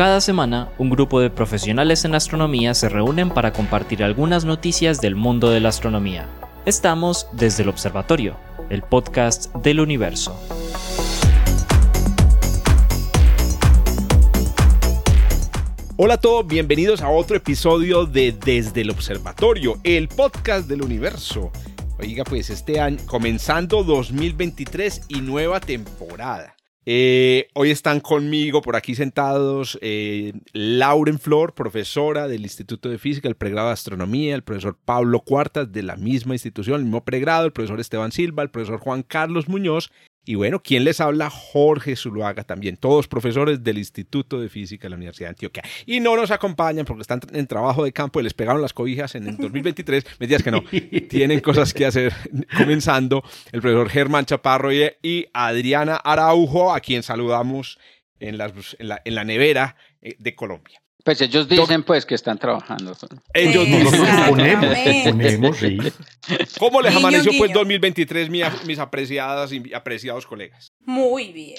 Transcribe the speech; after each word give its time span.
Cada 0.00 0.22
semana, 0.22 0.72
un 0.78 0.88
grupo 0.88 1.20
de 1.20 1.28
profesionales 1.28 2.06
en 2.06 2.14
astronomía 2.14 2.72
se 2.72 2.88
reúnen 2.88 3.28
para 3.28 3.52
compartir 3.52 4.02
algunas 4.02 4.46
noticias 4.46 5.02
del 5.02 5.14
mundo 5.14 5.50
de 5.50 5.60
la 5.60 5.68
astronomía. 5.68 6.26
Estamos 6.64 7.26
desde 7.34 7.64
el 7.64 7.68
Observatorio, 7.68 8.34
el 8.70 8.80
podcast 8.80 9.54
del 9.56 9.78
universo. 9.78 10.34
Hola 15.98 16.14
a 16.14 16.18
todos, 16.18 16.46
bienvenidos 16.46 17.02
a 17.02 17.10
otro 17.10 17.36
episodio 17.36 18.06
de 18.06 18.32
Desde 18.32 18.80
el 18.80 18.88
Observatorio, 18.88 19.80
el 19.84 20.08
podcast 20.08 20.66
del 20.66 20.80
universo. 20.80 21.52
Oiga, 21.98 22.24
pues 22.24 22.48
este 22.48 22.80
año, 22.80 22.96
comenzando 23.04 23.84
2023 23.84 25.02
y 25.08 25.20
nueva 25.20 25.60
temporada. 25.60 26.56
Eh, 26.86 27.48
hoy 27.54 27.70
están 27.70 28.00
conmigo 28.00 28.62
por 28.62 28.74
aquí 28.74 28.94
sentados 28.94 29.78
eh, 29.82 30.32
Lauren 30.52 31.18
Flor, 31.18 31.54
profesora 31.54 32.26
del 32.26 32.40
Instituto 32.42 32.88
de 32.88 32.98
Física, 32.98 33.28
el 33.28 33.34
pregrado 33.34 33.68
de 33.68 33.74
Astronomía, 33.74 34.34
el 34.34 34.42
profesor 34.42 34.78
Pablo 34.82 35.20
Cuartas 35.20 35.70
de 35.70 35.82
la 35.82 35.96
misma 35.96 36.34
institución, 36.34 36.76
el 36.76 36.84
mismo 36.84 37.04
pregrado, 37.04 37.44
el 37.44 37.52
profesor 37.52 37.80
Esteban 37.80 38.12
Silva, 38.12 38.42
el 38.42 38.50
profesor 38.50 38.80
Juan 38.80 39.02
Carlos 39.02 39.46
Muñoz 39.46 39.92
y 40.30 40.36
bueno, 40.36 40.62
¿quién 40.62 40.84
les 40.84 41.00
habla? 41.00 41.28
Jorge 41.28 41.96
Zuluaga 41.96 42.44
también, 42.44 42.76
todos 42.76 43.08
profesores 43.08 43.64
del 43.64 43.78
Instituto 43.78 44.40
de 44.40 44.48
Física 44.48 44.84
de 44.84 44.90
la 44.90 44.94
Universidad 44.94 45.26
de 45.26 45.30
Antioquia. 45.30 45.64
Y 45.86 45.98
no 45.98 46.14
nos 46.14 46.30
acompañan 46.30 46.86
porque 46.86 47.02
están 47.02 47.20
en 47.32 47.48
trabajo 47.48 47.82
de 47.82 47.90
campo 47.90 48.20
y 48.20 48.22
les 48.22 48.32
pegaron 48.32 48.62
las 48.62 48.72
cobijas 48.72 49.16
en 49.16 49.26
el 49.26 49.36
2023. 49.36 50.04
Me 50.20 50.28
digas 50.28 50.44
que 50.44 50.52
no, 50.52 50.62
tienen 51.10 51.40
cosas 51.40 51.74
que 51.74 51.84
hacer. 51.84 52.12
Comenzando 52.56 53.24
el 53.50 53.60
profesor 53.60 53.88
Germán 53.88 54.24
Chaparro 54.24 54.72
y, 54.72 55.26
Adriana 55.32 55.96
Araujo, 55.96 56.72
a 56.72 56.78
quien 56.78 57.02
saludamos 57.02 57.80
en, 58.20 58.38
las, 58.38 58.52
en 58.78 59.14
la 59.16 59.24
nevera 59.24 59.74
eh, 60.00 60.14
de 60.16 60.36
Colombia. 60.36 60.80
Pues 61.04 61.20
ellos 61.20 61.48
dicen 61.48 61.82
pues 61.82 62.04
que 62.04 62.14
están 62.14 62.38
trabajando. 62.38 62.96
Ellos 63.32 63.66
ponemos, 64.28 65.56
sí. 65.56 65.78
¿Cómo 66.58 66.80
les 66.80 66.94
amaneció 66.94 67.32
pues 67.38 67.52
2023 67.52 68.30
mis 68.30 68.78
apreciadas 68.78 69.52
y 69.52 69.72
apreciados 69.72 70.26
colegas? 70.26 70.72
Muy 70.80 71.32
bien. 71.32 71.58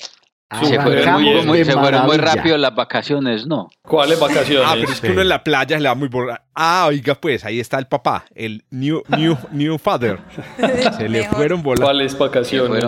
se 0.64 0.80
fueron, 0.81 1.22
muy, 1.22 1.45
muy, 1.45 1.66
se 1.66 1.73
fueron 1.73 2.06
muy 2.06 2.17
rápido 2.17 2.58
las 2.58 2.75
vacaciones, 2.75 3.48
¿no? 3.48 3.70
¿Cuáles 3.81 4.20
vacaciones? 4.20 4.67
Ah, 4.67 4.73
pero 4.75 4.92
es 4.92 5.00
que 5.02 5.11
uno 5.11 5.22
en 5.22 5.30
la 5.30 5.44
playa 5.44 5.78
se 5.78 5.81
le 5.81 5.88
da 5.88 5.95
muy 5.95 6.09
borrar. 6.09 6.44
Ah, 6.53 6.86
oiga, 6.88 7.16
pues 7.16 7.45
ahí 7.45 7.59
está 7.59 7.80
el 7.80 7.88
papá, 7.88 8.26
el 8.36 8.66
new, 8.70 9.02
new, 9.17 9.38
new 9.52 9.78
father. 9.78 10.20
Se 10.98 11.08
le 11.08 11.28
fueron 11.30 11.64
volando. 11.64 11.86
¿Cuáles 11.86 12.17
vacaciones? 12.17 12.83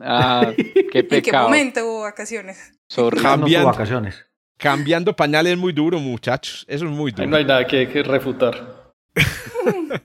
Ah, 0.00 0.50
qué 0.92 1.04
pecado. 1.04 1.16
¿En 1.16 1.22
qué 1.22 1.32
momento 1.32 1.86
hubo 1.86 2.00
vacaciones? 2.02 2.72
Cambiando, 3.20 3.68
vacaciones. 3.68 4.27
Cambiando 4.58 5.14
pañales 5.14 5.52
es 5.52 5.58
muy 5.58 5.72
duro, 5.72 6.00
muchachos. 6.00 6.66
Eso 6.68 6.84
es 6.84 6.90
muy 6.90 7.12
duro. 7.12 7.28
no 7.28 7.36
hay 7.36 7.44
nada 7.44 7.64
que, 7.66 7.86
refutar. 8.02 8.92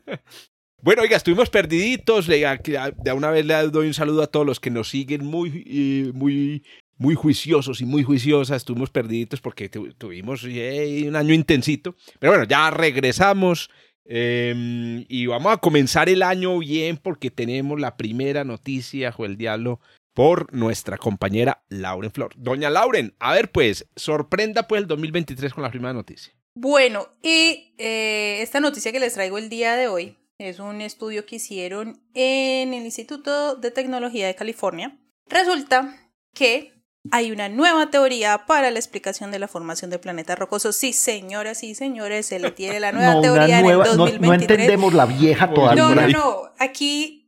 bueno, 0.82 1.02
oiga, 1.02 1.18
estuvimos 1.18 1.50
perdiditos. 1.50 2.28
De 2.28 3.14
una 3.14 3.32
vez 3.32 3.46
le 3.46 3.56
doy 3.70 3.88
un 3.88 3.94
saludo 3.96 4.22
a 4.22 4.28
todos 4.28 4.46
los 4.46 4.60
que 4.60 4.70
nos 4.70 4.90
siguen 4.90 5.26
muy, 5.26 5.64
eh, 5.66 6.12
muy, 6.14 6.64
muy 6.98 7.16
juiciosos 7.16 7.82
y 7.82 7.86
muy 7.86 8.04
juiciosas. 8.04 8.58
Estuvimos 8.58 8.92
perdiditos 8.92 9.42
porque 9.42 9.70
tuvimos 9.70 10.46
eh, 10.48 11.06
un 11.08 11.16
año 11.16 11.34
intensito. 11.34 11.96
Pero 12.20 12.34
bueno, 12.34 12.48
ya 12.48 12.70
regresamos. 12.70 13.72
Em, 14.06 15.06
y 15.08 15.26
vamos 15.28 15.54
a 15.54 15.58
comenzar 15.58 16.10
el 16.10 16.22
año 16.22 16.60
bien 16.60 16.98
porque 16.98 17.32
tenemos 17.32 17.80
la 17.80 17.96
primera 17.96 18.44
noticia, 18.44 19.14
o 19.18 19.26
el 19.26 19.38
diablo, 19.38 19.80
por 20.14 20.54
nuestra 20.54 20.98
compañera 20.98 21.64
Lauren 21.70 22.12
Flor. 22.12 22.34
Doña 22.36 22.70
Lauren, 22.70 23.16
a 23.20 23.34
ver 23.34 23.52
pues, 23.52 23.88
sorprenda 23.96 24.68
pues 24.68 24.82
el 24.82 24.88
2023 24.88 25.54
con 25.54 25.64
la 25.64 25.70
primera 25.70 25.94
noticia. 25.94 26.34
Bueno, 26.56 27.08
y 27.22 27.74
eh, 27.78 28.40
esta 28.42 28.60
noticia 28.60 28.92
que 28.92 29.00
les 29.00 29.14
traigo 29.14 29.38
el 29.38 29.50
día 29.50 29.76
de 29.76 29.88
hoy 29.88 30.18
es 30.38 30.60
un 30.60 30.82
estudio 30.82 31.26
que 31.26 31.38
hicieron 31.38 32.02
en 32.14 32.74
el 32.74 32.84
Instituto 32.84 33.56
de 33.56 33.72
Tecnología 33.72 34.28
de 34.28 34.36
California. 34.36 34.98
Resulta 35.28 35.96
que 36.34 36.74
hay 37.12 37.32
una 37.32 37.50
nueva 37.50 37.90
teoría 37.90 38.46
para 38.46 38.72
la 38.72 38.80
explicación 38.80 39.32
de 39.32 39.40
la 39.40 39.48
formación 39.48 39.90
de 39.92 40.00
planetas 40.00 40.38
rocosos. 40.38 40.76
Sí, 40.76 40.94
señoras 40.94 41.64
y 41.64 41.76
señores, 41.76 42.28
se 42.28 42.40
le 42.40 42.52
tiene 42.52 42.80
la 42.80 42.92
nueva 42.94 43.20
teoría 43.20 43.60
en 43.60 43.66
el 43.66 43.78
2023. 43.78 44.22
No, 44.22 44.28
no 44.28 44.34
entendemos 44.34 44.94
la 44.94 45.06
vieja 45.06 45.54
todavía. 45.54 45.82
No, 45.82 45.96
no, 45.96 46.08
no. 46.08 46.42
Aquí 46.60 47.23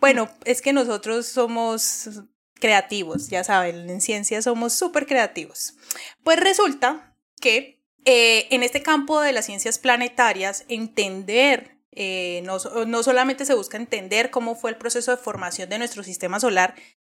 bueno, 0.00 0.28
es 0.44 0.62
que 0.62 0.72
nosotros 0.72 1.26
somos 1.26 2.22
creativos, 2.54 3.28
ya 3.28 3.44
saben, 3.44 3.88
en 3.90 4.00
ciencia 4.00 4.40
somos 4.42 4.72
súper 4.72 5.06
creativos. 5.06 5.74
Pues 6.22 6.40
resulta 6.40 7.14
que 7.40 7.82
eh, 8.04 8.46
en 8.50 8.62
este 8.62 8.82
campo 8.82 9.20
de 9.20 9.32
las 9.32 9.46
ciencias 9.46 9.78
planetarias, 9.78 10.64
entender, 10.68 11.78
eh, 11.92 12.42
no, 12.44 12.58
no 12.86 13.02
solamente 13.02 13.44
se 13.44 13.54
busca 13.54 13.76
entender 13.76 14.30
cómo 14.30 14.54
fue 14.54 14.70
el 14.70 14.76
proceso 14.76 15.10
de 15.10 15.16
formación 15.16 15.68
de 15.68 15.78
nuestro 15.78 16.02
sistema 16.02 16.40
solar, 16.40 16.74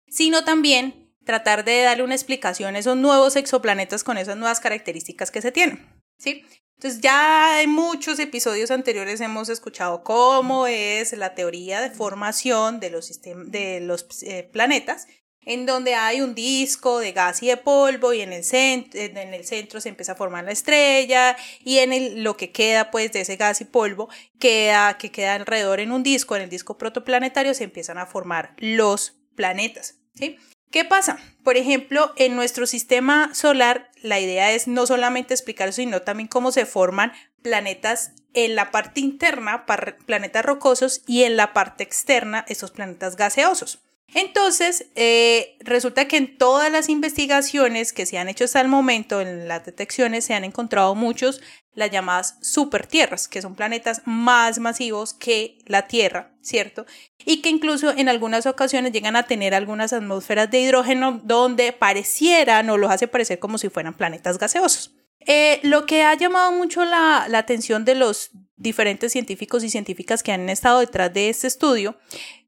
sino 0.08 0.44
también 0.44 1.14
tratar 1.25 1.64
de 1.64 1.82
darle 1.82 2.02
una 2.02 2.14
explicación 2.14 2.75
a 2.75 2.78
esos 2.78 2.97
nuevos 2.97 3.37
exoplanetas 3.37 4.04
con 4.04 4.19
esas 4.19 4.37
nuevas 4.37 4.60
características 4.60 5.31
que 5.31 5.42
se 5.42 5.52
tienen. 5.52 6.00
¿Sí? 6.20 6.44
Entonces 6.76 7.03
ya 7.03 7.60
en 7.60 7.70
muchos 7.70 8.19
episodios 8.19 8.70
anteriores 8.70 9.20
hemos 9.20 9.48
escuchado 9.50 10.03
cómo 10.03 10.66
es 10.66 11.12
la 11.12 11.34
teoría 11.34 11.81
de 11.82 11.91
formación 11.91 12.81
de 12.81 12.88
los, 12.88 13.20
de 13.20 13.81
los 13.81 14.06
eh, 14.22 14.48
planetas, 14.50 15.06
en 15.42 15.66
donde 15.66 15.94
hay 15.94 16.22
un 16.22 16.34
disco 16.34 16.98
de 16.98 17.12
gas 17.12 17.42
y 17.42 17.48
de 17.48 17.58
polvo 17.58 18.14
y 18.14 18.22
en 18.22 18.32
el, 18.32 18.44
en 18.53 19.34
el 19.34 19.44
centro 19.44 19.81
se 19.81 19.91
empieza 19.91 20.12
a 20.12 20.14
formar 20.14 20.44
la 20.44 20.53
estrella 20.53 21.36
y 21.62 21.78
en 21.78 21.92
el, 21.92 22.22
lo 22.22 22.37
que 22.38 22.50
queda 22.50 22.91
pues 22.91 23.12
de 23.12 23.22
ese 23.22 23.37
gas 23.37 23.60
y 23.60 23.66
polvo 23.66 24.08
queda, 24.38 24.97
que 24.97 25.10
queda 25.10 25.34
alrededor 25.34 25.81
en 25.81 25.92
un 25.92 26.02
disco, 26.02 26.34
en 26.37 26.42
el 26.42 26.50
disco 26.50 26.78
protoplanetario 26.78 27.52
se 27.52 27.64
empiezan 27.64 27.98
a 27.98 28.06
formar 28.06 28.54
los 28.58 29.19
planetas. 29.34 29.97
¿sí? 30.14 30.38
¿Qué 30.70 30.84
pasa? 30.84 31.19
Por 31.42 31.56
ejemplo, 31.56 32.12
en 32.16 32.36
nuestro 32.36 32.66
sistema 32.66 33.34
solar, 33.34 33.91
la 34.03 34.20
idea 34.20 34.53
es 34.53 34.69
no 34.69 34.86
solamente 34.86 35.34
explicar 35.34 35.72
sino 35.72 36.03
también 36.03 36.28
cómo 36.28 36.53
se 36.53 36.64
forman 36.64 37.12
planetas 37.42 38.12
en 38.34 38.54
la 38.54 38.70
parte 38.70 39.00
interna, 39.00 39.66
planetas 40.06 40.44
rocosos, 40.44 41.03
y 41.08 41.25
en 41.25 41.36
la 41.36 41.53
parte 41.53 41.82
externa, 41.82 42.44
esos 42.48 42.70
planetas 42.70 43.16
gaseosos. 43.16 43.82
Entonces, 44.14 44.86
eh, 44.97 45.56
resulta 45.60 46.08
que 46.08 46.16
en 46.16 46.36
todas 46.36 46.70
las 46.70 46.88
investigaciones 46.88 47.92
que 47.92 48.06
se 48.06 48.19
han 48.19 48.28
hecho 48.28 48.44
hasta 48.44 48.60
el 48.60 48.69
momento, 48.69 49.20
en 49.20 49.48
las 49.48 49.64
detecciones, 49.64 50.25
se 50.25 50.34
han 50.34 50.44
encontrado 50.44 50.94
muchos 50.94 51.41
las 51.75 51.91
llamadas 51.91 52.36
supertierras, 52.42 53.28
que 53.28 53.42
son 53.42 53.54
planetas 53.54 54.03
más 54.04 54.58
masivos 54.58 55.14
que 55.14 55.58
la 55.66 55.86
Tierra, 55.86 56.32
¿cierto? 56.42 56.84
Y 57.25 57.42
que 57.42 57.48
incluso 57.48 57.91
en 57.91 58.08
algunas 58.08 58.47
ocasiones 58.47 58.92
llegan 58.92 59.16
a 59.16 59.25
tener 59.25 59.54
algunas 59.54 59.92
atmósferas 59.92 60.50
de 60.50 60.60
hidrógeno 60.60 61.20
donde 61.22 61.72
parecieran 61.72 62.69
o 62.70 62.76
los 62.76 62.91
hace 62.91 63.08
parecer 63.08 63.38
como 63.38 63.58
si 63.58 63.69
fueran 63.69 63.94
planetas 63.94 64.38
gaseosos. 64.38 64.97
Eh, 65.20 65.60
lo 65.62 65.86
que 65.86 66.03
ha 66.03 66.14
llamado 66.14 66.50
mucho 66.53 66.84
la, 66.84 67.26
la 67.28 67.38
atención 67.38 67.84
de 67.84 67.94
los 67.94 68.31
diferentes 68.56 69.12
científicos 69.12 69.62
y 69.64 69.70
científicas 69.70 70.22
que 70.22 70.32
han 70.32 70.48
estado 70.48 70.81
detrás 70.81 71.12
de 71.12 71.28
este 71.28 71.47
estudio 71.47 71.97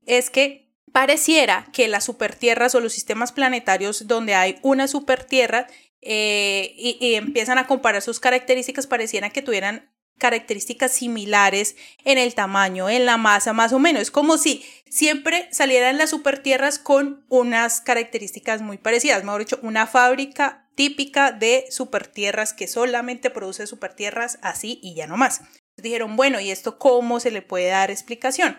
es 0.06 0.30
que 0.30 0.70
pareciera 0.92 1.66
que 1.72 1.88
las 1.88 2.04
supertierras 2.04 2.74
o 2.74 2.80
los 2.80 2.92
sistemas 2.92 3.32
planetarios 3.32 4.06
donde 4.06 4.34
hay 4.34 4.58
una 4.62 4.88
supertierra 4.88 5.66
eh, 6.02 6.74
y, 6.76 7.14
empiezan 7.14 7.58
a 7.58 7.66
comparar 7.66 8.02
sus 8.02 8.20
características, 8.20 8.86
parecieran 8.86 9.30
que 9.30 9.40
tuvieran 9.40 9.90
características 10.18 10.92
similares 10.92 11.76
en 12.04 12.18
el 12.18 12.34
tamaño, 12.34 12.88
en 12.88 13.06
la 13.06 13.16
masa, 13.16 13.52
más 13.52 13.72
o 13.72 13.78
menos. 13.78 14.02
Es 14.02 14.10
como 14.10 14.36
si 14.36 14.64
siempre 14.88 15.48
salieran 15.52 15.98
las 15.98 16.10
supertierras 16.10 16.78
con 16.78 17.24
unas 17.28 17.80
características 17.80 18.62
muy 18.62 18.78
parecidas. 18.78 19.24
Mejor 19.24 19.40
dicho, 19.40 19.58
una 19.62 19.86
fábrica 19.86 20.68
típica 20.74 21.32
de 21.32 21.66
supertierras 21.70 22.52
que 22.52 22.68
solamente 22.68 23.30
produce 23.30 23.66
supertierras 23.66 24.38
así 24.42 24.80
y 24.82 24.94
ya 24.94 25.06
no 25.06 25.16
más. 25.16 25.42
Dijeron, 25.76 26.16
bueno, 26.16 26.40
¿y 26.40 26.50
esto 26.50 26.78
cómo 26.78 27.18
se 27.18 27.30
le 27.30 27.42
puede 27.42 27.68
dar 27.68 27.90
explicación? 27.90 28.58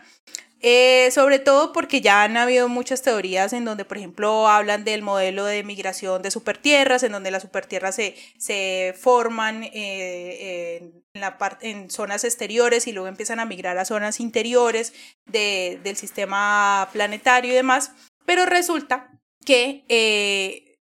Eh, 0.65 1.11
sobre 1.11 1.39
todo 1.39 1.73
porque 1.73 1.99
ya 1.99 2.23
han 2.23 2.37
habido 2.37 2.69
muchas 2.69 3.01
teorías 3.01 3.51
en 3.51 3.65
donde, 3.65 3.83
por 3.83 3.97
ejemplo, 3.97 4.47
hablan 4.47 4.85
del 4.85 5.01
modelo 5.01 5.43
de 5.43 5.61
migración 5.61 6.21
de 6.21 6.31
supertierras, 6.31 7.03
en 7.03 7.11
donde 7.11 7.31
las 7.31 7.41
supertierras 7.41 7.95
se, 7.95 8.15
se 8.37 8.95
forman 8.97 9.65
eh, 9.73 10.93
en, 11.13 11.21
la 11.21 11.37
en 11.59 11.91
zonas 11.91 12.23
exteriores 12.23 12.87
y 12.87 12.93
luego 12.93 13.09
empiezan 13.09 13.41
a 13.41 13.45
migrar 13.45 13.77
a 13.77 13.83
zonas 13.83 14.21
interiores 14.21 14.93
de, 15.25 15.81
del 15.83 15.97
sistema 15.97 16.87
planetario 16.93 17.51
y 17.51 17.55
demás. 17.55 17.91
Pero 18.25 18.45
resulta 18.45 19.19
que, 19.45 19.83
eh, 19.89 20.79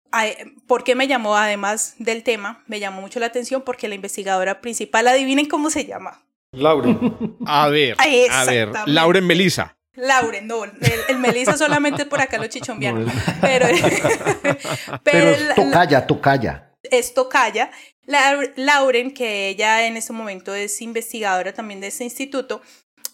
¿por 0.65 0.83
qué 0.83 0.95
me 0.95 1.07
llamó 1.07 1.37
además 1.37 1.93
del 1.99 2.23
tema? 2.23 2.63
Me 2.65 2.79
llamó 2.79 3.01
mucho 3.01 3.19
la 3.19 3.27
atención 3.27 3.61
porque 3.61 3.87
la 3.87 3.93
investigadora 3.93 4.59
principal, 4.59 5.07
adivinen 5.07 5.47
cómo 5.47 5.69
se 5.69 5.85
llama. 5.85 6.26
Lauren. 6.51 7.37
A 7.45 7.67
ver, 7.69 7.95
a 8.29 8.45
ver, 8.45 8.71
Lauren 8.85 9.25
Melisa. 9.25 9.77
Lauren, 9.97 10.45
no, 10.45 10.63
el, 10.63 11.17
Melisa 11.17 11.57
solamente 11.57 12.05
por 12.05 12.21
acá 12.21 12.37
lo 12.37 12.47
chichombiano. 12.47 13.11
Pero, 13.41 13.67
pero, 15.03 15.35
pero 15.35 15.55
tocaya, 15.55 16.05
tocaya. 16.05 16.71
esto 16.83 17.29
calla, 17.29 17.71
Lauren, 18.55 19.11
que 19.11 19.49
ella 19.49 19.87
en 19.87 19.97
este 19.97 20.13
momento 20.13 20.53
es 20.53 20.81
investigadora 20.81 21.53
también 21.53 21.81
de 21.81 21.87
este 21.87 22.03
instituto, 22.03 22.61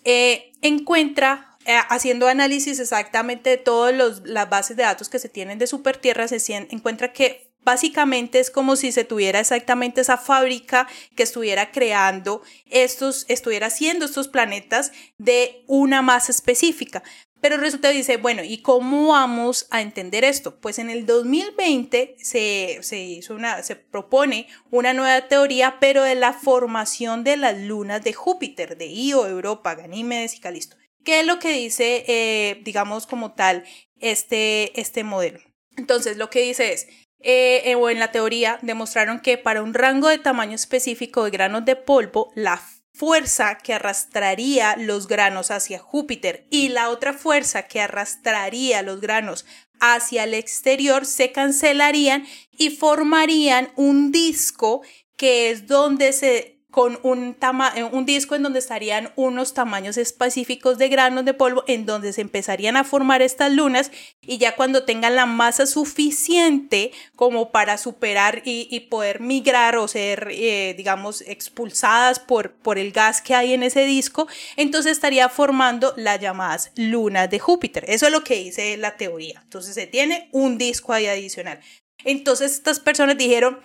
eh, 0.04 0.52
encuentra, 0.62 1.58
eh, 1.66 1.78
haciendo 1.90 2.28
análisis 2.28 2.80
exactamente 2.80 3.52
de 3.52 3.58
todas 3.58 4.22
las 4.26 4.50
bases 4.50 4.76
de 4.76 4.84
datos 4.84 5.08
que 5.08 5.20
se 5.20 5.30
tienen 5.30 5.60
de 5.60 5.68
Supertierra, 5.68 6.28
se 6.28 6.68
encuentra 6.70 7.14
que 7.14 7.53
Básicamente 7.64 8.40
es 8.40 8.52
como 8.52 8.76
si 8.76 8.92
se 8.92 9.04
tuviera 9.04 9.40
exactamente 9.40 10.02
esa 10.02 10.18
fábrica 10.18 10.88
que 11.16 11.24
estuviera 11.24 11.72
creando 11.72 12.42
estos, 12.70 13.26
estuviera 13.30 13.68
haciendo 13.68 14.06
estos 14.06 14.28
planetas 14.28 14.92
de 15.18 15.64
una 15.68 16.02
masa 16.02 16.32
específica. 16.32 17.04
Pero 17.44 17.58
resulta 17.58 17.90
dice, 17.90 18.16
bueno, 18.16 18.42
¿y 18.42 18.60
cómo 18.60 19.10
vamos 19.10 19.68
a 19.70 19.82
entender 19.82 20.24
esto? 20.24 20.62
Pues 20.62 20.80
en 20.80 20.90
el 20.90 21.06
2020 21.06 22.16
se, 22.18 22.78
se, 22.82 23.00
hizo 23.00 23.36
una, 23.36 23.62
se 23.64 23.76
propone 23.76 24.48
una 24.72 24.94
nueva 24.94 25.28
teoría, 25.28 25.78
pero 25.82 26.04
de 26.04 26.16
la 26.16 26.32
formación 26.32 27.26
de 27.26 27.36
las 27.36 27.58
lunas 27.58 28.02
de 28.02 28.14
Júpiter, 28.14 28.78
de 28.78 28.88
Io, 28.88 29.28
Europa, 29.28 29.76
Ganímedes 29.76 30.36
y 30.36 30.40
Calisto. 30.40 30.78
¿Qué 31.04 31.20
es 31.20 31.26
lo 31.26 31.40
que 31.40 31.52
dice, 31.52 32.06
eh, 32.08 32.62
digamos, 32.64 33.08
como 33.08 33.34
tal, 33.34 33.66
este, 34.00 34.80
este 34.80 35.04
modelo? 35.04 35.42
Entonces, 35.76 36.16
lo 36.16 36.30
que 36.30 36.44
dice 36.44 36.72
es, 36.72 36.88
eh, 37.24 37.64
eh, 37.66 37.76
o 37.76 37.90
en 37.90 38.00
la 38.00 38.12
teoría, 38.12 38.60
demostraron 38.62 39.20
que 39.22 39.38
para 39.38 39.64
un 39.64 39.74
rango 39.74 40.10
de 40.10 40.18
tamaño 40.18 40.56
específico 40.56 41.24
de 41.24 41.32
granos 41.32 41.66
de 41.66 41.76
polvo, 41.76 42.32
la 42.36 42.62
fuerza 42.94 43.58
que 43.58 43.74
arrastraría 43.74 44.76
los 44.78 45.08
granos 45.08 45.50
hacia 45.50 45.80
Júpiter 45.80 46.46
y 46.52 46.70
la 46.70 46.90
otra 46.90 47.14
fuerza 47.14 47.64
que 47.64 47.82
arrastraría 47.82 48.84
los 48.84 49.02
granos 49.02 49.46
hacia 49.80 50.26
el 50.26 50.34
exterior 50.34 51.06
se 51.06 51.32
cancelarían 51.32 52.26
y 52.52 52.70
formarían 52.70 53.72
un 53.76 54.12
disco 54.12 54.82
que 55.18 55.50
es 55.50 55.68
donde 55.68 56.14
se 56.14 56.53
con 56.74 57.00
un, 57.04 57.38
eh, 57.76 57.84
un 57.84 58.06
disco 58.08 58.34
en 58.34 58.42
donde 58.42 58.58
estarían 58.58 59.14
unos 59.16 59.54
tamaños 59.54 59.96
específicos 59.96 60.80
de 60.80 60.90
granos 60.90 61.24
de 61.24 61.36
polvo 61.36 61.64
en 61.68 61.86
donde 61.86 62.14
se 62.14 62.22
empezarían 62.22 62.78
a 62.78 62.84
formar 62.84 63.22
estas 63.22 63.52
lunas 63.52 63.92
y 64.24 64.40
ya 64.40 64.56
cuando 64.56 64.84
tengan 64.84 65.16
la 65.16 65.28
masa 65.28 65.68
suficiente 65.68 66.92
como 67.16 67.52
para 67.52 67.78
superar 67.78 68.42
y, 68.44 68.80
poder 68.90 69.20
migrar 69.20 69.78
o 69.78 69.88
ser, 69.88 70.30
eh, 70.32 70.74
digamos, 70.76 71.22
expulsadas 71.22 72.20
por, 72.20 72.54
por 72.54 72.80
el 72.80 72.92
gas 72.92 73.22
que 73.22 73.36
hay 73.36 73.54
en 73.54 73.62
ese 73.62 73.86
disco, 73.86 74.28
entonces 74.56 74.94
estaría 74.94 75.30
formando 75.30 75.94
las 75.96 76.20
llamadas 76.20 76.72
lunas 76.76 77.30
de 77.30 77.38
Júpiter. 77.38 77.86
Eso 77.88 78.08
es 78.08 78.12
lo 78.12 78.24
que 78.24 78.40
dice 78.40 78.78
la 78.78 78.98
teoría. 78.98 79.42
Entonces 79.44 79.76
se 79.76 79.86
tiene 79.86 80.28
un 80.32 80.58
disco 80.58 80.92
ahí 80.92 81.06
adicional. 81.06 81.60
Entonces 82.04 82.54
estas 82.54 82.80
personas 82.80 83.16
dijeron, 83.16 83.60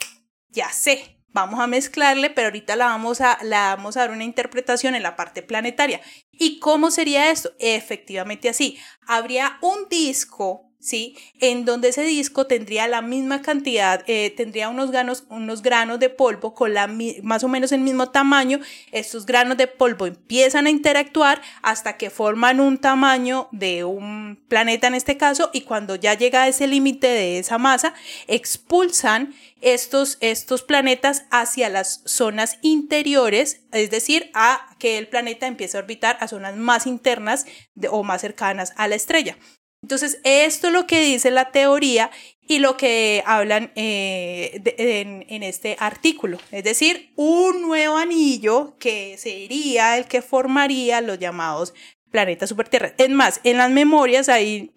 ya 0.50 0.70
sé, 0.70 1.17
vamos 1.40 1.60
a 1.60 1.66
mezclarle, 1.66 2.30
pero 2.30 2.48
ahorita 2.48 2.76
la 2.76 2.86
vamos 2.86 3.20
a, 3.20 3.38
la 3.42 3.76
vamos 3.76 3.96
a 3.96 4.00
dar 4.00 4.10
una 4.10 4.24
interpretación 4.24 4.94
en 4.94 5.02
la 5.02 5.16
parte 5.16 5.42
planetaria. 5.42 6.00
¿Y 6.32 6.58
cómo 6.60 6.90
sería 6.90 7.30
esto? 7.30 7.52
Efectivamente 7.58 8.48
así. 8.48 8.78
Habría 9.06 9.58
un 9.62 9.88
disco 9.88 10.67
¿sí? 10.80 11.16
En 11.40 11.64
donde 11.64 11.88
ese 11.88 12.02
disco 12.02 12.46
tendría 12.46 12.86
la 12.86 13.02
misma 13.02 13.42
cantidad, 13.42 14.04
eh, 14.06 14.32
tendría 14.36 14.68
unos 14.68 14.90
granos, 14.90 15.24
unos 15.28 15.62
granos 15.62 15.98
de 15.98 16.08
polvo 16.08 16.54
con 16.54 16.74
la, 16.74 16.88
más 17.22 17.44
o 17.44 17.48
menos 17.48 17.72
el 17.72 17.80
mismo 17.80 18.10
tamaño. 18.10 18.60
Estos 18.92 19.26
granos 19.26 19.56
de 19.56 19.66
polvo 19.66 20.06
empiezan 20.06 20.66
a 20.66 20.70
interactuar 20.70 21.42
hasta 21.62 21.96
que 21.96 22.10
forman 22.10 22.60
un 22.60 22.78
tamaño 22.78 23.48
de 23.52 23.84
un 23.84 24.38
planeta 24.48 24.86
en 24.86 24.94
este 24.94 25.16
caso 25.16 25.50
y 25.52 25.62
cuando 25.62 25.96
ya 25.96 26.14
llega 26.14 26.42
a 26.42 26.48
ese 26.48 26.66
límite 26.66 27.08
de 27.08 27.38
esa 27.38 27.58
masa, 27.58 27.94
expulsan 28.26 29.34
estos, 29.60 30.18
estos 30.20 30.62
planetas 30.62 31.24
hacia 31.30 31.68
las 31.68 32.02
zonas 32.04 32.58
interiores, 32.62 33.62
es 33.72 33.90
decir, 33.90 34.30
a 34.34 34.76
que 34.78 34.98
el 34.98 35.08
planeta 35.08 35.46
empiece 35.46 35.76
a 35.76 35.80
orbitar 35.80 36.16
a 36.20 36.28
zonas 36.28 36.56
más 36.56 36.86
internas 36.86 37.46
o 37.90 38.04
más 38.04 38.20
cercanas 38.20 38.72
a 38.76 38.86
la 38.86 38.94
estrella. 38.94 39.36
Entonces, 39.82 40.20
esto 40.24 40.66
es 40.68 40.72
lo 40.72 40.86
que 40.86 41.00
dice 41.00 41.30
la 41.30 41.50
teoría 41.50 42.10
y 42.48 42.58
lo 42.58 42.76
que 42.76 43.22
hablan 43.26 43.70
eh, 43.76 44.60
en, 44.78 45.42
este 45.42 45.76
artículo, 45.78 46.38
es 46.50 46.64
decir, 46.64 47.12
un 47.14 47.62
nuevo 47.62 47.96
anillo 47.96 48.76
que 48.78 49.16
sería 49.18 49.98
el 49.98 50.06
que 50.06 50.22
formaría 50.22 51.00
los 51.00 51.18
llamados 51.18 51.74
planetas 52.10 52.48
supertierras. 52.48 52.94
Es 52.96 53.10
más, 53.10 53.40
en 53.44 53.58
las 53.58 53.70
memorias 53.70 54.30
ahí, 54.30 54.72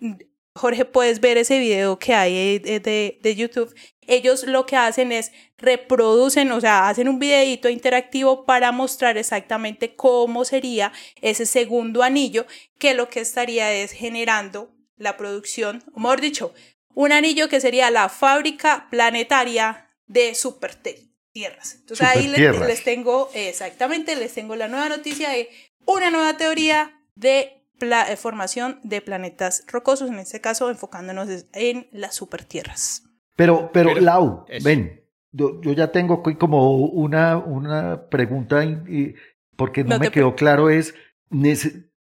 Jorge, 0.53 0.83
puedes 0.86 1.21
ver 1.21 1.38
ese 1.38 1.59
video 1.59 1.97
que 1.97 2.13
hay 2.13 2.59
de, 2.59 3.18
de 3.21 3.36
YouTube. 3.36 3.74
Ellos 4.06 4.44
lo 4.44 4.65
que 4.65 4.75
hacen 4.75 5.13
es 5.13 5.31
reproducen, 5.57 6.51
o 6.51 6.59
sea, 6.59 6.89
hacen 6.89 7.07
un 7.07 7.19
videito 7.19 7.69
interactivo 7.69 8.45
para 8.45 8.74
mostrar 8.74 9.18
exactamente 9.18 9.95
cómo 9.95 10.44
sería 10.44 10.92
ese 11.21 11.45
segundo 11.45 12.04
anillo, 12.04 12.45
que 12.77 12.94
lo 12.94 13.07
que 13.07 13.21
estaría 13.21 13.71
es 13.71 13.94
generando 13.94 14.74
la 15.01 15.18
producción, 15.18 15.83
o 15.94 16.00
mejor 16.00 16.21
dicho, 16.21 16.53
un 16.94 17.12
anillo 17.12 17.50
que 17.50 17.59
sería 17.59 17.89
la 17.89 18.07
fábrica 18.09 18.88
planetaria 18.89 19.89
de 20.07 20.36
super 20.36 20.75
tierras. 20.75 21.75
Entonces 21.80 22.07
ahí 22.07 22.27
les, 22.27 22.83
tengo, 22.83 23.30
exactamente, 23.33 24.15
les 24.15 24.33
tengo 24.33 24.56
la 24.56 24.68
nueva 24.68 24.89
noticia 24.89 25.30
de 25.30 25.50
una 25.86 26.12
nueva 26.12 26.38
teoría 26.38 27.01
de 27.15 27.65
eh, 27.80 28.15
formación 28.15 28.80
de 28.83 29.01
planetas 29.01 29.63
rocosos, 29.68 30.09
en 30.09 30.19
este 30.19 30.42
caso 30.42 30.69
enfocándonos 30.69 31.30
en 31.54 31.88
las 31.92 32.15
supertierras. 32.15 33.04
Pero, 33.36 33.71
pero, 33.74 33.89
pero 33.94 34.01
Lau, 34.01 34.45
ven, 34.63 35.04
yo, 35.31 35.62
ya 35.62 35.92
tengo 35.92 36.21
como 36.21 36.75
una, 36.75 37.38
una 37.38 38.09
pregunta, 38.09 38.63
porque 39.56 39.83
no, 39.83 39.97
me 39.97 40.12
quedó 40.12 40.36
claro, 40.36 40.69
es, 40.69 40.94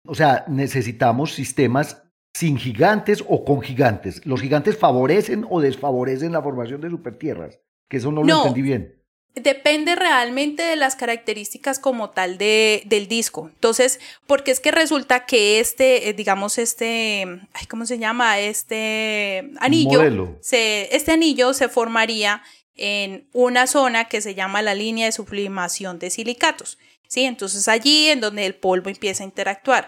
o 0.06 0.15
sea, 0.15 0.45
necesitamos 0.48 1.33
sistemas 1.33 2.04
sin 2.35 2.57
gigantes 2.57 3.23
o 3.29 3.45
con 3.45 3.61
gigantes. 3.61 4.19
¿Los 4.25 4.41
gigantes 4.41 4.77
favorecen 4.77 5.45
o 5.49 5.61
desfavorecen 5.61 6.33
la 6.33 6.41
formación 6.41 6.81
de 6.81 6.89
supertierras? 6.89 7.59
Que 7.87 7.95
eso 7.95 8.11
no, 8.11 8.23
lo 8.23 8.39
entendí 8.39 8.61
bien. 8.61 9.01
Depende 9.35 9.95
realmente 9.95 10.61
de 10.61 10.75
las 10.75 10.97
características 10.97 11.79
como 11.79 12.09
tal 12.09 12.37
de, 12.37 12.83
del 12.87 13.07
disco. 13.07 13.49
Entonces, 13.53 14.01
porque 14.27 14.51
es 14.51 14.59
que 14.59 14.71
resulta 14.71 15.25
que 15.25 15.61
este, 15.61 16.09
eh, 16.09 16.13
digamos, 16.13 16.57
este, 16.57 17.25
¿cómo 17.69 17.85
se 17.85 17.99
llama? 17.99 18.38
Este 18.38 19.51
anillo, 19.61 20.38
se, 20.41 20.93
este 20.93 21.13
anillo 21.13 21.53
se 21.53 21.69
formaría 21.69 22.43
en 22.75 23.29
una 23.31 23.65
zona 23.65 24.10
que 24.10 24.19
se 24.19 24.36
llama 24.36 24.62
la 24.62 24.75
línea 24.75 25.05
de 25.05 25.13
sublimación 25.13 26.00
de 26.00 26.10
silicatos. 26.10 26.79
¿sí? 27.07 27.24
Entonces 27.24 27.69
allí 27.69 28.10
en 28.10 28.19
donde 28.19 28.45
el 28.45 28.55
polvo 28.55 28.89
empieza 28.89 29.24
a 29.24 29.25
interactuar 29.25 29.88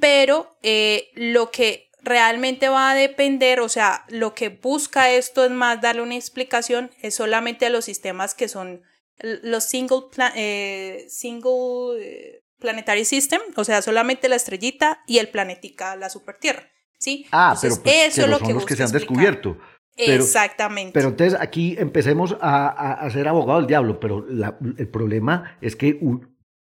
pero 0.00 0.56
eh, 0.62 1.10
lo 1.14 1.50
que 1.50 1.90
realmente 2.02 2.68
va 2.68 2.90
a 2.90 2.94
depender, 2.94 3.60
o 3.60 3.68
sea, 3.68 4.04
lo 4.08 4.34
que 4.34 4.48
busca 4.50 5.10
esto 5.10 5.44
es 5.44 5.50
más 5.50 5.80
darle 5.80 6.02
una 6.02 6.16
explicación, 6.16 6.90
es 7.00 7.14
solamente 7.14 7.66
a 7.66 7.70
los 7.70 7.84
sistemas 7.86 8.34
que 8.34 8.48
son 8.48 8.82
los 9.18 9.64
single, 9.64 10.02
eh, 10.34 11.06
single 11.08 11.98
eh, 11.98 12.44
planetary 12.58 13.04
system, 13.04 13.40
o 13.56 13.64
sea, 13.64 13.80
solamente 13.82 14.28
la 14.28 14.36
estrellita 14.36 15.02
y 15.06 15.18
el 15.18 15.28
planetica, 15.28 15.96
la 15.96 16.10
supertierra. 16.10 16.68
¿sí? 16.98 17.26
Ah, 17.30 17.56
pero, 17.60 17.76
pues, 17.82 18.08
eso 18.08 18.22
es 18.22 18.28
lo 18.28 18.38
son 18.38 18.46
que 18.48 18.54
los 18.54 18.66
que 18.66 18.76
se 18.76 18.82
han 18.82 18.92
descubierto. 18.92 19.58
Exactamente. 19.96 20.92
Pero 20.92 21.08
entonces 21.10 21.38
aquí 21.40 21.76
empecemos 21.78 22.36
a, 22.40 23.08
ser 23.12 23.28
abogado 23.28 23.60
del 23.60 23.68
diablo, 23.68 24.00
pero 24.00 24.26
el 24.26 24.88
problema 24.88 25.56
es 25.60 25.76
que 25.76 25.98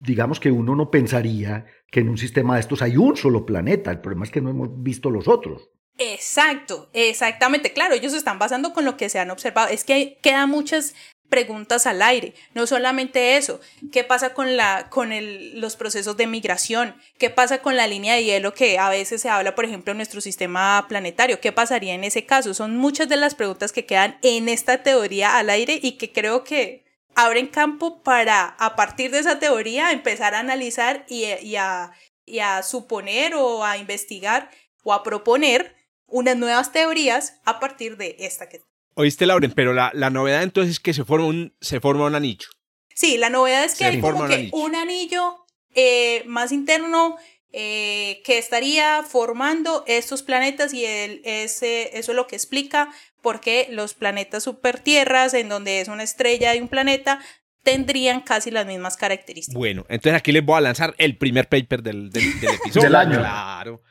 digamos 0.00 0.40
que 0.40 0.50
uno 0.50 0.74
no 0.74 0.90
pensaría 0.90 1.66
que 1.90 2.00
en 2.00 2.08
un 2.08 2.18
sistema 2.18 2.54
de 2.54 2.60
estos 2.60 2.82
hay 2.82 2.96
un 2.96 3.16
solo 3.16 3.46
planeta. 3.46 3.90
El 3.90 4.00
problema 4.00 4.24
es 4.24 4.30
que 4.30 4.40
no 4.40 4.50
hemos 4.50 4.82
visto 4.82 5.10
los 5.10 5.28
otros. 5.28 5.70
Exacto, 5.98 6.88
exactamente. 6.94 7.72
Claro, 7.74 7.94
ellos 7.94 8.14
están 8.14 8.38
basando 8.38 8.72
con 8.72 8.86
lo 8.86 8.96
que 8.96 9.10
se 9.10 9.18
han 9.18 9.30
observado. 9.30 9.68
Es 9.68 9.84
que 9.84 10.18
quedan 10.22 10.48
muchas 10.48 10.94
preguntas 11.28 11.86
al 11.86 12.00
aire. 12.02 12.34
No 12.54 12.66
solamente 12.66 13.36
eso, 13.36 13.60
¿qué 13.92 14.02
pasa 14.02 14.34
con, 14.34 14.56
la, 14.56 14.88
con 14.88 15.12
el, 15.12 15.60
los 15.60 15.76
procesos 15.76 16.16
de 16.16 16.26
migración? 16.26 16.96
¿Qué 17.18 17.30
pasa 17.30 17.58
con 17.58 17.76
la 17.76 17.86
línea 17.86 18.14
de 18.14 18.24
hielo 18.24 18.54
que 18.54 18.78
a 18.78 18.88
veces 18.88 19.20
se 19.20 19.28
habla, 19.28 19.54
por 19.54 19.66
ejemplo, 19.66 19.92
en 19.92 19.98
nuestro 19.98 20.20
sistema 20.22 20.86
planetario? 20.88 21.40
¿Qué 21.40 21.52
pasaría 21.52 21.94
en 21.94 22.04
ese 22.04 22.24
caso? 22.26 22.54
Son 22.54 22.76
muchas 22.76 23.08
de 23.08 23.16
las 23.16 23.34
preguntas 23.34 23.70
que 23.70 23.86
quedan 23.86 24.18
en 24.22 24.48
esta 24.48 24.82
teoría 24.82 25.38
al 25.38 25.50
aire 25.50 25.78
y 25.80 25.92
que 25.92 26.10
creo 26.12 26.44
que 26.44 26.89
abren 27.24 27.46
campo 27.46 28.02
para, 28.02 28.46
a 28.58 28.76
partir 28.76 29.10
de 29.10 29.18
esa 29.18 29.38
teoría, 29.38 29.92
empezar 29.92 30.34
a 30.34 30.40
analizar 30.40 31.04
y, 31.08 31.24
a, 31.56 32.62
suponer 32.62 33.34
o 33.34 33.64
a 33.64 33.76
investigar 33.76 34.50
o 34.82 34.92
a 34.92 35.02
proponer 35.02 35.76
unas 36.06 36.36
nuevas 36.36 36.72
teorías 36.72 37.40
a 37.44 37.60
partir 37.60 37.96
de 37.96 38.16
esta 38.20 38.48
que... 38.48 38.62
Oíste, 38.94 39.26
Lauren, 39.26 39.52
pero 39.52 39.72
la, 39.72 39.92
novedad 40.10 40.42
entonces 40.42 40.72
es 40.72 40.80
que 40.80 40.94
se 40.94 41.04
forma 41.04 41.26
un, 41.26 41.54
se 41.60 41.80
forma 41.80 42.06
un 42.06 42.14
anillo. 42.14 42.48
Sí, 42.94 43.16
la 43.16 43.30
novedad 43.30 43.64
es 43.64 43.76
que 43.76 43.84
hay 43.84 44.00
como 44.00 44.26
que 44.26 44.50
un 44.52 44.74
anillo, 44.74 45.46
eh, 45.74 46.22
más 46.26 46.52
interno 46.52 47.16
eh, 47.52 48.22
que 48.24 48.38
estaría 48.38 49.02
formando 49.02 49.84
estos 49.86 50.22
planetas 50.22 50.72
y 50.72 50.84
el, 50.84 51.20
ese, 51.24 51.98
eso 51.98 52.12
es 52.12 52.16
lo 52.16 52.26
que 52.26 52.36
explica 52.36 52.92
por 53.22 53.40
qué 53.40 53.66
los 53.70 53.94
planetas 53.94 54.44
supertierras, 54.44 55.34
en 55.34 55.48
donde 55.48 55.80
es 55.80 55.88
una 55.88 56.02
estrella 56.02 56.54
y 56.54 56.60
un 56.60 56.68
planeta, 56.68 57.20
tendrían 57.62 58.20
casi 58.20 58.50
las 58.50 58.66
mismas 58.66 58.96
características. 58.96 59.58
Bueno, 59.58 59.84
entonces 59.88 60.18
aquí 60.18 60.32
les 60.32 60.44
voy 60.44 60.56
a 60.56 60.60
lanzar 60.60 60.94
el 60.98 61.16
primer 61.16 61.48
paper 61.48 61.82
del, 61.82 62.10
del, 62.10 62.24
episodio. 62.62 62.82
del 62.82 62.94
año. 62.94 63.18
Claro. 63.18 63.82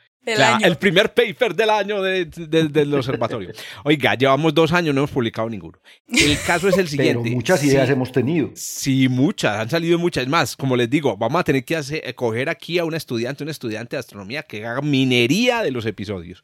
El 0.62 0.76
primer 0.76 1.12
paper 1.12 1.54
del 1.54 1.70
año 1.70 2.02
del 2.02 2.94
observatorio. 2.94 3.52
Oiga, 3.84 4.14
llevamos 4.14 4.54
dos 4.54 4.72
años, 4.72 4.94
no 4.94 5.00
hemos 5.00 5.10
publicado 5.10 5.48
ninguno. 5.48 5.78
El 6.08 6.38
caso 6.46 6.68
es 6.68 6.78
el 6.78 6.88
siguiente. 6.88 7.22
Pero 7.22 7.36
muchas 7.36 7.62
ideas 7.64 7.88
hemos 7.90 8.12
tenido. 8.12 8.50
Sí, 8.54 9.08
muchas, 9.08 9.56
han 9.56 9.70
salido 9.70 9.98
muchas 9.98 10.26
más. 10.28 10.56
Como 10.56 10.76
les 10.76 10.88
digo, 10.88 11.16
vamos 11.16 11.40
a 11.40 11.44
tener 11.44 11.64
que 11.64 11.76
hacer, 11.76 12.14
coger 12.14 12.48
aquí 12.48 12.78
a 12.78 12.84
un 12.84 12.94
estudiante, 12.94 13.44
un 13.44 13.50
estudiante 13.50 13.96
de 13.96 14.00
astronomía 14.00 14.42
que 14.42 14.64
haga 14.66 14.80
minería 14.80 15.62
de 15.62 15.70
los 15.70 15.86
episodios. 15.86 16.42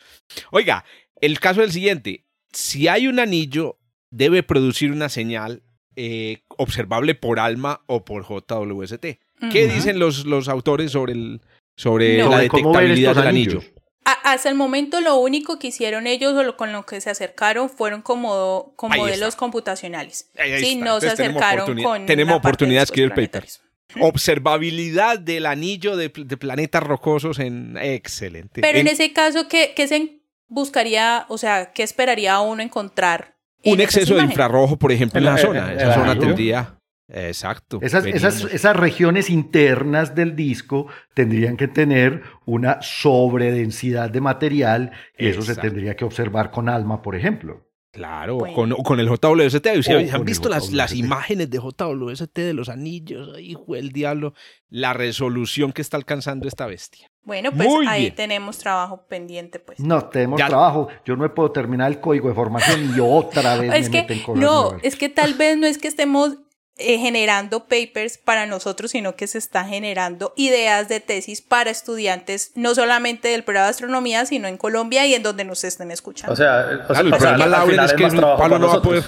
Oiga, 0.51 0.85
el 1.21 1.39
caso 1.41 1.63
es 1.63 1.69
el 1.69 1.73
siguiente. 1.73 2.25
Si 2.53 2.89
hay 2.89 3.07
un 3.07 3.19
anillo, 3.19 3.79
debe 4.11 4.43
producir 4.43 4.93
una 4.93 5.09
señal 5.09 5.63
eh, 5.95 6.43
observable 6.49 7.15
por 7.15 7.41
ALMA 7.41 7.83
o 7.87 8.05
por 8.05 8.25
JWST. 8.25 9.07
¿Qué 9.53 9.69
dicen 9.69 9.99
los, 9.99 10.25
los 10.25 10.49
autores 10.49 10.93
sobre 10.93 11.13
el, 11.13 11.41
sobre 11.77 12.19
la 12.19 12.39
detectabilidad 12.39 13.15
del 13.15 13.27
anillo. 13.27 13.61
Hasta 14.07 14.49
el 14.49 14.55
momento 14.55 15.01
lo 15.01 15.17
único 15.17 15.59
que 15.59 15.69
hicieron 15.69 16.07
ellos 16.07 16.35
o 16.35 16.57
con 16.57 16.73
lo 16.73 16.87
que 16.87 17.01
se 17.01 17.11
acercaron 17.11 17.69
fueron 17.69 18.03
como, 18.03 18.73
con 18.77 18.91
modelos 18.97 19.35
computacionales. 19.35 20.31
sí, 20.61 20.77
no 20.77 21.01
se 21.01 21.09
acercaron 21.09 21.83
con 21.83 22.07
Tenemos 22.07 22.37
oportunidad 22.37 22.81
de 22.81 22.85
escribir 22.85 23.11
papers. 23.11 23.63
Observabilidad 24.01 25.19
del 25.19 25.47
anillo 25.47 25.97
de, 25.97 26.11
planetas 26.11 26.83
rocosos 26.83 27.39
en 27.39 27.77
excelente. 27.81 28.61
Pero 28.61 28.79
en, 28.79 28.89
ese 28.89 29.13
caso, 29.13 29.49
¿qué, 29.49 29.73
¿qué, 29.75 29.89
se 29.89 30.21
buscaría, 30.49 31.25
o 31.29 31.39
sea, 31.39 31.73
qué 31.73 31.83
esperaría 31.83 32.39
uno 32.41 32.63
encontrar? 32.63 33.37
Un 33.65 33.81
exceso 33.81 34.15
de 34.15 34.23
infrarrojo, 34.23 34.77
por 34.77 34.93
ejemplo, 34.93 35.19
en 35.19 35.25
la, 35.25 35.39
zona. 35.39 35.73
Esa 35.73 35.95
zona 35.95 36.19
tendría 36.19 36.76
Exacto. 37.09 37.79
Esas, 37.83 38.05
esas, 38.07 38.45
esas, 38.45 38.77
regiones 38.77 39.31
internas 39.31 40.15
del 40.15 40.35
disco 40.35 40.89
tendrían 41.15 41.57
que 41.57 41.69
tener 41.69 42.23
una 42.45 42.83
sobredensidad 42.83 44.11
de 44.11 44.21
material 44.21 44.91
y 45.17 45.29
eso 45.29 45.43
se 45.43 45.55
tendría 45.55 45.95
que 45.95 46.05
observar 46.05 46.51
con 46.51 46.69
ALMA, 46.69 47.03
por 47.03 47.15
ejemplo. 47.15 47.67
Claro, 47.97 48.39
con, 48.55 48.73
con, 48.83 49.01
el 49.01 49.09
JWST. 49.09 49.67
¿Han 50.13 50.25
visto 50.25 50.51
las, 50.51 50.71
las, 50.71 50.93
imágenes 50.93 51.49
de 51.49 51.59
JWST 51.59 52.35
de 52.35 52.53
los 52.53 52.69
anillos? 52.69 53.39
Hijo 53.41 53.73
del 53.75 53.91
diablo, 53.91 54.35
la 54.69 54.93
resolución 54.93 55.73
que 55.73 55.81
está 55.81 55.97
alcanzando 55.97 56.47
esta 56.47 56.67
bestia. 56.67 57.11
Bueno, 57.23 57.53
pues 57.53 57.69
ahí 57.89 58.11
tenemos 58.11 58.59
trabajo 58.59 59.07
pendiente, 59.09 59.61
pues. 59.61 59.81
No, 59.81 60.05
tenemos 60.11 60.37
trabajo. 60.37 60.89
Yo 61.07 61.17
no 61.17 61.23
me 61.23 61.31
puedo 61.31 61.51
terminar 61.53 61.91
el 61.91 61.99
código 61.99 62.29
de 62.29 62.35
formación 62.35 62.93
y 62.95 63.01
otra 63.01 63.57
vez 63.57 63.75
es 63.75 63.91
me 63.91 64.07
que, 64.07 64.23
No, 64.35 64.77
es 64.83 64.97
que 64.97 65.09
tal 65.09 65.33
vez 65.33 65.57
no 65.57 65.67
es 65.67 65.79
que 65.79 65.89
estemos 65.89 66.37
eh, 66.79 66.99
generando 66.99 67.61
papers 67.65 68.19
para 68.19 68.45
nosotros, 68.45 68.91
sino 68.91 69.17
que 69.17 69.27
se 69.27 69.39
está 69.39 69.65
generando 69.65 70.35
ideas 70.37 70.89
de 70.89 71.01
tesis 71.01 71.41
para 71.41 71.71
estudiantes, 71.71 72.53
no 72.55 72.75
solamente 72.75 73.29
del 73.29 73.45
programa 73.45 73.69
de 73.69 73.71
astronomía, 73.71 74.27
sino 74.27 74.47
en 74.47 74.59
Colombia 74.59 75.07
y 75.07 75.15
en 75.15 75.23
donde 75.23 75.45
nos 75.45 75.65
estén 75.65 75.91
escuchando. 75.91 76.35
O 76.35 76.37
sea, 76.37 76.85
o 76.89 76.95
sea 76.95 77.03
el 77.03 77.11
problema 77.11 77.85
es 77.85 77.93
que 77.95 78.09
Pablo 78.09 78.59
no 78.59 78.69
va 78.69 78.75
a 78.75 78.83
poder. 78.83 79.05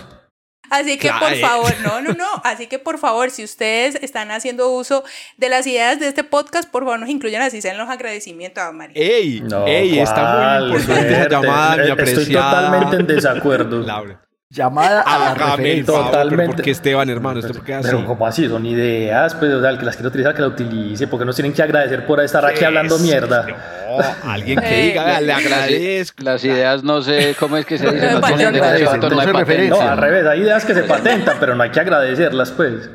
Así 0.70 0.98
que 0.98 1.10
por 1.10 1.34
favor, 1.36 1.72
no, 1.82 2.00
no, 2.00 2.12
no. 2.12 2.26
Así 2.44 2.66
que 2.66 2.78
por 2.78 2.98
favor, 2.98 3.30
si 3.30 3.44
ustedes 3.44 3.96
están 4.02 4.30
haciendo 4.30 4.70
uso 4.70 5.04
de 5.36 5.48
las 5.48 5.66
ideas 5.66 5.98
de 6.00 6.08
este 6.08 6.24
podcast, 6.24 6.70
por 6.70 6.84
favor 6.84 7.00
nos 7.00 7.08
incluyan 7.08 7.42
así 7.42 7.62
sean 7.62 7.78
los 7.78 7.88
agradecimientos 7.88 8.62
a 8.62 8.72
María. 8.72 8.94
¡Ey! 8.96 9.42
¡Ey! 9.66 9.98
Está 9.98 10.60
muy 10.60 10.78
importante 10.78 11.12
esa 11.12 11.28
llamada, 11.28 11.84
mi 11.84 11.90
apreciada. 11.90 12.22
Estoy 12.22 12.34
totalmente 12.34 12.96
en 12.96 13.06
desacuerdo. 13.16 13.80
Laura. 13.80 14.27
Llamada 14.50 15.02
a 15.02 15.18
la 15.18 15.34
referencia. 15.34 15.84
Totalmente. 15.84 16.54
Porque 16.54 16.70
Esteban, 16.70 17.10
hermano, 17.10 17.40
¿esto 17.40 17.52
por 17.52 17.64
qué 17.64 17.78
Pero 17.82 18.06
como 18.06 18.26
así, 18.26 18.48
son 18.48 18.64
ideas, 18.64 19.34
pues, 19.34 19.52
o 19.52 19.60
sea, 19.60 19.68
el 19.68 19.78
que 19.78 19.84
las 19.84 19.96
quiere 19.96 20.08
utilizar, 20.08 20.34
que 20.34 20.40
la 20.40 20.48
utilice, 20.48 21.06
porque 21.06 21.26
nos 21.26 21.36
tienen 21.36 21.52
que 21.52 21.62
agradecer 21.62 22.06
por 22.06 22.18
estar 22.20 22.46
aquí 22.46 22.64
hablando 22.64 22.98
mierda. 22.98 23.46
No, 23.46 24.30
alguien 24.30 24.58
que 24.58 24.82
diga, 24.82 25.20
le 25.20 25.32
agradezco. 25.34 26.22
Las 26.22 26.42
ideas 26.44 26.82
no 26.82 27.02
sé 27.02 27.36
cómo 27.38 27.58
es 27.58 27.66
que 27.66 27.76
se 27.76 27.90
dicen. 27.90 28.20
No, 28.28 28.36
no, 28.36 29.68
no, 29.68 29.80
al 29.80 29.98
revés, 29.98 30.26
hay 30.26 30.40
ideas 30.40 30.64
que 30.64 30.74
se 30.74 30.82
patentan, 30.82 31.36
pero 31.38 31.54
no 31.54 31.62
hay 31.62 31.70
que 31.70 31.80
agradecerlas, 31.80 32.50
pues. 32.50 32.88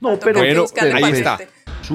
No, 0.00 0.18
pero, 0.18 0.40
bueno, 0.40 0.64
ahí 0.94 1.12
está. 1.12 1.38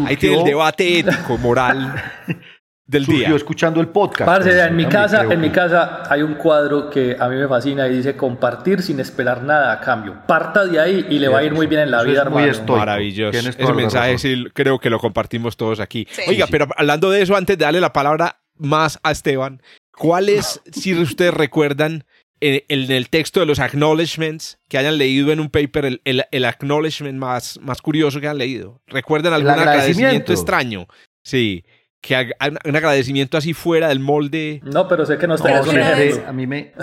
Ahí 0.06 0.18
tiene 0.18 0.40
el 0.40 0.44
debate 0.44 1.00
ético, 1.00 1.38
moral 1.38 1.96
del 2.90 3.06
surgió 3.06 3.36
escuchando 3.36 3.82
el 3.82 3.90
podcast. 3.90 4.44
Pues, 4.44 4.56
en 4.56 4.76
mi 4.76 4.86
casa, 4.88 5.24
en 5.30 5.40
mi 5.40 5.52
casa 5.52 6.02
hay 6.10 6.24
un 6.24 6.34
cuadro 6.34 6.90
que 6.90 7.16
a 7.20 7.30
mí 7.30 7.36
me 7.36 7.48
fascina 7.48 7.88
y 7.88 7.98
dice 7.98 8.18
compartir 8.18 8.82
sin 8.82 9.00
esperar 9.00 9.44
nada 9.44 9.72
a 9.72 9.80
cambio. 9.80 10.24
Parta 10.26 10.66
de 10.66 10.80
ahí 10.80 11.06
y 11.08 11.20
le 11.20 11.28
va 11.28 11.40
a 11.40 11.44
ir 11.44 11.54
muy 11.54 11.68
bien 11.68 11.82
en 11.82 11.92
la 11.92 12.02
vida, 12.02 12.24
hermano. 12.24 12.52
Maravilloso. 12.68 13.38
Ese 13.38 13.74
mensaje 13.74 14.18
sí 14.18 14.44
creo 14.54 14.80
que 14.80 14.90
lo 14.90 14.98
compartimos 14.98 15.56
todos 15.56 15.80
aquí. 15.80 16.08
Oiga, 16.28 16.48
pero 16.50 16.68
hablando 16.76 17.12
de 17.12 17.22
eso, 17.22 17.36
antes 17.36 17.60
de 17.60 17.66
darle 17.66 17.80
la 17.80 17.94
palabra 17.94 18.42
más 18.58 19.00
a 19.04 19.12
Esteban, 19.12 19.62
¿cuáles, 19.96 20.60
si 20.72 20.96
ustedes 20.96 21.34
recuerdan, 21.34 22.06
en, 22.42 22.92
el 22.92 23.10
texto 23.10 23.40
de 23.40 23.46
los 23.46 23.60
acknowledgements 23.60 24.58
que 24.68 24.80
hayan 24.80 24.98
leído 24.98 25.32
en 25.32 25.40
un 25.40 25.50
paper, 25.50 25.86
el, 25.86 26.26
el, 26.32 26.46
acknowledgement 26.46 27.20
más, 27.20 27.60
más 27.62 27.84
curioso 27.84 28.20
que 28.20 28.28
han 28.28 28.40
leído? 28.40 28.82
¿Recuerdan 28.88 29.34
algún 29.34 29.52
agradecimiento 29.52 30.34
extraño? 30.34 30.88
Sí 31.22 31.64
que 32.02 32.32
un 32.66 32.76
agradecimiento 32.76 33.38
así 33.38 33.54
fuera 33.54 33.90
del 33.90 34.00
molde. 34.00 34.62
No, 34.64 34.88
pero 34.88 35.06
sé 35.06 35.18
que 35.18 35.28
no 35.28 35.38
tenemos 35.38 35.68
un 35.68 35.80
ejemplo. 35.80 36.28
A 36.28 36.34
mí 36.34 36.48
me. 36.48 36.74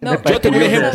No, 0.00 0.22
yo 0.22 0.40
tengo 0.40 0.56
un 0.56 0.62
ejemplo. 0.62 0.90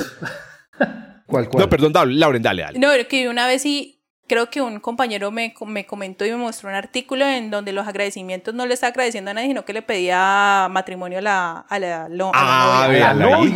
¿Cuál, 1.26 1.50
cuál? 1.50 1.64
No, 1.64 1.70
perdón, 1.70 2.20
Lauren, 2.20 2.42
dale, 2.42 2.62
dale. 2.62 2.80
No, 2.80 2.90
que 3.10 3.28
una 3.30 3.48
vez 3.48 3.62
sí 3.62 3.93
creo 4.28 4.50
que 4.50 4.62
un 4.62 4.80
compañero 4.80 5.32
me, 5.32 5.54
me, 5.66 5.86
comentó 5.86 6.26
y 6.26 6.32
me 6.32 6.38
mostró 6.38 6.70
un 6.70 6.76
artículo 6.76 7.26
en 7.26 7.52
donde 7.52 7.74
los 7.74 7.88
agradecimientos 7.88 8.54
no 8.54 8.66
le 8.66 8.74
está 8.74 8.88
agradeciendo 8.88 9.32
a 9.32 9.34
nadie, 9.34 9.50
sino 9.50 9.66
que 9.66 9.74
le 9.74 9.82
pedía 9.82 10.68
matrimonio 10.72 11.20
a 11.20 11.22
la, 11.22 11.66
a 11.68 11.80
la, 11.80 12.08
ah, 12.34 12.88
véalo 12.90 13.36
ahí. 13.36 13.56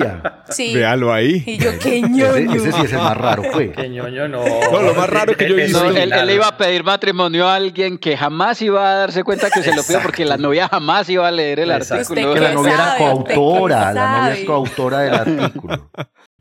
Sí. 0.50 0.74
Véalo 0.74 1.14
ahí. 1.14 1.44
Y 1.46 1.58
yo, 1.58 1.72
qué 1.80 2.02
ñoño. 2.02 2.56
Ese, 2.56 2.72
sí 2.72 2.82
es 2.84 2.94
el 2.94 3.00
más 3.00 3.18
raro, 3.18 3.44
fue. 3.52 3.72
Qué 3.72 3.90
ñoño, 3.90 4.28
no. 4.28 4.44
No, 4.72 4.82
lo 4.82 4.94
más 4.94 5.10
raro 5.10 5.36
que 5.36 5.48
yo 5.48 5.58
he 5.58 5.64
visto. 5.64 5.90
él, 5.90 6.12
él, 6.12 6.30
iba 6.32 6.48
a 6.48 6.58
pedir 6.58 6.84
matrimonio 6.84 7.48
a 7.48 7.56
alguien 7.56 7.98
que 7.98 8.18
jamás 8.18 8.62
iba 8.62 8.90
a 8.90 8.96
darse 8.96 9.24
cuenta 9.24 9.50
que 9.50 9.64
se 9.64 9.76
lo 9.76 9.84
pidió 9.84 10.02
porque 10.02 10.26
la 10.26 10.38
novia 10.38 10.68
jamás 10.68 11.10
iba 11.10 11.28
a 11.28 11.32
leer 11.32 11.62
el 11.62 11.72
artículo. 11.72 12.34
Que 12.34 12.40
la 12.40 12.54
novia 12.54 12.74
era 12.74 12.98
coautora, 12.98 13.94
la 13.94 14.18
novia 14.20 14.34
es 14.34 14.46
coautora 14.46 15.00
del 15.00 15.14
artículo. 15.14 15.90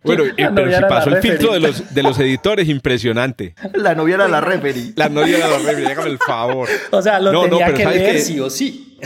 Bueno, 0.07 0.25
pero 0.37 0.73
si 0.73 0.83
pasó 0.83 1.11
el 1.11 1.23
filtro 1.23 1.53
de 1.53 1.61
los, 1.61 1.95
de 1.95 2.03
los 2.03 2.19
editores, 2.19 2.69
impresionante. 2.69 3.55
La 3.75 3.95
novia 3.95 4.15
era 4.15 4.29
la 4.29 4.41
referee. 4.41 4.93
La 4.97 5.09
novia 5.09 5.39
era 5.39 5.49
la 5.49 5.59
referee, 5.59 5.89
déjame 5.89 6.11
el 6.11 6.19
favor. 6.19 6.69
O 6.91 7.03
sea, 7.03 7.21
lo 7.21 7.43
tenía 7.43 7.75
que 7.75 7.85
leer 7.85 8.21
sí 8.21 8.41
o 8.41 8.49
sí. 8.51 8.99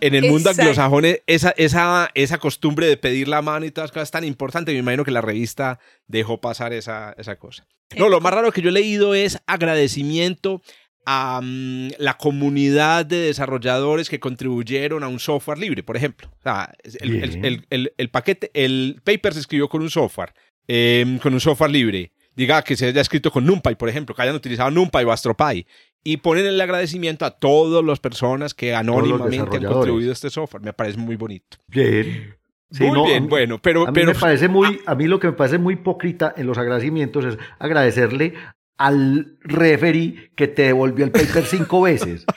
En 0.00 0.14
el 0.14 0.30
mundo 0.30 0.50
anglosajón, 0.50 1.04
esa, 1.26 1.50
esa, 1.56 2.10
esa 2.14 2.38
costumbre 2.38 2.86
de 2.86 2.96
pedir 2.96 3.28
la 3.28 3.42
mano 3.42 3.66
y 3.66 3.70
todas 3.70 3.88
las 3.88 3.92
cosas 3.92 4.10
tan 4.10 4.24
importante, 4.24 4.72
me 4.72 4.78
imagino 4.78 5.04
que 5.04 5.10
la 5.10 5.20
revista 5.20 5.78
dejó 6.06 6.40
pasar 6.40 6.72
esa, 6.72 7.14
esa 7.18 7.36
cosa. 7.36 7.66
No, 7.96 8.08
lo 8.08 8.20
más 8.20 8.32
raro 8.32 8.50
que 8.52 8.62
yo 8.62 8.70
he 8.70 8.72
leído 8.72 9.14
es 9.14 9.38
agradecimiento 9.46 10.62
a 11.06 11.40
la 11.98 12.16
comunidad 12.16 13.04
de 13.04 13.16
desarrolladores 13.16 14.08
que 14.08 14.20
contribuyeron 14.20 15.02
a 15.02 15.08
un 15.08 15.18
software 15.18 15.58
libre, 15.58 15.82
por 15.82 15.96
ejemplo. 15.96 16.28
O 16.38 16.42
sea, 16.42 16.72
el, 16.82 18.10
paquete, 18.10 18.50
el 18.54 19.00
paper 19.04 19.34
se 19.34 19.40
escribió 19.40 19.68
con 19.68 19.82
un 19.82 19.90
software, 19.90 20.32
em, 20.66 21.18
con 21.18 21.34
un 21.34 21.40
software 21.40 21.70
libre. 21.70 22.12
Diga 22.34 22.62
que 22.62 22.74
se 22.74 22.86
haya 22.86 23.00
escrito 23.00 23.30
con 23.30 23.44
NumPy, 23.46 23.76
por 23.76 23.88
ejemplo, 23.88 24.14
que 24.14 24.22
hayan 24.22 24.34
utilizado 24.34 24.70
NumPy 24.70 25.04
o 25.04 25.12
AstroPy. 25.12 25.66
Y 26.02 26.16
ponen 26.18 26.46
el 26.46 26.60
agradecimiento 26.60 27.24
a 27.24 27.30
todas 27.30 27.84
las 27.84 28.00
personas 28.00 28.54
que 28.54 28.74
anónimamente 28.74 29.56
han 29.56 29.64
contribuido 29.64 30.10
a 30.10 30.12
este 30.12 30.30
software. 30.30 30.62
Me 30.62 30.72
parece 30.72 30.98
muy 30.98 31.16
bonito. 31.16 31.58
Bien. 31.68 32.36
muy 32.80 33.10
bien, 33.10 33.28
bueno, 33.28 33.60
pero... 33.60 33.86
A 33.86 33.92
mí, 33.92 34.04
me 34.04 34.14
parece 34.14 34.48
muy, 34.48 34.80
a 34.84 34.94
mí 34.94 35.06
lo 35.06 35.20
que 35.20 35.28
me 35.28 35.32
parece 35.32 35.58
muy 35.58 35.74
hipócrita 35.74 36.34
en 36.36 36.46
los 36.46 36.58
agradecimientos 36.58 37.24
es 37.24 37.38
agradecerle 37.58 38.34
al 38.76 39.38
referee 39.40 40.30
que 40.34 40.48
te 40.48 40.62
devolvió 40.62 41.04
el 41.04 41.12
paper 41.12 41.44
cinco 41.46 41.82
veces. 41.82 42.24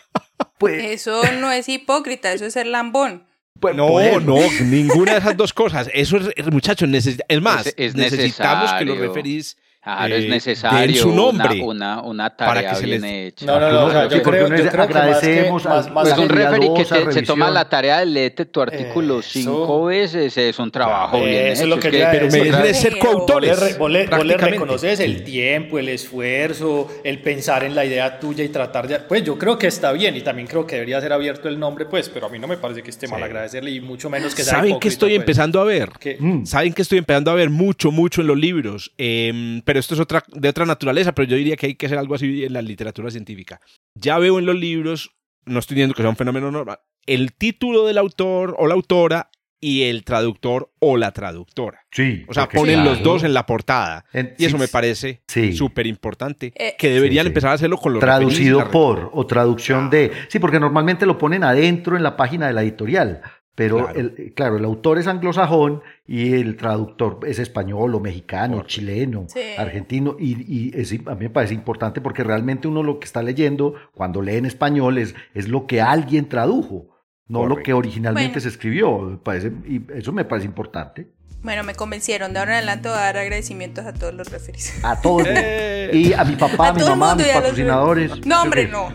Pues, 0.59 0.83
eso 0.83 1.21
no 1.39 1.51
es 1.51 1.69
hipócrita, 1.69 2.33
eso 2.33 2.45
es 2.45 2.53
ser 2.53 2.65
lambón. 2.65 3.27
Pues, 3.59 3.75
no, 3.75 3.89
pues, 3.89 4.23
no, 4.23 4.37
ninguna 4.65 5.13
de 5.13 5.19
esas 5.19 5.37
dos 5.37 5.53
cosas. 5.53 5.87
Eso 5.93 6.17
es, 6.17 6.51
muchachos, 6.51 6.89
es 6.91 7.41
más, 7.41 7.71
necesitamos 7.77 8.73
que 8.73 8.85
los 8.85 8.97
referees 8.97 9.57
Claro, 9.87 10.15
es 10.15 10.27
necesario 10.27 11.01
su 11.01 11.15
nombre 11.15 11.61
una, 11.61 12.01
una, 12.01 12.29
tarea 12.29 12.71
para 12.71 12.79
que 12.79 12.85
bien 12.85 13.05
hecha. 13.05 13.45
No, 13.45 13.57
no, 13.57 13.71
no, 13.71 14.09
yo, 14.09 14.21
creo, 14.21 14.49
yo 14.49 14.69
creo 14.69 14.83
agradecemos 14.83 15.63
que 15.63 15.69
más, 15.69 15.89
más, 15.91 16.17
un 16.17 16.27
referee 16.27 16.73
que 16.73 16.83
se, 17.13 17.21
toma 17.21 17.49
la 17.49 17.69
tarea 17.69 17.99
de 17.99 18.05
leerte 18.05 18.45
tu 18.45 18.59
artículo 18.59 19.21
cinco 19.21 19.85
veces, 19.85 20.37
es 20.37 20.59
un 20.59 20.71
trabajo 20.71 21.19
bien 21.19 21.47
eso 21.47 21.63
hecho. 21.63 21.63
Es 21.63 21.69
lo 21.69 21.79
que 21.79 21.87
es 21.87 22.07
pero 22.11 22.27
me 22.29 22.73
ser 22.73 22.99
coautores. 22.99 23.77
Vos 23.77 23.89
le 23.89 24.05
reconoces 24.05 24.99
el 24.99 25.23
tiempo, 25.23 25.79
el 25.79 25.87
esfuerzo, 25.87 26.89
el 27.05 27.21
pensar 27.21 27.63
en 27.63 27.73
la 27.73 27.85
idea 27.85 28.19
tuya 28.19 28.43
y 28.43 28.49
tratar 28.49 28.89
de... 28.89 28.99
Pues 28.99 29.23
yo 29.23 29.37
creo 29.37 29.57
que 29.57 29.67
está 29.67 29.93
bien 29.93 30.17
y 30.17 30.21
también 30.21 30.47
creo 30.47 30.67
que 30.67 30.75
debería 30.75 30.99
ser 30.99 31.13
abierto 31.13 31.47
el 31.47 31.57
nombre, 31.57 31.85
pues, 31.85 32.09
pero 32.09 32.27
a 32.27 32.29
mí 32.29 32.39
no 32.39 32.47
me 32.47 32.57
parece 32.57 32.83
que 32.83 32.89
esté 32.89 33.07
mal 33.07 33.23
agradecerle 33.23 33.71
y 33.71 33.79
mucho 33.79 34.09
menos 34.09 34.35
que 34.35 34.43
sea 34.43 34.55
¿Saben 34.55 34.79
que 34.79 34.89
estoy 34.89 35.11
pues. 35.11 35.21
empezando 35.21 35.61
a 35.61 35.63
ver? 35.63 35.91
Mm. 36.19 36.45
¿Saben 36.45 36.73
que 36.73 36.81
estoy 36.81 36.97
empezando 36.97 37.31
a 37.31 37.35
ver 37.35 37.49
mucho, 37.49 37.91
mucho 37.91 38.19
en 38.19 38.27
los 38.27 38.37
libros? 38.37 38.91
Em, 38.97 39.61
pero 39.77 39.81
esto 39.81 39.93
es 39.93 39.99
otra, 39.99 40.23
de 40.33 40.49
otra 40.49 40.65
naturaleza, 40.65 41.13
pero 41.13 41.27
yo 41.27 41.37
diría 41.37 41.55
que 41.55 41.67
hay 41.67 41.75
que 41.75 41.85
hacer 41.85 41.99
algo 41.99 42.15
así 42.15 42.43
en 42.43 42.53
la 42.53 42.63
literatura 42.63 43.11
científica. 43.11 43.61
Ya 43.93 44.17
veo 44.17 44.39
en 44.39 44.47
los 44.47 44.55
libros, 44.55 45.11
no 45.45 45.59
estoy 45.59 45.75
diciendo 45.75 45.93
que 45.93 46.01
sea 46.01 46.09
un 46.09 46.15
fenómeno 46.15 46.49
normal, 46.49 46.79
el 47.05 47.33
título 47.33 47.85
del 47.85 47.99
autor 47.99 48.55
o 48.57 48.65
la 48.65 48.73
autora 48.73 49.29
y 49.59 49.83
el 49.83 50.03
traductor 50.03 50.71
o 50.79 50.97
la 50.97 51.11
traductora. 51.11 51.85
Sí. 51.91 52.25
O 52.27 52.33
sea, 52.33 52.49
ponen 52.49 52.83
los 52.83 53.03
dos 53.03 53.23
en 53.23 53.35
la 53.35 53.45
portada. 53.45 54.05
y 54.37 54.45
eso 54.45 54.57
me 54.57 54.67
parece 54.67 55.21
súper 55.53 55.85
importante. 55.85 56.53
Eh, 56.55 56.75
que 56.77 56.89
deberían 56.89 57.27
empezar 57.27 57.51
a 57.51 57.53
hacerlo 57.53 57.77
con 57.77 57.93
los 57.93 57.99
Traducido 57.99 58.71
por 58.71 59.11
o 59.13 59.27
traducción 59.27 59.91
de. 59.91 60.11
Sí, 60.27 60.39
porque 60.39 60.59
normalmente 60.59 61.05
lo 61.05 61.19
ponen 61.19 61.43
adentro 61.43 61.95
en 61.95 62.01
la 62.01 62.17
página 62.17 62.47
de 62.47 62.53
la 62.53 62.63
editorial. 62.63 63.21
Pero, 63.57 63.77
claro. 63.77 63.99
El, 63.99 64.33
claro, 64.35 64.57
el 64.57 64.65
autor 64.65 64.99
es 64.99 65.07
anglosajón 65.07 65.81
y 66.05 66.35
el 66.35 66.57
traductor 66.57 67.21
es 67.25 67.39
español 67.39 67.95
o 67.95 67.99
mexicano, 67.99 68.61
chileno, 68.67 69.25
argentino. 69.57 70.15
Y, 70.19 70.75
a 71.07 71.15
mí 71.15 71.21
me 71.21 71.31
parece 71.31 71.55
importante 71.55 71.99
porque 71.99 72.23
realmente 72.23 72.67
uno 72.67 72.83
lo 72.83 72.99
que 72.99 73.05
está 73.05 73.23
leyendo 73.23 73.73
cuando 73.95 74.21
lee 74.21 74.35
en 74.35 74.45
español 74.45 74.99
es, 74.99 75.15
es 75.33 75.47
lo 75.47 75.65
que 75.65 75.81
alguien 75.81 76.29
tradujo, 76.29 76.89
no 77.27 77.47
lo 77.47 77.63
que 77.63 77.73
originalmente 77.73 78.39
se 78.41 78.49
escribió. 78.49 79.19
Parece, 79.23 79.51
y 79.67 79.81
eso 79.91 80.13
me 80.13 80.23
parece 80.23 80.45
importante. 80.45 81.07
Bueno, 81.41 81.63
me 81.63 81.73
convencieron. 81.73 82.33
De 82.33 82.39
ahora 82.39 82.51
en 82.51 82.57
adelante 82.57 82.89
voy 82.89 82.97
a 82.99 83.01
dar 83.01 83.17
agradecimientos 83.17 83.87
a 83.87 83.93
todos 83.93 84.13
los 84.13 84.29
referees. 84.31 84.85
A 84.85 85.01
todos. 85.01 85.27
Eh. 85.27 85.89
Y 85.93 86.13
a 86.13 86.23
mi 86.25 86.35
papá, 86.35 86.67
a 86.67 86.73
mi 86.73 86.83
mamá, 86.83 87.13
a 87.13 87.15
mis 87.15 87.27
patrocinadores. 87.27 88.23
No, 88.23 88.43
hombre, 88.43 88.67
no. 88.67 88.89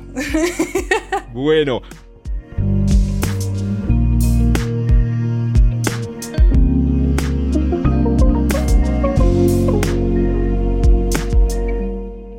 bueno, 1.32 1.82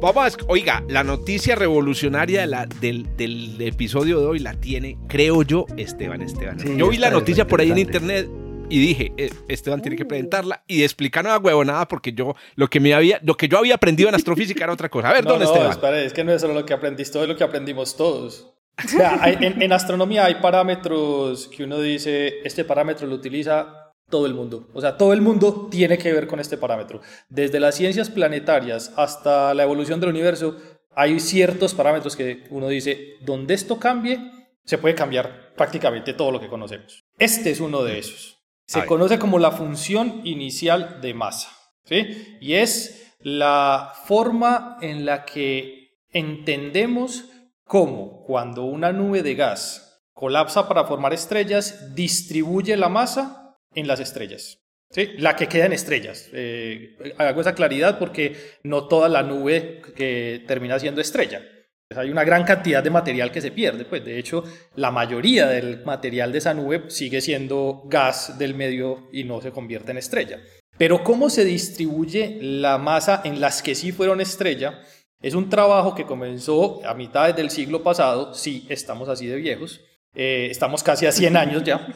Vamos, 0.04 0.38
oiga, 0.50 0.84
la 0.90 1.02
noticia 1.06 1.56
revolucionaria 1.56 2.46
del, 2.82 3.56
episodio 3.62 4.20
de 4.20 4.26
hoy 4.26 4.40
la 4.40 4.54
tiene, 4.54 4.98
creo 5.08 5.44
yo, 5.44 5.66
Esteban 5.78 6.22
Esteban. 6.22 6.58
yo 6.78 6.90
vi 6.90 6.98
la 6.98 7.10
noticia 7.10 7.48
por 7.48 7.62
ahí 7.62 7.72
en 7.72 7.78
internet 7.78 8.28
y 8.70 8.80
dije, 8.80 9.14
eh, 9.16 9.30
Esteban 9.48 9.82
tiene 9.82 9.96
que 9.96 10.04
presentarla 10.04 10.62
y 10.68 10.84
explicar 10.84 11.24
una 11.24 11.38
huevonada 11.38 11.88
porque 11.88 12.12
yo 12.12 12.36
lo 12.56 12.70
que 12.70 12.82
me 12.82 12.94
había 12.94 13.22
lo 13.24 13.38
que 13.38 13.48
yo 13.48 13.58
había 13.58 13.76
aprendido 13.76 14.10
en 14.10 14.16
astrofísica 14.16 14.66
era 14.66 14.74
otra 14.74 14.90
cosa. 14.90 15.08
A 15.08 15.14
ver, 15.14 15.24
¿dónde 15.24 15.46
no, 15.46 15.54
Esteban? 15.72 15.96
es 15.96 16.12
que 16.12 16.26
no 16.26 16.34
es 16.34 16.42
solo 16.42 16.54
lo 16.54 16.66
que 16.66 16.74
aprendiste, 16.74 17.14
todo 17.14 17.24
es 17.24 17.30
lo 17.30 17.38
que 17.38 17.46
aprendimos 17.46 17.96
todos. 17.96 18.54
en, 19.40 19.62
en 19.62 19.72
astronomía 19.72 20.26
hay 20.26 20.36
parámetros 20.36 21.48
que 21.48 21.64
uno 21.64 21.80
dice, 21.80 22.42
este 22.44 22.66
parámetro 22.66 23.08
lo 23.08 23.16
utiliza 23.16 23.83
todo 24.14 24.28
el 24.28 24.36
mundo. 24.36 24.70
O 24.76 24.80
sea, 24.80 24.96
todo 24.96 25.12
el 25.12 25.22
mundo 25.22 25.70
tiene 25.72 25.98
que 25.98 26.14
ver 26.14 26.28
con 26.28 26.40
este 26.40 26.56
parámetro. 26.56 27.02
Desde 27.30 27.60
las 27.60 27.74
ciencias 27.74 28.12
planetarias 28.12 28.94
hasta 28.96 29.56
la 29.56 29.64
evolución 29.64 30.00
del 30.00 30.12
universo, 30.12 30.56
hay 30.96 31.20
ciertos 31.20 31.74
parámetros 31.74 32.16
que 32.16 32.44
uno 32.52 32.68
dice, 32.68 33.16
donde 33.22 33.56
esto 33.56 33.80
cambie, 33.80 34.20
se 34.66 34.78
puede 34.78 34.94
cambiar 34.94 35.56
prácticamente 35.56 36.14
todo 36.14 36.32
lo 36.32 36.40
que 36.40 36.48
conocemos. 36.48 37.04
Este 37.18 37.50
es 37.50 37.60
uno 37.60 37.84
de 37.84 37.98
esos. 37.98 38.38
Se 38.68 38.86
conoce 38.86 39.18
como 39.18 39.40
la 39.40 39.50
función 39.50 40.22
inicial 40.26 41.02
de 41.02 41.16
masa. 41.16 41.50
¿sí? 41.84 42.38
Y 42.40 42.54
es 42.54 43.16
la 43.20 43.94
forma 44.06 44.78
en 44.82 45.08
la 45.08 45.26
que 45.26 45.98
entendemos 46.12 47.32
cómo 47.64 48.24
cuando 48.28 48.66
una 48.66 48.94
nube 48.94 49.24
de 49.24 49.34
gas 49.34 50.04
colapsa 50.14 50.68
para 50.68 50.84
formar 50.84 51.14
estrellas, 51.14 51.96
distribuye 51.96 52.78
la 52.78 52.90
masa 52.90 53.43
en 53.76 53.88
las 53.88 54.00
estrellas. 54.00 54.60
¿sí? 54.90 55.12
La 55.18 55.36
que 55.36 55.48
queda 55.48 55.66
en 55.66 55.74
estrellas. 55.74 56.30
Eh, 56.34 56.98
hago 57.18 57.42
esa 57.42 57.56
claridad 57.56 58.00
porque 58.00 58.36
no 58.64 58.88
toda 58.88 59.10
la 59.10 59.24
nube 59.24 59.82
que 59.96 60.44
termina 60.48 60.80
siendo 60.80 61.02
estrella. 61.02 61.42
Pues 61.88 61.98
hay 61.98 62.10
una 62.10 62.24
gran 62.24 62.44
cantidad 62.44 62.84
de 62.84 62.90
material 62.90 63.32
que 63.32 63.42
se 63.42 63.52
pierde. 63.52 63.86
Pues 63.86 64.04
de 64.04 64.18
hecho, 64.18 64.44
la 64.76 64.92
mayoría 64.92 65.48
del 65.48 65.84
material 65.86 66.32
de 66.32 66.38
esa 66.38 66.54
nube 66.54 66.90
sigue 66.90 67.22
siendo 67.22 67.84
gas 67.86 68.38
del 68.38 68.56
medio 68.56 69.10
y 69.12 69.24
no 69.24 69.42
se 69.42 69.52
convierte 69.52 69.92
en 69.92 69.98
estrella. 69.98 70.40
Pero 70.78 71.04
cómo 71.04 71.30
se 71.30 71.46
distribuye 71.46 72.40
la 72.42 72.78
masa 72.78 73.22
en 73.24 73.40
las 73.40 73.62
que 73.62 73.76
sí 73.76 73.92
fueron 73.92 74.22
estrella 74.22 74.82
es 75.24 75.36
un 75.36 75.50
trabajo 75.50 75.96
que 75.96 76.06
comenzó 76.06 76.86
a 76.86 76.94
mitad 76.94 77.34
del 77.34 77.50
siglo 77.50 77.82
pasado. 77.82 78.34
Sí, 78.34 78.66
estamos 78.70 79.08
así 79.08 79.26
de 79.26 79.38
viejos. 79.38 79.80
Eh, 80.14 80.50
estamos 80.52 80.84
casi 80.84 81.06
a 81.06 81.14
100 81.14 81.38
años 81.38 81.64
ya. 81.64 81.88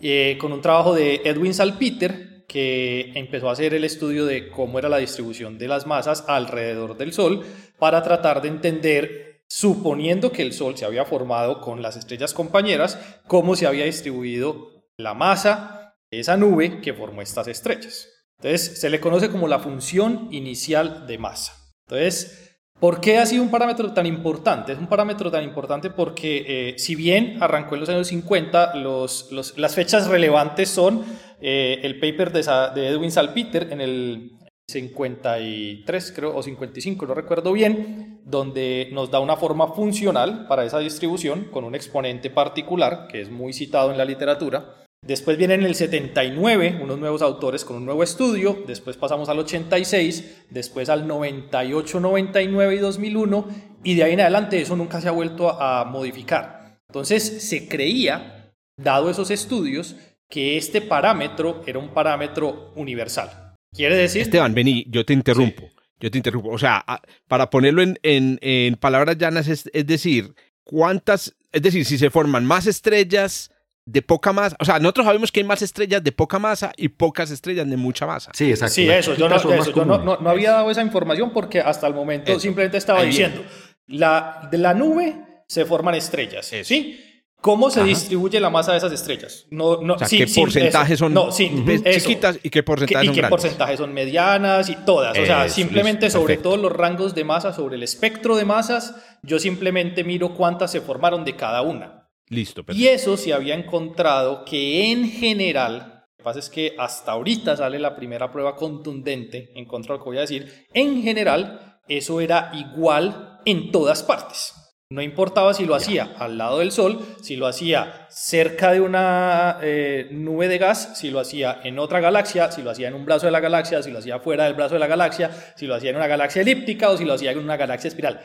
Eh, 0.00 0.36
con 0.40 0.52
un 0.52 0.60
trabajo 0.60 0.94
de 0.94 1.22
Edwin 1.24 1.54
Salpeter, 1.54 2.44
que 2.46 3.12
empezó 3.14 3.48
a 3.48 3.52
hacer 3.52 3.74
el 3.74 3.84
estudio 3.84 4.24
de 4.24 4.50
cómo 4.50 4.78
era 4.78 4.88
la 4.88 4.98
distribución 4.98 5.58
de 5.58 5.68
las 5.68 5.86
masas 5.86 6.24
alrededor 6.28 6.96
del 6.96 7.12
Sol 7.12 7.44
para 7.78 8.02
tratar 8.02 8.40
de 8.40 8.48
entender, 8.48 9.42
suponiendo 9.48 10.32
que 10.32 10.42
el 10.42 10.52
Sol 10.52 10.76
se 10.76 10.84
había 10.84 11.04
formado 11.04 11.60
con 11.60 11.82
las 11.82 11.96
estrellas 11.96 12.34
compañeras, 12.34 12.98
cómo 13.26 13.56
se 13.56 13.66
había 13.66 13.84
distribuido 13.84 14.84
la 14.96 15.14
masa 15.14 15.96
de 16.10 16.20
esa 16.20 16.36
nube 16.36 16.80
que 16.80 16.94
formó 16.94 17.22
estas 17.22 17.48
estrellas. 17.48 18.08
Entonces, 18.38 18.80
se 18.80 18.90
le 18.90 19.00
conoce 19.00 19.30
como 19.30 19.48
la 19.48 19.58
función 19.58 20.28
inicial 20.30 21.06
de 21.06 21.18
masa. 21.18 21.54
Entonces, 21.88 22.55
¿Por 22.80 23.00
qué 23.00 23.16
ha 23.16 23.24
sido 23.24 23.42
un 23.42 23.50
parámetro 23.50 23.94
tan 23.94 24.04
importante? 24.04 24.72
Es 24.72 24.78
un 24.78 24.86
parámetro 24.86 25.30
tan 25.30 25.42
importante 25.42 25.88
porque 25.88 26.44
eh, 26.46 26.78
si 26.78 26.94
bien 26.94 27.38
arrancó 27.42 27.74
en 27.74 27.80
los 27.80 27.88
años 27.88 28.08
50, 28.08 28.74
las 28.74 29.74
fechas 29.74 30.08
relevantes 30.08 30.68
son 30.68 31.02
eh, 31.40 31.80
el 31.82 31.98
paper 31.98 32.32
de, 32.32 32.88
Edwin 32.88 33.10
Salpeter 33.10 33.68
en 33.72 33.80
el 33.80 34.32
53 34.68 36.12
creo 36.14 36.36
o 36.36 36.42
55, 36.42 37.06
no 37.06 37.14
recuerdo 37.14 37.52
bien, 37.52 38.20
donde 38.24 38.90
nos 38.92 39.10
da 39.10 39.20
una 39.20 39.36
forma 39.36 39.68
funcional 39.68 40.46
para 40.46 40.64
esa 40.64 40.78
distribución 40.78 41.44
con 41.44 41.64
un 41.64 41.74
exponente 41.74 42.28
particular 42.28 43.06
que 43.08 43.22
es 43.22 43.30
muy 43.30 43.54
citado 43.54 43.90
en 43.90 43.96
la 43.96 44.04
literatura. 44.04 44.85
Después 45.06 45.38
viene 45.38 45.54
en 45.54 45.62
el 45.62 45.76
79 45.76 46.80
unos 46.82 46.98
nuevos 46.98 47.22
autores 47.22 47.64
con 47.64 47.76
un 47.76 47.84
nuevo 47.84 48.02
estudio, 48.02 48.64
después 48.66 48.96
pasamos 48.96 49.28
al 49.28 49.38
86, 49.38 50.46
después 50.50 50.88
al 50.88 51.06
98, 51.06 52.00
99 52.00 52.74
y 52.74 52.78
2001 52.78 53.48
y 53.84 53.94
de 53.94 54.02
ahí 54.02 54.14
en 54.14 54.22
adelante 54.22 54.60
eso 54.60 54.74
nunca 54.74 55.00
se 55.00 55.06
ha 55.06 55.12
vuelto 55.12 55.48
a, 55.48 55.84
modificar. 55.84 56.80
Entonces 56.88 57.22
se 57.22 57.68
creía, 57.68 58.52
dado 58.76 59.08
esos 59.08 59.30
estudios, 59.30 59.94
que 60.28 60.56
este 60.56 60.80
parámetro 60.80 61.62
era 61.66 61.78
un 61.78 61.90
parámetro 61.90 62.72
universal. 62.74 63.54
Quiere 63.72 63.94
decir... 63.94 64.22
Esteban, 64.22 64.54
vení, 64.54 64.86
yo 64.88 65.04
te 65.04 65.12
interrumpo. 65.12 65.70
Yo 66.00 66.10
te 66.10 66.18
interrumpo. 66.18 66.50
O 66.50 66.58
sea, 66.58 66.84
para 67.28 67.48
ponerlo 67.48 67.82
en, 67.82 67.96
en, 68.02 68.74
palabras 68.74 69.16
llanas, 69.18 69.46
es, 69.46 69.70
es 69.72 69.86
decir, 69.86 70.34
¿cuántas? 70.64 71.36
Es 71.52 71.62
decir, 71.62 71.84
si 71.84 71.96
se 71.96 72.10
forman 72.10 72.44
más 72.44 72.66
estrellas 72.66 73.52
de 73.86 74.02
poca 74.02 74.32
masa. 74.32 74.56
O 74.58 74.64
sea, 74.64 74.78
nosotros 74.78 75.06
sabemos 75.06 75.32
que 75.32 75.40
hay 75.40 75.44
más 75.44 75.62
estrellas 75.62 76.02
de 76.02 76.12
poca 76.12 76.38
masa 76.38 76.72
y 76.76 76.88
pocas 76.88 77.30
estrellas 77.30 77.68
de 77.70 77.76
mucha 77.76 78.04
masa. 78.06 78.32
Sí, 78.34 78.50
exacto. 78.50 78.74
Sí, 78.74 78.88
eso. 78.90 79.14
Yo, 79.14 79.28
no, 79.28 80.18
no, 80.18 80.28
había 80.28 80.50
dado 80.50 80.70
esa 80.70 80.82
información 80.82 81.30
porque 81.30 81.60
hasta 81.60 81.86
el 81.86 81.94
momento 81.94 82.38
simplemente 82.38 82.76
estaba 82.76 83.02
diciendo, 83.02 83.42
la, 83.86 84.48
de 84.50 84.58
la 84.58 84.74
nube 84.74 85.16
se 85.46 85.64
forman 85.64 85.94
estrellas. 85.94 86.52
¿Sí? 86.64 87.00
¿Cómo 87.40 87.70
se 87.70 87.84
distribuye 87.84 88.40
la 88.40 88.50
masa 88.50 88.72
de 88.72 88.78
esas 88.78 88.90
estrellas? 88.92 89.46
No, 89.50 89.80
no, 89.80 89.94
o 89.94 89.98
sea, 89.98 90.08
¿Qué 90.08 90.26
porcentaje 90.26 90.96
son 90.96 91.14
chiquitas 91.30 92.40
y 92.42 92.50
qué 92.50 92.64
porcentaje 92.64 93.06
son 93.06 93.14
¿Y 93.14 93.20
qué 93.20 93.28
porcentaje 93.28 93.76
son 93.76 93.94
medianas 93.94 94.68
y 94.68 94.74
todas? 94.74 95.16
O 95.16 95.24
sea, 95.24 95.48
simplemente 95.48 96.10
sobre 96.10 96.38
todos 96.38 96.58
los 96.58 96.72
rangos 96.72 97.14
de 97.14 97.22
masa, 97.22 97.52
sobre 97.52 97.76
el 97.76 97.84
espectro 97.84 98.34
de 98.34 98.44
masas, 98.44 98.96
yo 99.22 99.38
simplemente 99.38 100.02
miro 100.02 100.34
cuántas 100.34 100.72
se 100.72 100.80
formaron 100.80 101.24
de 101.24 101.36
cada 101.36 101.62
una. 101.62 101.95
Listo. 102.28 102.64
Y 102.68 102.88
eso 102.88 103.16
se 103.16 103.32
había 103.32 103.54
encontrado 103.54 104.44
que 104.44 104.90
en 104.90 105.08
general, 105.08 106.04
lo 106.10 106.16
que 106.16 106.24
pasa 106.24 106.38
es 106.40 106.50
que 106.50 106.74
hasta 106.78 107.12
ahorita 107.12 107.56
sale 107.56 107.78
la 107.78 107.94
primera 107.94 108.32
prueba 108.32 108.56
contundente 108.56 109.52
en 109.54 109.64
contra 109.64 109.92
de 109.92 109.98
lo 109.98 110.04
que 110.04 110.10
voy 110.10 110.18
a 110.18 110.22
decir, 110.22 110.66
en 110.72 111.02
general 111.02 111.80
eso 111.88 112.20
era 112.20 112.50
igual 112.54 113.40
en 113.44 113.70
todas 113.70 114.02
partes. 114.02 114.54
No 114.88 115.02
importaba 115.02 115.52
si 115.52 115.64
lo 115.64 115.74
hacía 115.74 116.14
al 116.16 116.38
lado 116.38 116.60
del 116.60 116.70
Sol, 116.70 117.00
si 117.20 117.34
lo 117.34 117.48
hacía 117.48 118.06
cerca 118.08 118.70
de 118.70 118.80
una 118.80 119.58
eh, 119.60 120.08
nube 120.12 120.46
de 120.46 120.58
gas, 120.58 120.96
si 120.96 121.10
lo 121.10 121.18
hacía 121.18 121.60
en 121.64 121.80
otra 121.80 121.98
galaxia, 121.98 122.52
si 122.52 122.62
lo 122.62 122.70
hacía 122.70 122.86
en 122.86 122.94
un 122.94 123.04
brazo 123.04 123.26
de 123.26 123.32
la 123.32 123.40
galaxia, 123.40 123.82
si 123.82 123.90
lo 123.90 123.98
hacía 123.98 124.20
fuera 124.20 124.44
del 124.44 124.54
brazo 124.54 124.74
de 124.74 124.80
la 124.80 124.86
galaxia, 124.86 125.30
si 125.56 125.66
lo 125.66 125.74
hacía 125.74 125.90
en 125.90 125.96
una 125.96 126.06
galaxia 126.06 126.42
elíptica 126.42 126.90
o 126.90 126.96
si 126.96 127.04
lo 127.04 127.14
hacía 127.14 127.32
en 127.32 127.38
una 127.38 127.56
galaxia 127.56 127.88
espiral. 127.88 128.20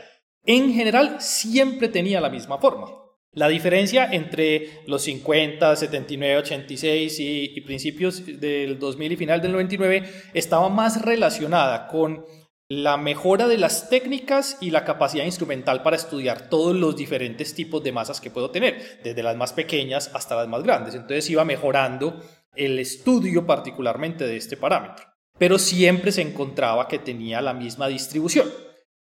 En 0.45 0.71
general, 0.71 1.19
siempre 1.19 1.87
tenía 1.87 2.21
la 2.21 2.29
misma 2.29 2.59
forma. 2.59 2.91
La 3.33 3.47
diferencia 3.47 4.09
entre 4.11 4.81
los 4.87 5.03
50, 5.03 5.75
79, 5.75 6.37
86 6.39 7.19
y, 7.19 7.53
y 7.55 7.61
principios 7.61 8.25
del 8.25 8.77
2000 8.77 9.11
y 9.13 9.15
final 9.15 9.41
del 9.41 9.53
99 9.53 10.03
estaba 10.33 10.67
más 10.67 11.01
relacionada 11.01 11.87
con 11.87 12.25
la 12.67 12.95
mejora 12.95 13.47
de 13.47 13.57
las 13.57 13.89
técnicas 13.89 14.57
y 14.61 14.71
la 14.71 14.85
capacidad 14.85 15.25
instrumental 15.25 15.81
para 15.83 15.97
estudiar 15.97 16.49
todos 16.49 16.73
los 16.73 16.95
diferentes 16.95 17.53
tipos 17.53 17.83
de 17.83 17.91
masas 17.91 18.21
que 18.21 18.31
puedo 18.31 18.49
tener, 18.49 19.01
desde 19.03 19.23
las 19.23 19.35
más 19.35 19.51
pequeñas 19.51 20.09
hasta 20.13 20.37
las 20.37 20.47
más 20.47 20.63
grandes. 20.63 20.95
Entonces 20.95 21.29
iba 21.29 21.43
mejorando 21.43 22.21
el 22.55 22.79
estudio 22.79 23.45
particularmente 23.45 24.25
de 24.25 24.37
este 24.37 24.55
parámetro, 24.55 25.05
pero 25.37 25.59
siempre 25.59 26.13
se 26.13 26.21
encontraba 26.21 26.87
que 26.87 26.97
tenía 26.97 27.41
la 27.41 27.53
misma 27.53 27.89
distribución. 27.89 28.49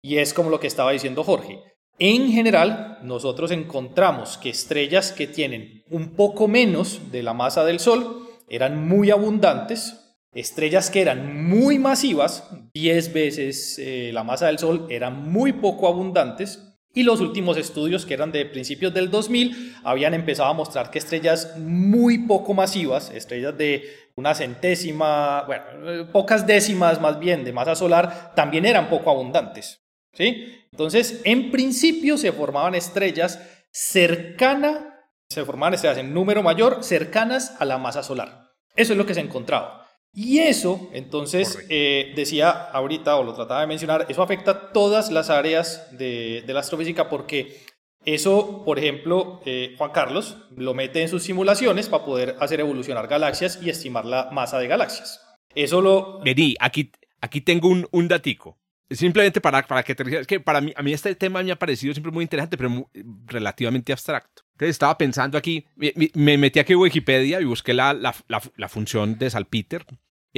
Y 0.00 0.18
es 0.18 0.32
como 0.32 0.50
lo 0.50 0.60
que 0.60 0.68
estaba 0.68 0.92
diciendo 0.92 1.24
Jorge. 1.24 1.60
En 1.98 2.30
general, 2.30 2.98
nosotros 3.02 3.50
encontramos 3.50 4.36
que 4.38 4.50
estrellas 4.50 5.12
que 5.12 5.26
tienen 5.26 5.84
un 5.90 6.14
poco 6.14 6.46
menos 6.48 7.10
de 7.10 7.22
la 7.22 7.32
masa 7.32 7.64
del 7.64 7.80
Sol 7.80 8.28
eran 8.48 8.86
muy 8.86 9.10
abundantes, 9.10 10.06
Estrellas 10.36 10.90
que 10.90 11.00
eran 11.00 11.48
muy 11.48 11.78
masivas, 11.78 12.46
10 12.74 13.14
veces 13.14 13.78
eh, 13.78 14.10
la 14.12 14.22
masa 14.22 14.48
del 14.48 14.58
Sol, 14.58 14.86
eran 14.90 15.30
muy 15.30 15.54
poco 15.54 15.88
abundantes. 15.88 16.62
Y 16.92 17.04
los 17.04 17.22
últimos 17.22 17.56
estudios, 17.56 18.04
que 18.04 18.12
eran 18.12 18.32
de 18.32 18.44
principios 18.44 18.92
del 18.92 19.10
2000, 19.10 19.76
habían 19.82 20.12
empezado 20.12 20.50
a 20.50 20.52
mostrar 20.52 20.90
que 20.90 20.98
estrellas 20.98 21.56
muy 21.58 22.26
poco 22.26 22.52
masivas, 22.52 23.10
estrellas 23.10 23.56
de 23.56 23.84
una 24.14 24.34
centésima, 24.34 25.44
bueno, 25.46 25.64
eh, 25.86 26.04
pocas 26.12 26.46
décimas 26.46 27.00
más 27.00 27.18
bien 27.18 27.42
de 27.42 27.54
masa 27.54 27.74
solar, 27.74 28.32
también 28.34 28.66
eran 28.66 28.90
poco 28.90 29.10
abundantes. 29.10 29.85
¿Sí? 30.16 30.66
Entonces, 30.72 31.20
en 31.24 31.50
principio 31.50 32.18
se 32.18 32.32
formaban 32.32 32.74
estrellas 32.74 33.40
cercanas, 33.70 34.78
se 35.28 35.44
formaban 35.44 35.74
estrellas 35.74 35.98
en 35.98 36.14
número 36.14 36.42
mayor, 36.42 36.82
cercanas 36.82 37.54
a 37.58 37.64
la 37.64 37.78
masa 37.78 38.02
solar. 38.02 38.52
Eso 38.74 38.92
es 38.92 38.98
lo 38.98 39.06
que 39.06 39.14
se 39.14 39.20
encontraba. 39.20 39.86
Y 40.12 40.38
eso, 40.38 40.88
entonces, 40.92 41.66
eh, 41.68 42.12
decía 42.16 42.50
ahorita, 42.50 43.16
o 43.16 43.22
lo 43.22 43.34
trataba 43.34 43.60
de 43.60 43.66
mencionar, 43.66 44.06
eso 44.08 44.22
afecta 44.22 44.72
todas 44.72 45.10
las 45.10 45.28
áreas 45.28 45.88
de, 45.92 46.42
la 46.46 46.60
astrofísica 46.60 47.10
porque 47.10 47.60
eso, 48.04 48.64
por 48.64 48.78
ejemplo, 48.78 49.42
eh, 49.44 49.74
Juan 49.76 49.90
Carlos 49.90 50.38
lo 50.56 50.72
mete 50.72 51.02
en 51.02 51.08
sus 51.08 51.22
simulaciones 51.22 51.88
para 51.88 52.04
poder 52.04 52.36
hacer 52.40 52.60
evolucionar 52.60 53.08
galaxias 53.08 53.58
y 53.62 53.68
estimar 53.68 54.06
la 54.06 54.30
masa 54.30 54.58
de 54.58 54.68
galaxias. 54.68 55.20
Eso 55.54 55.82
lo... 55.82 56.20
Vení, 56.20 56.54
aquí, 56.60 56.92
aquí 57.20 57.42
tengo 57.42 57.68
un, 57.68 57.86
un 57.90 58.08
datico. 58.08 58.58
Simplemente 58.90 59.40
para, 59.40 59.66
para 59.66 59.82
que 59.82 59.94
te 59.94 60.20
es 60.20 60.26
que 60.26 60.38
para 60.38 60.60
mí, 60.60 60.72
a 60.76 60.82
mí 60.82 60.92
este 60.92 61.14
tema 61.16 61.42
me 61.42 61.50
ha 61.50 61.58
parecido 61.58 61.92
siempre 61.92 62.12
muy 62.12 62.22
interesante, 62.22 62.56
pero 62.56 62.88
relativamente 63.26 63.92
abstracto. 63.92 64.42
Entonces 64.52 64.70
estaba 64.70 64.96
pensando 64.96 65.36
aquí, 65.36 65.66
me, 65.74 66.38
metí 66.38 66.60
aquí 66.60 66.72
a 66.72 66.78
Wikipedia 66.78 67.40
y 67.40 67.44
busqué 67.44 67.74
la, 67.74 67.92
la, 67.92 68.14
la 68.28 68.68
función 68.68 69.18
de 69.18 69.28
Salpeter, 69.28 69.84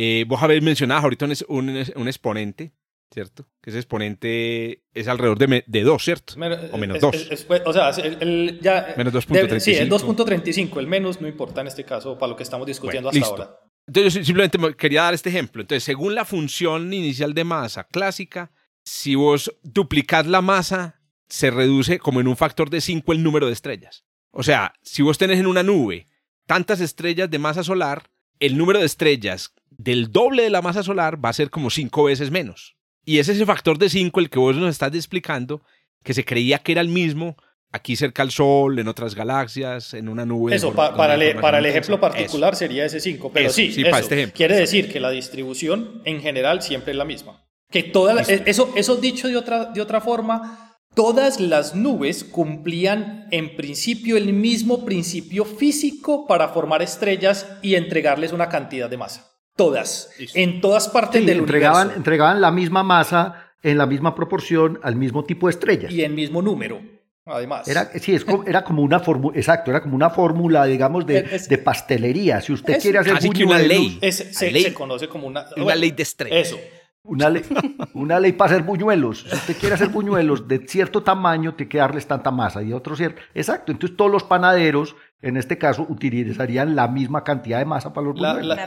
eh, 0.00 0.24
vos 0.28 0.40
habéis 0.40 0.62
mencionado 0.62 1.02
ahorita 1.02 1.26
un, 1.48 1.84
un, 1.96 2.06
exponente, 2.06 2.72
¿cierto? 3.12 3.48
Que 3.60 3.70
ese 3.70 3.80
exponente 3.80 4.84
es 4.94 5.08
alrededor 5.08 5.38
de, 5.38 5.64
de 5.66 5.82
2, 5.82 6.04
¿cierto? 6.04 6.34
o 6.36 6.78
menos 6.78 7.00
2. 7.00 7.46
o 7.64 7.72
sea, 7.72 7.90
el, 7.90 8.60
ya... 8.62 8.94
Menos 8.96 9.12
2.35. 9.12 9.58
Sí, 9.58 9.74
el 9.74 9.90
2.35, 9.90 10.78
el 10.78 10.86
menos 10.86 11.20
no 11.20 11.26
importa 11.26 11.62
en 11.62 11.66
este 11.66 11.82
caso 11.82 12.16
para 12.16 12.30
lo 12.30 12.36
que 12.36 12.44
estamos 12.44 12.64
discutiendo 12.68 13.08
hasta 13.08 13.26
ahora. 13.26 13.56
Entonces 13.88 14.14
yo 14.14 14.24
simplemente 14.24 14.58
quería 14.76 15.02
dar 15.02 15.14
este 15.14 15.30
ejemplo. 15.30 15.62
Entonces, 15.62 15.82
según 15.82 16.14
la 16.14 16.26
función 16.26 16.92
inicial 16.92 17.32
de 17.32 17.44
masa 17.44 17.84
clásica, 17.84 18.52
si 18.84 19.14
vos 19.14 19.52
duplicás 19.62 20.26
la 20.26 20.42
masa, 20.42 21.00
se 21.28 21.50
reduce 21.50 21.98
como 21.98 22.20
en 22.20 22.28
un 22.28 22.36
factor 22.36 22.68
de 22.68 22.82
5 22.82 23.12
el 23.12 23.22
número 23.22 23.46
de 23.46 23.54
estrellas. 23.54 24.04
O 24.30 24.42
sea, 24.42 24.74
si 24.82 25.02
vos 25.02 25.16
tenés 25.16 25.38
en 25.40 25.46
una 25.46 25.62
nube 25.62 26.06
tantas 26.46 26.80
estrellas 26.80 27.30
de 27.30 27.38
masa 27.38 27.64
solar, 27.64 28.10
el 28.40 28.58
número 28.58 28.78
de 28.78 28.86
estrellas 28.86 29.54
del 29.70 30.12
doble 30.12 30.42
de 30.42 30.50
la 30.50 30.62
masa 30.62 30.82
solar 30.82 31.22
va 31.24 31.30
a 31.30 31.34
ser 31.34 31.48
como 31.48 31.70
cinco 31.70 32.04
veces 32.04 32.30
menos. 32.30 32.76
Y 33.06 33.18
es 33.18 33.28
ese 33.30 33.46
factor 33.46 33.78
de 33.78 33.88
cinco 33.88 34.20
el 34.20 34.28
que 34.28 34.38
vos 34.38 34.54
nos 34.56 34.68
estás 34.68 34.94
explicando, 34.94 35.62
que 36.04 36.12
se 36.12 36.26
creía 36.26 36.58
que 36.58 36.72
era 36.72 36.82
el 36.82 36.88
mismo 36.88 37.38
aquí 37.72 37.96
cerca 37.96 38.22
al 38.22 38.30
Sol, 38.30 38.78
en 38.78 38.88
otras 38.88 39.14
galaxias, 39.14 39.94
en 39.94 40.08
una 40.08 40.24
nube. 40.24 40.54
Eso, 40.54 40.72
para, 40.72 41.14
el, 41.14 41.66
ejemplo 41.66 42.00
particular 42.00 42.56
sería 42.56 42.84
ese 42.84 43.00
5, 43.00 43.30
pero 43.32 43.50
sí, 43.50 43.74
este 43.76 44.32
quiere 44.32 44.56
decir 44.56 44.90
que 44.90 45.00
la 45.00 45.10
distribución 45.10 46.02
en 46.04 46.20
general 46.20 46.62
siempre 46.62 46.92
es 46.92 46.98
la 46.98 47.04
misma. 47.04 47.44
Que 47.70 47.82
toda 47.82 48.22
eso, 48.22 48.72
eso 48.76 48.96
dicho 48.96 49.28
de 49.28 49.36
otra, 49.36 49.66
de 49.66 49.80
otra 49.82 50.00
forma, 50.00 50.78
todas 50.94 51.38
las 51.38 51.74
nubes 51.74 52.24
cumplían 52.24 53.26
en 53.30 53.56
principio 53.56 54.16
el 54.16 54.32
mismo 54.32 54.86
principio 54.86 55.44
físico 55.44 56.26
para 56.26 56.48
formar 56.48 56.82
estrellas 56.82 57.46
y 57.62 57.74
entregarles 57.74 58.32
una 58.32 58.48
cantidad 58.48 58.88
de 58.88 58.96
masa. 58.96 59.26
Todas, 59.54 60.10
en 60.34 60.60
todas 60.60 60.88
partes 60.88 61.26
del 61.26 61.38
entregaban, 61.38 61.88
universo. 61.88 61.98
Entregaban 61.98 62.40
la 62.40 62.52
misma 62.52 62.84
masa 62.84 63.52
en 63.62 63.76
la 63.76 63.86
misma 63.86 64.14
proporción 64.14 64.78
al 64.82 64.96
mismo 64.96 65.24
tipo 65.24 65.48
de 65.48 65.50
estrellas. 65.50 65.92
Y 65.92 66.04
en 66.04 66.14
mismo 66.14 66.42
número, 66.42 66.80
además. 67.34 67.68
Era, 67.68 67.90
sí, 68.00 68.16
era 68.46 68.64
como 68.64 68.82
una 68.82 69.00
fórmula, 69.00 69.38
exacto, 69.38 69.70
era 69.70 69.82
como 69.82 69.96
una 69.96 70.10
fórmula, 70.10 70.64
digamos, 70.64 71.06
de, 71.06 71.22
de, 71.22 71.58
pastelería. 71.58 72.40
Si 72.40 72.52
usted 72.52 72.80
quiere 72.80 72.98
hacer 72.98 73.14
buñuelos, 73.20 73.44
una 73.44 73.58
ley. 73.58 73.98
se, 74.12 74.74
conoce 74.74 75.08
como 75.08 75.26
una, 75.26 75.46
una 75.56 75.74
ley 75.74 75.90
de 75.90 76.02
estrellas. 76.02 76.48
Eso. 76.48 76.58
Una 77.08 77.30
ley, 77.30 77.42
una 77.94 78.20
ley 78.20 78.32
para 78.32 78.52
hacer 78.52 78.64
buñuelos. 78.64 79.24
Si 79.28 79.34
usted 79.34 79.56
quiere 79.56 79.74
hacer 79.74 79.88
buñuelos 79.88 80.46
de 80.46 80.58
cierto 80.68 81.02
tamaño, 81.02 81.54
tiene 81.54 81.70
que 81.70 81.78
darles 81.78 82.06
tanta 82.06 82.30
masa 82.30 82.62
y 82.62 82.72
otro 82.72 82.94
cierto. 82.96 83.22
Exacto. 83.34 83.72
Entonces 83.72 83.96
todos 83.96 84.10
los 84.10 84.24
panaderos, 84.24 84.94
en 85.22 85.38
este 85.38 85.56
caso, 85.56 85.86
utilizarían 85.88 86.76
la 86.76 86.86
misma 86.86 87.24
cantidad 87.24 87.58
de 87.58 87.64
masa 87.64 87.94
para 87.94 88.08
los 88.08 88.14
buñuelos. 88.14 88.58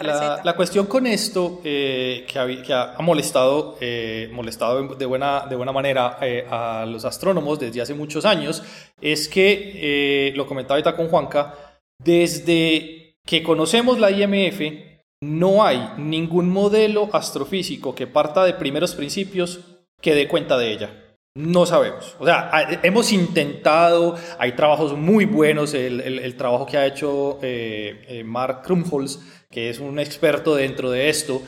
La, 0.44 0.56
cuestión 0.56 0.88
con 0.88 1.06
esto 1.06 1.62
eh, 1.64 2.26
que, 2.28 2.74
ha, 2.74 2.96
molestado, 3.00 3.78
eh, 3.80 4.30
molestado 4.34 4.96
de 4.96 5.06
buena, 5.06 5.46
de 5.48 5.56
buena 5.56 5.72
manera 5.72 6.18
eh, 6.22 6.48
a 6.50 6.86
los 6.88 7.06
astrónomos 7.06 7.60
desde 7.60 7.82
hace 7.82 7.94
muchos 7.94 8.26
años 8.26 8.64
es 9.00 9.30
que, 9.30 10.34
lo 10.36 10.48
comentaba 10.48 10.76
ahorita 10.76 10.96
con 10.96 11.10
Juanca, 11.10 11.54
desde 12.00 13.18
que 13.24 13.44
conocemos 13.44 14.00
la 14.00 14.10
IMF, 14.10 14.91
no 15.22 15.64
hay 15.64 15.88
ningún 15.98 16.50
modelo 16.50 17.10
astrofísico 17.14 17.94
que 17.94 18.08
parta 18.08 18.44
de 18.44 18.56
primeros 18.56 18.96
principios 18.96 19.60
que 20.02 20.16
dé 20.16 20.28
cuenta 20.28 20.58
de 20.58 20.72
ella. 20.72 20.90
No 21.36 21.66
sabemos. 21.66 22.18
O 22.20 22.26
sea, 22.26 22.52
hemos 22.84 23.14
intentado, 23.14 24.18
hay 24.38 24.52
trabajos 24.54 24.98
muy 24.98 25.26
buenos, 25.26 25.74
el, 25.74 26.36
trabajo 26.36 26.66
que 26.66 26.78
ha 26.78 26.86
hecho 26.86 27.40
eh, 27.42 28.04
eh, 28.08 28.24
Mark 28.24 28.64
Krumholz, 28.64 29.20
que 29.50 29.70
es 29.70 29.80
un 29.80 30.00
experto 30.00 30.56
dentro 30.56 30.92
de 30.92 31.10
esto, 31.10 31.42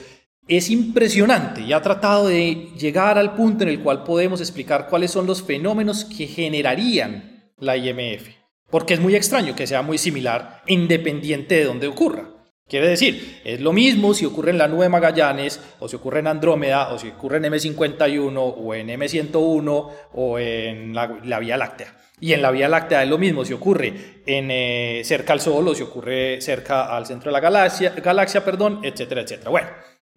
es 0.47 0.69
impresionante 0.69 1.61
y 1.61 1.73
ha 1.73 1.81
tratado 1.81 2.27
de 2.27 2.69
llegar 2.77 3.17
al 3.17 3.33
punto 3.33 3.63
en 3.63 3.69
el 3.69 3.79
cual 3.79 4.03
podemos 4.03 4.39
explicar 4.39 4.87
cuáles 4.87 5.11
son 5.11 5.25
los 5.25 5.41
fenómenos 5.41 6.05
que 6.05 6.27
generarían 6.27 7.51
la 7.57 7.75
IMF. 7.75 8.29
Porque 8.69 8.93
es 8.93 8.99
muy 8.99 9.15
extraño 9.15 9.55
que 9.55 9.67
sea 9.67 9.81
muy 9.81 9.97
similar 9.97 10.61
independiente 10.67 11.55
de 11.55 11.65
dónde 11.65 11.87
ocurra. 11.87 12.32
Quiere 12.67 12.87
decir, 12.87 13.41
es 13.43 13.59
lo 13.59 13.73
mismo 13.73 14.13
si 14.13 14.25
ocurre 14.25 14.51
en 14.51 14.57
la 14.57 14.67
nube 14.67 14.87
Magallanes, 14.87 15.59
o 15.79 15.87
si 15.87 15.97
ocurre 15.97 16.19
en 16.19 16.27
Andrómeda, 16.27 16.93
o 16.93 16.97
si 16.97 17.09
ocurre 17.09 17.37
en 17.37 17.43
M51, 17.43 18.35
o 18.35 18.73
en 18.73 18.87
M101, 18.87 19.91
o 20.13 20.39
en 20.39 20.95
la, 20.95 21.39
Vía 21.39 21.57
Láctea. 21.57 21.97
Y 22.19 22.31
en 22.31 22.41
la 22.41 22.51
Vía 22.51 22.69
Láctea 22.69 23.03
es 23.03 23.09
lo 23.09 23.17
mismo 23.17 23.43
si 23.43 23.53
ocurre 23.53 24.21
en, 24.25 24.49
eh, 24.49 25.01
cerca 25.03 25.33
al 25.33 25.41
Sol, 25.41 25.67
o 25.67 25.75
si 25.75 25.83
ocurre 25.83 26.39
cerca 26.39 26.95
al 26.95 27.05
centro 27.05 27.29
de 27.29 27.33
la 27.33 27.41
galaxia, 27.41 27.89
galaxia 28.01 28.45
perdón, 28.45 28.79
etcétera, 28.81 29.21
etcétera. 29.21 29.49
Bueno, 29.49 29.67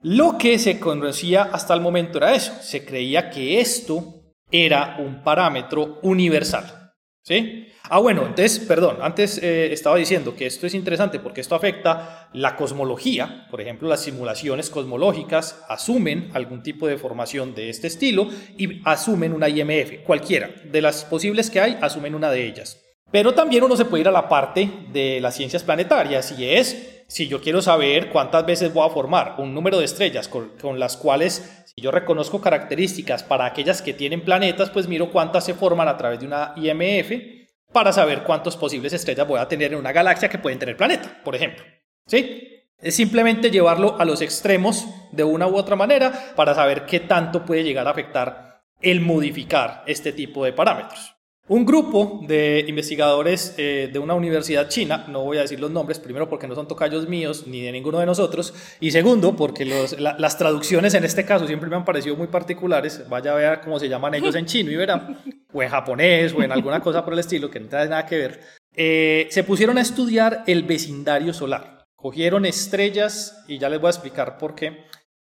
lo 0.02 0.38
que 0.38 0.58
se 0.60 0.78
conocía 0.78 1.42
hasta 1.42 1.74
el 1.74 1.80
momento 1.80 2.18
era 2.18 2.34
eso. 2.34 2.52
Se 2.60 2.84
creía 2.84 3.28
que 3.28 3.60
esto 3.60 4.22
era 4.50 4.98
un 5.00 5.22
parámetro 5.24 5.98
universal. 6.02 6.92
¿Sí? 7.22 7.66
Ah, 7.88 7.98
bueno, 7.98 8.22
entonces, 8.22 8.58
perdón, 8.58 8.98
antes 9.00 9.38
eh, 9.38 9.72
estaba 9.72 9.96
diciendo 9.96 10.34
que 10.34 10.46
esto 10.46 10.66
es 10.66 10.74
interesante 10.74 11.20
porque 11.20 11.40
esto 11.40 11.54
afecta 11.54 12.28
la 12.32 12.56
cosmología, 12.56 13.46
por 13.50 13.60
ejemplo, 13.60 13.88
las 13.88 14.02
simulaciones 14.02 14.70
cosmológicas 14.70 15.64
asumen 15.68 16.30
algún 16.34 16.62
tipo 16.62 16.88
de 16.88 16.98
formación 16.98 17.54
de 17.54 17.70
este 17.70 17.86
estilo 17.86 18.28
y 18.58 18.80
asumen 18.84 19.32
una 19.32 19.48
IMF, 19.48 20.02
cualquiera 20.04 20.50
de 20.64 20.82
las 20.82 21.04
posibles 21.04 21.48
que 21.48 21.60
hay, 21.60 21.78
asumen 21.80 22.14
una 22.14 22.30
de 22.30 22.46
ellas. 22.46 22.82
Pero 23.12 23.34
también 23.34 23.62
uno 23.62 23.76
se 23.76 23.84
puede 23.84 24.00
ir 24.00 24.08
a 24.08 24.12
la 24.12 24.28
parte 24.28 24.68
de 24.92 25.20
las 25.20 25.36
ciencias 25.36 25.62
planetarias 25.62 26.34
y 26.36 26.44
es 26.44 27.04
si 27.06 27.28
yo 27.28 27.40
quiero 27.40 27.62
saber 27.62 28.10
cuántas 28.10 28.44
veces 28.44 28.74
voy 28.74 28.84
a 28.84 28.90
formar 28.90 29.36
un 29.38 29.54
número 29.54 29.78
de 29.78 29.84
estrellas 29.84 30.26
con, 30.26 30.50
con, 30.60 30.80
las 30.80 30.96
cuales, 30.96 31.64
si 31.66 31.80
yo 31.80 31.92
reconozco 31.92 32.40
características 32.40 33.22
para 33.22 33.46
aquellas 33.46 33.80
que 33.80 33.94
tienen 33.94 34.22
planetas, 34.22 34.70
pues 34.70 34.88
miro 34.88 35.12
cuántas 35.12 35.44
se 35.44 35.54
forman 35.54 35.86
a 35.86 35.96
través 35.96 36.18
de 36.18 36.26
una 36.26 36.52
IMF 36.56 37.35
para 37.76 37.92
saber 37.92 38.22
cuántas 38.22 38.56
posibles 38.56 38.94
estrellas 38.94 39.28
voy 39.28 39.38
a 39.38 39.48
tener 39.48 39.74
en 39.74 39.78
una 39.78 39.92
galaxia 39.92 40.30
que 40.30 40.38
pueden 40.38 40.58
tener 40.58 40.78
planeta, 40.78 41.20
por 41.22 41.36
ejemplo. 41.36 41.62
¿Sí? 42.06 42.64
Es 42.78 42.96
simplemente 42.96 43.50
llevarlo 43.50 44.00
a 44.00 44.06
los 44.06 44.22
extremos 44.22 44.86
de 45.12 45.24
una 45.24 45.46
u 45.46 45.56
otra 45.56 45.76
manera 45.76 46.32
para 46.36 46.54
saber 46.54 46.86
qué 46.86 47.00
tanto 47.00 47.44
puede 47.44 47.64
llegar 47.64 47.86
a 47.86 47.90
afectar 47.90 48.62
el 48.80 49.02
modificar 49.02 49.82
este 49.86 50.14
tipo 50.14 50.42
de 50.46 50.54
parámetros. 50.54 51.15
Un 51.48 51.64
grupo 51.64 52.22
de 52.26 52.64
investigadores 52.66 53.54
eh, 53.56 53.88
de 53.92 53.98
una 54.00 54.14
universidad 54.14 54.68
china, 54.68 55.04
no 55.06 55.22
voy 55.22 55.38
a 55.38 55.42
decir 55.42 55.60
los 55.60 55.70
nombres, 55.70 56.00
primero 56.00 56.28
porque 56.28 56.48
no 56.48 56.56
son 56.56 56.66
tocayos 56.66 57.08
míos 57.08 57.44
ni 57.46 57.60
de 57.60 57.70
ninguno 57.70 58.00
de 58.00 58.06
nosotros, 58.06 58.52
y 58.80 58.90
segundo 58.90 59.36
porque 59.36 59.64
las 59.64 60.38
traducciones 60.38 60.94
en 60.94 61.04
este 61.04 61.24
caso 61.24 61.46
siempre 61.46 61.70
me 61.70 61.76
han 61.76 61.84
parecido 61.84 62.16
muy 62.16 62.26
particulares, 62.26 63.08
vaya 63.08 63.30
a 63.30 63.36
ver 63.36 63.60
cómo 63.60 63.78
se 63.78 63.88
llaman 63.88 64.14
ellos 64.14 64.34
en 64.34 64.46
chino 64.46 64.72
y 64.72 64.76
verán, 64.76 65.20
o 65.52 65.62
en 65.62 65.68
japonés 65.68 66.34
o 66.34 66.42
en 66.42 66.50
alguna 66.50 66.80
cosa 66.80 67.04
por 67.04 67.12
el 67.12 67.20
estilo 67.20 67.48
que 67.48 67.60
no 67.60 67.68
tiene 67.68 67.90
nada 67.90 68.06
que 68.06 68.18
ver, 68.18 68.40
eh, 68.74 69.28
se 69.30 69.44
pusieron 69.44 69.78
a 69.78 69.82
estudiar 69.82 70.42
el 70.48 70.64
vecindario 70.64 71.32
solar. 71.32 71.86
Cogieron 71.94 72.44
estrellas, 72.44 73.44
y 73.46 73.58
ya 73.58 73.68
les 73.68 73.80
voy 73.80 73.86
a 73.86 73.90
explicar 73.90 74.36
por 74.36 74.56
qué, 74.56 74.84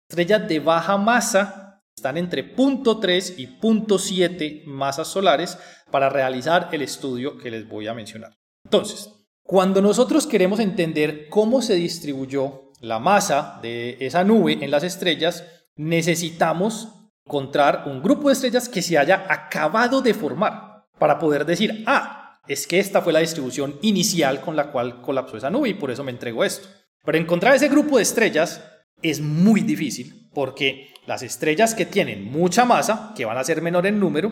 estrellas 0.10 0.50
de 0.50 0.60
baja 0.60 0.98
masa 0.98 1.69
están 2.00 2.18
entre 2.18 2.56
0.3 2.56 3.34
y 3.38 3.60
0.7 3.60 4.66
masas 4.66 5.08
solares 5.10 5.58
para 5.92 6.10
realizar 6.10 6.70
el 6.72 6.82
estudio 6.82 7.38
que 7.38 7.52
les 7.52 7.68
voy 7.68 7.88
a 7.88 7.94
mencionar. 7.94 8.38
Entonces, 8.64 9.10
cuando 9.44 9.82
nosotros 9.82 10.26
queremos 10.26 10.62
entender 10.62 11.28
cómo 11.28 11.62
se 11.62 11.76
distribuyó 11.76 12.72
la 12.80 13.00
masa 13.00 13.60
de 13.62 13.98
esa 14.00 14.24
nube 14.24 14.60
en 14.62 14.72
las 14.72 14.84
estrellas, 14.84 15.44
necesitamos 15.76 16.88
encontrar 17.26 17.84
un 17.88 18.02
grupo 18.02 18.30
de 18.30 18.34
estrellas 18.34 18.70
que 18.70 18.82
se 18.82 18.98
haya 18.98 19.26
acabado 19.28 20.02
de 20.02 20.14
formar 20.14 20.86
para 20.98 21.20
poder 21.20 21.46
decir, 21.46 21.84
ah, 21.86 22.40
es 22.48 22.66
que 22.66 22.80
esta 22.80 23.02
fue 23.02 23.12
la 23.12 23.20
distribución 23.20 23.78
inicial 23.82 24.40
con 24.40 24.56
la 24.56 24.72
cual 24.72 25.02
colapsó 25.02 25.36
esa 25.36 25.50
nube 25.50 25.70
y 25.70 25.74
por 25.74 25.92
eso 25.92 26.04
me 26.06 26.12
entrego 26.12 26.46
esto. 26.46 26.70
Pero 27.04 27.18
encontrar 27.18 27.56
ese 27.56 27.68
grupo 27.68 27.98
de 27.98 28.04
estrellas 28.04 28.64
es 29.02 29.20
muy 29.20 29.62
difícil 29.62 30.19
porque 30.34 30.94
las 31.06 31.24
estrellas 31.24 31.76
que 31.76 31.86
tienen 31.86 32.24
mucha 32.24 32.66
masa, 32.66 33.14
que 33.16 33.26
van 33.26 33.38
a 33.38 33.44
ser 33.44 33.62
menor 33.62 33.88
en 33.88 34.00
número, 34.00 34.32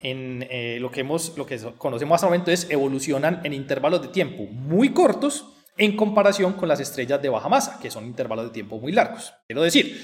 en 0.00 0.46
eh, 0.50 0.78
lo, 0.80 0.90
que 0.90 1.00
hemos, 1.00 1.36
lo 1.36 1.46
que 1.46 1.58
conocemos 1.78 2.16
hasta 2.16 2.26
el 2.26 2.30
momento 2.30 2.50
es 2.50 2.68
evolucionan 2.70 3.40
en 3.44 3.52
intervalos 3.52 4.02
de 4.02 4.08
tiempo 4.08 4.44
muy 4.44 4.90
cortos 4.90 5.52
en 5.78 5.96
comparación 5.96 6.54
con 6.54 6.68
las 6.68 6.80
estrellas 6.80 7.20
de 7.20 7.28
baja 7.28 7.48
masa, 7.48 7.78
que 7.80 7.90
son 7.90 8.06
intervalos 8.06 8.46
de 8.46 8.50
tiempo 8.50 8.78
muy 8.78 8.92
largos. 8.92 9.34
Quiero 9.46 9.62
decir, 9.62 10.00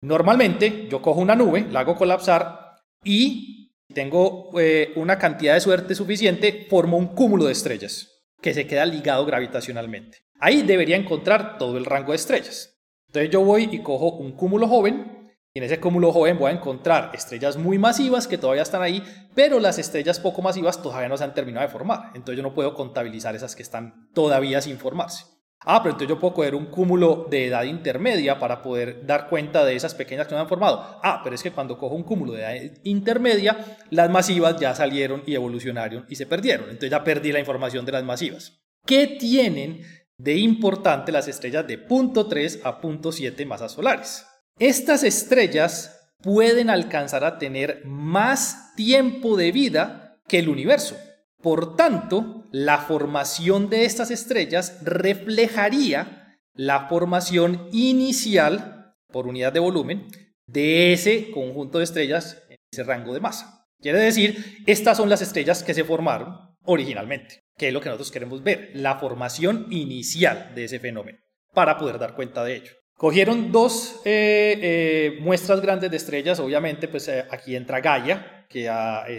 normalmente 0.00 0.86
yo 0.88 1.02
cojo 1.02 1.20
una 1.20 1.34
nube, 1.34 1.66
la 1.70 1.80
hago 1.80 1.96
colapsar 1.96 2.76
y 3.02 3.72
tengo 3.92 4.50
eh, 4.58 4.92
una 4.96 5.18
cantidad 5.18 5.54
de 5.54 5.60
suerte 5.60 5.94
suficiente, 5.94 6.66
formo 6.68 6.96
un 6.96 7.08
cúmulo 7.08 7.46
de 7.46 7.52
estrellas 7.52 8.12
que 8.40 8.54
se 8.54 8.66
queda 8.66 8.84
ligado 8.84 9.24
gravitacionalmente. 9.24 10.18
Ahí 10.38 10.62
debería 10.62 10.96
encontrar 10.96 11.58
todo 11.58 11.78
el 11.78 11.84
rango 11.84 12.12
de 12.12 12.16
estrellas. 12.16 12.75
Entonces 13.16 13.32
yo 13.32 13.40
voy 13.40 13.70
y 13.72 13.78
cojo 13.78 14.16
un 14.16 14.32
cúmulo 14.32 14.68
joven, 14.68 15.32
y 15.54 15.58
en 15.58 15.64
ese 15.64 15.80
cúmulo 15.80 16.12
joven 16.12 16.38
voy 16.38 16.50
a 16.50 16.54
encontrar 16.54 17.12
estrellas 17.14 17.56
muy 17.56 17.78
masivas 17.78 18.28
que 18.28 18.36
todavía 18.36 18.62
están 18.62 18.82
ahí, 18.82 19.02
pero 19.34 19.58
las 19.58 19.78
estrellas 19.78 20.20
poco 20.20 20.42
masivas 20.42 20.82
todavía 20.82 21.08
no 21.08 21.16
se 21.16 21.24
han 21.24 21.32
terminado 21.32 21.66
de 21.66 21.72
formar. 21.72 22.10
Entonces 22.14 22.36
yo 22.36 22.42
no 22.42 22.52
puedo 22.52 22.74
contabilizar 22.74 23.34
esas 23.34 23.56
que 23.56 23.62
están 23.62 24.10
todavía 24.12 24.60
sin 24.60 24.76
formarse. 24.76 25.24
Ah, 25.60 25.82
pero 25.82 25.94
entonces 25.94 26.10
yo 26.10 26.20
puedo 26.20 26.34
coger 26.34 26.54
un 26.54 26.66
cúmulo 26.66 27.26
de 27.30 27.46
edad 27.46 27.62
intermedia 27.62 28.38
para 28.38 28.60
poder 28.60 29.06
dar 29.06 29.30
cuenta 29.30 29.64
de 29.64 29.74
esas 29.74 29.94
pequeñas 29.94 30.26
que 30.26 30.34
no 30.34 30.42
han 30.42 30.48
formado. 30.48 31.00
Ah, 31.02 31.22
pero 31.24 31.36
es 31.36 31.42
que 31.42 31.52
cuando 31.52 31.78
cojo 31.78 31.94
un 31.94 32.02
cúmulo 32.02 32.34
de 32.34 32.42
edad 32.42 32.72
intermedia, 32.84 33.78
las 33.88 34.10
masivas 34.10 34.60
ya 34.60 34.74
salieron 34.74 35.22
y 35.24 35.34
evolucionaron 35.34 36.04
y 36.10 36.16
se 36.16 36.26
perdieron. 36.26 36.66
Entonces 36.66 36.90
ya 36.90 37.02
perdí 37.02 37.32
la 37.32 37.40
información 37.40 37.86
de 37.86 37.92
las 37.92 38.04
masivas. 38.04 38.60
¿Qué 38.84 39.06
tienen 39.06 39.80
de 40.18 40.36
importante 40.36 41.12
las 41.12 41.28
estrellas 41.28 41.66
de 41.66 41.78
punto 41.78 42.28
.3 42.28 42.60
a 42.64 42.80
punto 42.80 43.10
.7 43.10 43.44
masas 43.46 43.72
solares? 43.72 44.26
Estas 44.58 45.02
estrellas 45.04 46.14
pueden 46.22 46.70
alcanzar 46.70 47.24
a 47.24 47.38
tener 47.38 47.82
más 47.84 48.74
tiempo 48.74 49.36
de 49.36 49.52
vida 49.52 50.18
que 50.26 50.38
el 50.38 50.48
universo. 50.48 50.96
Por 51.42 51.76
tanto, 51.76 52.44
la 52.50 52.78
formación 52.78 53.68
de 53.68 53.84
estas 53.84 54.10
estrellas 54.10 54.78
reflejaría 54.82 56.38
la 56.54 56.88
formación 56.88 57.68
inicial 57.72 58.94
por 59.12 59.26
unidad 59.26 59.52
de 59.52 59.60
volumen 59.60 60.08
de 60.46 60.92
ese 60.92 61.30
conjunto 61.30 61.78
de 61.78 61.84
estrellas 61.84 62.42
en 62.48 62.56
ese 62.72 62.84
rango 62.84 63.12
de 63.12 63.20
masa. 63.20 63.66
Quiere 63.80 63.98
decir, 63.98 64.62
estas 64.66 64.96
son 64.96 65.08
las 65.10 65.20
estrellas 65.20 65.62
que 65.62 65.74
se 65.74 65.84
formaron 65.84 66.56
originalmente, 66.64 67.40
que 67.56 67.68
es 67.68 67.72
lo 67.72 67.80
que 67.80 67.88
nosotros 67.88 68.10
queremos 68.10 68.42
ver, 68.42 68.70
la 68.74 68.98
formación 68.98 69.66
inicial 69.70 70.52
de 70.54 70.64
ese 70.64 70.78
fenómeno, 70.78 71.18
para 71.54 71.78
poder 71.78 71.98
dar 71.98 72.14
cuenta 72.14 72.44
de 72.44 72.56
ello. 72.56 72.72
Cogieron 72.96 73.52
dos 73.52 74.00
eh, 74.04 74.58
eh, 74.62 75.18
muestras 75.20 75.60
grandes 75.60 75.90
de 75.90 75.96
estrellas, 75.96 76.40
obviamente, 76.40 76.88
pues 76.88 77.08
eh, 77.08 77.26
aquí 77.30 77.54
entra 77.54 77.80
Gaia, 77.80 78.46
que 78.48 78.66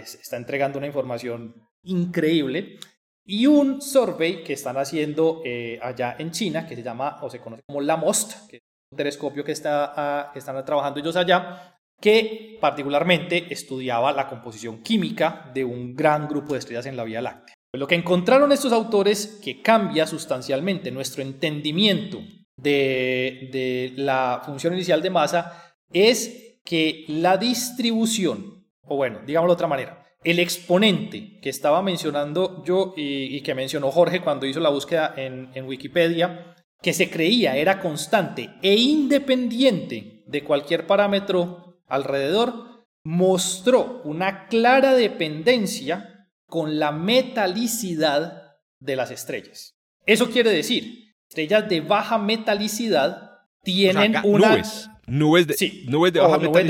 está 0.00 0.36
entregando 0.36 0.78
una 0.78 0.86
información 0.86 1.54
increíble, 1.82 2.78
y 3.24 3.46
un 3.46 3.82
survey 3.82 4.42
que 4.42 4.54
están 4.54 4.78
haciendo 4.78 5.42
allá 5.82 6.16
en 6.18 6.30
China, 6.30 6.66
que 6.66 6.74
se 6.74 6.82
llama, 6.82 7.18
o 7.22 7.28
se 7.28 7.40
conoce 7.40 7.62
como 7.66 7.82
LAMOST, 7.82 8.48
que 8.48 8.56
es 8.56 8.62
un 8.90 8.96
telescopio 8.96 9.44
que, 9.44 9.52
está, 9.52 9.92
ah, 9.94 10.30
que 10.32 10.38
están 10.38 10.64
trabajando 10.64 10.98
ellos 10.98 11.14
allá, 11.14 11.78
que 12.00 12.56
particularmente 12.60 13.52
estudiaba 13.52 14.12
la 14.12 14.28
composición 14.28 14.82
química 14.82 15.50
de 15.52 15.64
un 15.64 15.94
gran 15.94 16.26
grupo 16.26 16.54
de 16.54 16.60
estrellas 16.60 16.86
en 16.86 16.96
la 16.96 17.04
Vía 17.04 17.20
Láctea. 17.20 17.57
Lo 17.74 17.86
que 17.86 17.96
encontraron 17.96 18.50
estos 18.50 18.72
autores 18.72 19.38
que 19.42 19.60
cambia 19.60 20.06
sustancialmente 20.06 20.90
nuestro 20.90 21.22
entendimiento 21.22 22.22
de, 22.56 23.92
la 23.96 24.42
función 24.44 24.72
inicial 24.72 25.02
de 25.02 25.10
masa 25.10 25.74
es 25.92 26.60
que 26.64 27.04
la 27.08 27.36
distribución, 27.36 28.64
o 28.82 28.96
bueno, 28.96 29.20
digámoslo 29.26 29.52
de 29.52 29.56
otra 29.56 29.68
manera, 29.68 30.02
el 30.24 30.38
exponente 30.38 31.38
que 31.40 31.50
estaba 31.50 31.82
mencionando 31.82 32.64
yo 32.64 32.94
y, 32.96 33.40
que 33.42 33.54
mencionó 33.54 33.90
Jorge 33.90 34.20
cuando 34.20 34.46
hizo 34.46 34.60
la 34.60 34.70
búsqueda 34.70 35.12
en, 35.16 35.50
en, 35.54 35.66
Wikipedia, 35.66 36.54
que 36.80 36.94
se 36.94 37.10
creía 37.10 37.56
era 37.56 37.80
constante 37.80 38.50
e 38.62 38.74
independiente 38.74 40.24
de 40.26 40.42
cualquier 40.42 40.86
parámetro 40.86 41.80
alrededor, 41.86 42.86
mostró 43.04 44.00
una 44.04 44.46
clara 44.48 44.94
dependencia 44.94 46.17
con 46.48 46.78
la 46.78 46.90
metalicidad 46.90 48.56
de 48.80 48.96
las 48.96 49.10
estrellas. 49.10 49.76
Eso 50.06 50.30
quiere 50.30 50.50
decir 50.50 51.14
estrellas 51.28 51.68
de 51.68 51.80
baja 51.80 52.18
metalicidad 52.18 53.32
tienen 53.62 54.16
una... 54.24 54.56
Nubes, 54.56 54.90
nubes, 55.06 55.46
de, 55.46 55.84
nubes 55.86 56.12
de 56.12 56.20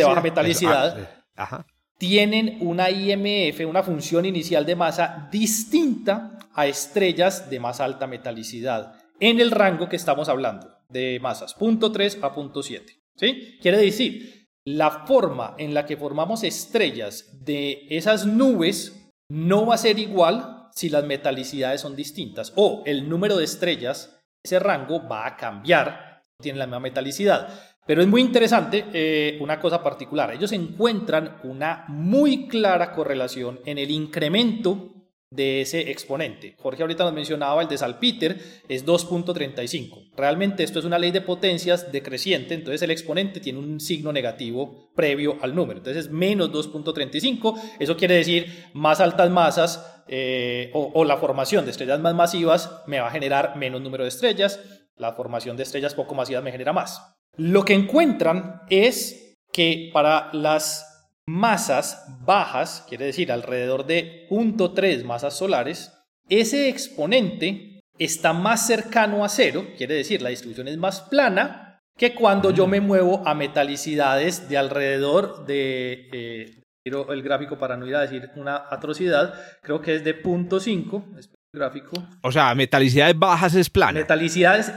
baja 0.05 0.21
metalicidad. 0.21 1.09
Ah, 1.37 1.65
tienen 1.97 2.59
una 2.61 2.91
IMF, 2.91 3.61
una 3.67 3.83
función 3.83 4.25
inicial 4.25 4.67
de 4.67 4.77
masa 4.77 5.29
distinta 5.31 6.39
a 6.55 6.67
estrellas 6.67 7.49
de 7.49 7.61
más 7.61 7.81
alta 7.81 8.07
metalicidad 8.07 8.95
en 9.21 9.41
el 9.41 9.51
rango 9.51 9.89
que 9.89 9.97
estamos 9.97 10.29
hablando 10.29 10.69
de 10.89 11.19
masas, 11.21 11.55
punto 11.55 11.93
3 11.93 12.19
a 12.23 12.35
punto 12.35 12.63
7. 12.63 12.93
¿sí? 13.17 13.59
Quiere 13.61 13.79
decir, 13.79 14.49
la 14.65 15.07
forma 15.07 15.55
en 15.59 15.75
la 15.75 15.87
que 15.87 15.97
formamos 15.97 16.45
estrellas 16.45 17.39
de 17.45 17.87
esas 17.91 18.27
nubes 18.27 18.98
no 19.29 19.67
va 19.67 19.75
a 19.75 19.79
ser 19.79 19.99
igual 19.99 20.69
si 20.73 20.89
las 20.89 21.05
metalicidades 21.05 21.81
son 21.81 21.97
distintas 21.97 22.53
o 22.57 22.83
el 22.87 23.09
número 23.09 23.37
de 23.37 23.45
estrellas 23.45 24.19
ese 24.43 24.59
rango 24.59 25.07
va 25.09 25.27
a 25.27 25.37
cambiar, 25.37 26.23
tiene 26.41 26.59
la 26.59 26.67
misma 26.67 26.81
metalicidad. 26.81 27.49
Pero 27.87 28.03
es 28.03 28.09
muy 28.09 28.21
interesante 28.21 28.85
eh, 28.93 29.39
una 29.41 29.59
cosa 29.59 29.83
particular. 29.83 30.33
Ellos 30.33 30.53
encuentran 30.53 31.39
una 31.45 31.85
muy 31.89 32.47
clara 32.47 32.93
correlación 32.93 33.61
en 33.65 33.79
el 33.79 33.91
incremento 33.91 34.98
de 35.31 35.61
ese 35.61 35.91
exponente. 35.91 36.55
Jorge 36.59 36.83
ahorita 36.83 37.05
nos 37.05 37.13
mencionaba 37.13 37.61
el 37.63 37.69
de 37.69 37.77
Salpeter, 37.77 38.41
es 38.69 38.87
2.35. 38.87 40.11
Realmente 40.17 40.65
esto 40.65 40.79
es 40.79 40.85
una 40.85 40.99
ley 40.99 41.11
de 41.11 41.21
potencias 41.21 41.93
decreciente, 41.93 42.55
entonces 42.55 42.81
el 42.83 42.91
exponente 42.91 43.41
tiene 43.41 43.59
un 43.59 43.79
signo 43.79 44.13
negativo 44.13 44.91
previo 44.95 45.37
al 45.43 45.55
número. 45.55 45.79
Entonces 45.79 46.07
es 46.07 46.11
menos 46.11 46.51
2.35. 46.51 47.61
Eso 47.79 47.97
quiere 47.97 48.15
decir 48.15 48.71
más 48.73 49.01
altas 49.01 49.31
masas 49.31 50.03
eh, 50.09 50.71
o, 50.73 50.91
o 50.95 51.05
la 51.05 51.19
formación 51.19 51.65
de 51.65 51.73
estrellas 51.73 52.01
más 52.01 52.15
masivas 52.15 52.83
me 52.87 53.01
va 53.01 53.09
a 53.09 53.13
generar 53.13 53.57
menos 53.57 53.83
número 53.83 54.05
de 54.05 54.09
estrellas. 54.09 54.61
La 54.97 55.13
formación 55.13 55.57
de 55.57 55.63
estrellas 55.65 55.95
poco 55.95 56.15
masivas 56.15 56.43
me 56.43 56.53
genera 56.53 56.73
más. 56.73 57.03
Lo 57.37 57.65
que 57.65 57.75
encuentran 57.75 58.63
es 58.71 59.37
que 59.53 59.91
para 59.93 60.31
las 60.33 60.88
masas 61.29 62.07
bajas, 62.25 62.87
quiere 62.89 63.05
decir 63.05 63.31
alrededor 63.31 63.87
de 63.87 64.27
0.3 64.31 65.05
masas 65.05 65.37
solares, 65.37 65.93
ese 66.29 66.71
exponente 66.71 67.81
está 67.99 68.33
más 68.33 68.67
cercano 68.67 69.25
a 69.25 69.29
cero, 69.29 69.67
quiere 69.77 69.95
decir 69.95 70.23
la 70.23 70.31
distribución 70.31 70.69
es 70.69 70.79
más 70.79 71.03
plana, 71.03 71.81
que 71.99 72.15
cuando 72.15 72.51
yo 72.51 72.67
me 72.67 72.81
muevo 72.81 73.23
a 73.27 73.35
metalicidades 73.35 74.49
de 74.49 74.57
alrededor 74.57 75.45
de, 75.45 76.09
eh, 76.13 76.63
el 76.85 77.23
gráfico 77.23 77.59
para 77.59 77.77
no 77.77 77.87
ir 77.87 77.97
a 77.97 78.01
decir 78.01 78.31
una 78.37 78.65
atrocidad, 78.71 79.35
creo 79.63 79.83
que 79.83 79.97
es 79.97 80.05
de 80.05 80.23
0.5, 80.23 81.29
gráfico. 81.53 81.91
O 82.23 82.33
sea, 82.33 82.55
metalicidades 82.55 83.19
bajas 83.19 83.55
es 83.55 83.69
plana. 83.69 83.93
Metalicidades 83.93 84.73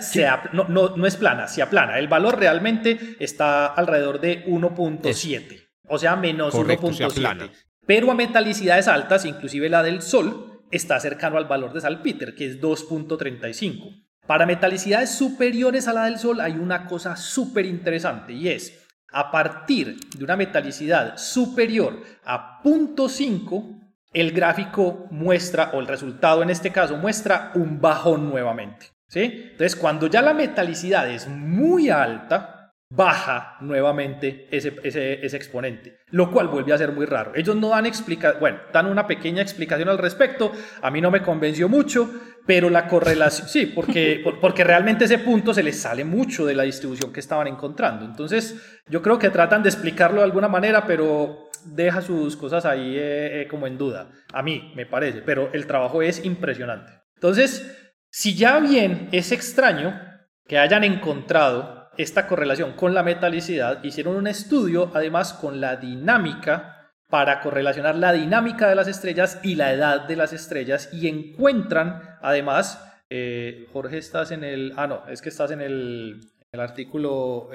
no, 0.51 0.65
no, 0.67 0.97
no, 0.97 1.05
es 1.05 1.15
plana, 1.15 1.47
se 1.47 1.61
aplana. 1.61 1.97
El 1.99 2.07
valor 2.07 2.37
realmente 2.39 3.15
está 3.19 3.67
alrededor 3.67 4.19
de 4.19 4.45
1.7, 4.47 5.60
o 5.91 5.97
sea, 5.97 6.15
menos 6.15 6.55
1.7. 6.55 7.51
Pero 7.85 8.09
a 8.09 8.15
metalicidades 8.15 8.87
altas, 8.87 9.25
inclusive 9.25 9.69
la 9.69 9.83
del 9.83 10.01
Sol, 10.01 10.61
está 10.71 10.99
cercano 11.01 11.37
al 11.37 11.45
valor 11.45 11.73
de 11.73 11.81
Salpeter, 11.81 12.33
que 12.33 12.45
es 12.45 12.61
2.35. 12.61 14.05
Para 14.25 14.45
metalicidades 14.45 15.09
superiores 15.09 15.89
a 15.89 15.93
la 15.93 16.05
del 16.05 16.17
Sol 16.17 16.39
hay 16.39 16.53
una 16.53 16.85
cosa 16.85 17.17
súper 17.17 17.65
interesante 17.65 18.31
y 18.31 18.47
es, 18.47 18.87
a 19.11 19.31
partir 19.31 19.97
de 20.15 20.23
una 20.23 20.37
metalicidad 20.37 21.17
superior 21.17 22.01
a 22.23 22.61
0.5, 22.63 23.81
el 24.13 24.31
gráfico 24.31 25.07
muestra, 25.11 25.71
o 25.73 25.81
el 25.81 25.87
resultado 25.87 26.41
en 26.41 26.51
este 26.51 26.71
caso 26.71 26.95
muestra 26.95 27.51
un 27.55 27.81
bajón 27.81 28.29
nuevamente. 28.29 28.87
¿sí? 29.07 29.49
Entonces, 29.51 29.75
cuando 29.75 30.07
ya 30.07 30.21
la 30.21 30.33
metalicidad 30.33 31.09
es 31.09 31.27
muy 31.27 31.89
alta, 31.89 32.60
baja 32.91 33.55
nuevamente 33.61 34.47
ese, 34.51 34.75
ese, 34.83 35.37
exponente, 35.37 35.99
lo 36.09 36.29
cual 36.29 36.49
vuelve 36.49 36.73
a 36.73 36.77
ser 36.77 36.91
muy 36.91 37.05
raro. 37.05 37.31
Ellos 37.35 37.55
no 37.55 37.69
dan 37.69 37.85
explica 37.85 38.33
bueno, 38.33 38.59
dan 38.73 38.85
una 38.85 39.07
pequeña 39.07 39.41
explicación 39.41 39.87
al 39.87 39.97
respecto, 39.97 40.51
a 40.81 40.91
mí 40.91 40.99
no 40.99 41.09
me 41.09 41.21
convenció 41.21 41.69
mucho, 41.69 42.11
pero 42.45 42.69
la 42.69 42.87
correlación, 42.87 43.47
sí, 43.47 43.65
porque, 43.67 44.21
porque 44.41 44.65
realmente 44.65 45.05
ese 45.05 45.19
punto 45.19 45.53
se 45.53 45.63
les 45.63 45.79
sale 45.79 46.03
mucho 46.03 46.45
de 46.45 46.53
la 46.53 46.63
distribución 46.63 47.13
que 47.13 47.21
estaban 47.21 47.47
encontrando. 47.47 48.03
Entonces, 48.03 48.81
yo 48.87 49.01
creo 49.01 49.17
que 49.17 49.29
tratan 49.29 49.63
de 49.63 49.69
explicarlo 49.69 50.17
de 50.17 50.25
alguna 50.25 50.49
manera, 50.49 50.85
pero 50.85 51.49
deja 51.63 52.01
sus 52.01 52.35
cosas 52.35 52.65
ahí 52.65 52.97
eh, 52.97 53.41
eh, 53.41 53.47
como 53.47 53.67
en 53.67 53.77
duda. 53.77 54.11
A 54.33 54.43
mí 54.43 54.73
me 54.75 54.85
parece, 54.85 55.21
pero 55.21 55.49
el 55.53 55.65
trabajo 55.65 56.01
es 56.01 56.25
impresionante. 56.25 56.91
Entonces, 57.15 57.93
si 58.09 58.35
ya 58.35 58.59
bien 58.59 59.07
es 59.13 59.31
extraño 59.31 59.97
que 60.45 60.57
hayan 60.57 60.83
encontrado 60.83 61.80
esta 61.97 62.27
correlación 62.27 62.73
con 62.73 62.93
la 62.93 63.03
metalicidad, 63.03 63.83
hicieron 63.83 64.15
un 64.15 64.27
estudio 64.27 64.91
además 64.93 65.33
con 65.33 65.61
la 65.61 65.75
dinámica 65.75 66.91
para 67.09 67.41
correlacionar 67.41 67.95
la 67.95 68.13
dinámica 68.13 68.69
de 68.69 68.75
las 68.75 68.87
estrellas 68.87 69.39
y 69.43 69.55
la 69.55 69.73
edad 69.73 70.07
de 70.07 70.15
las 70.15 70.33
estrellas 70.33 70.89
y 70.93 71.07
encuentran 71.07 72.17
además, 72.21 72.83
eh, 73.09 73.67
Jorge, 73.73 73.97
estás 73.97 74.31
en 74.31 74.43
el, 74.43 74.73
ah 74.77 74.87
no, 74.87 75.03
es 75.09 75.21
que 75.21 75.29
estás 75.29 75.51
en 75.51 75.61
el, 75.61 76.21
el 76.51 76.59
artículo 76.59 77.49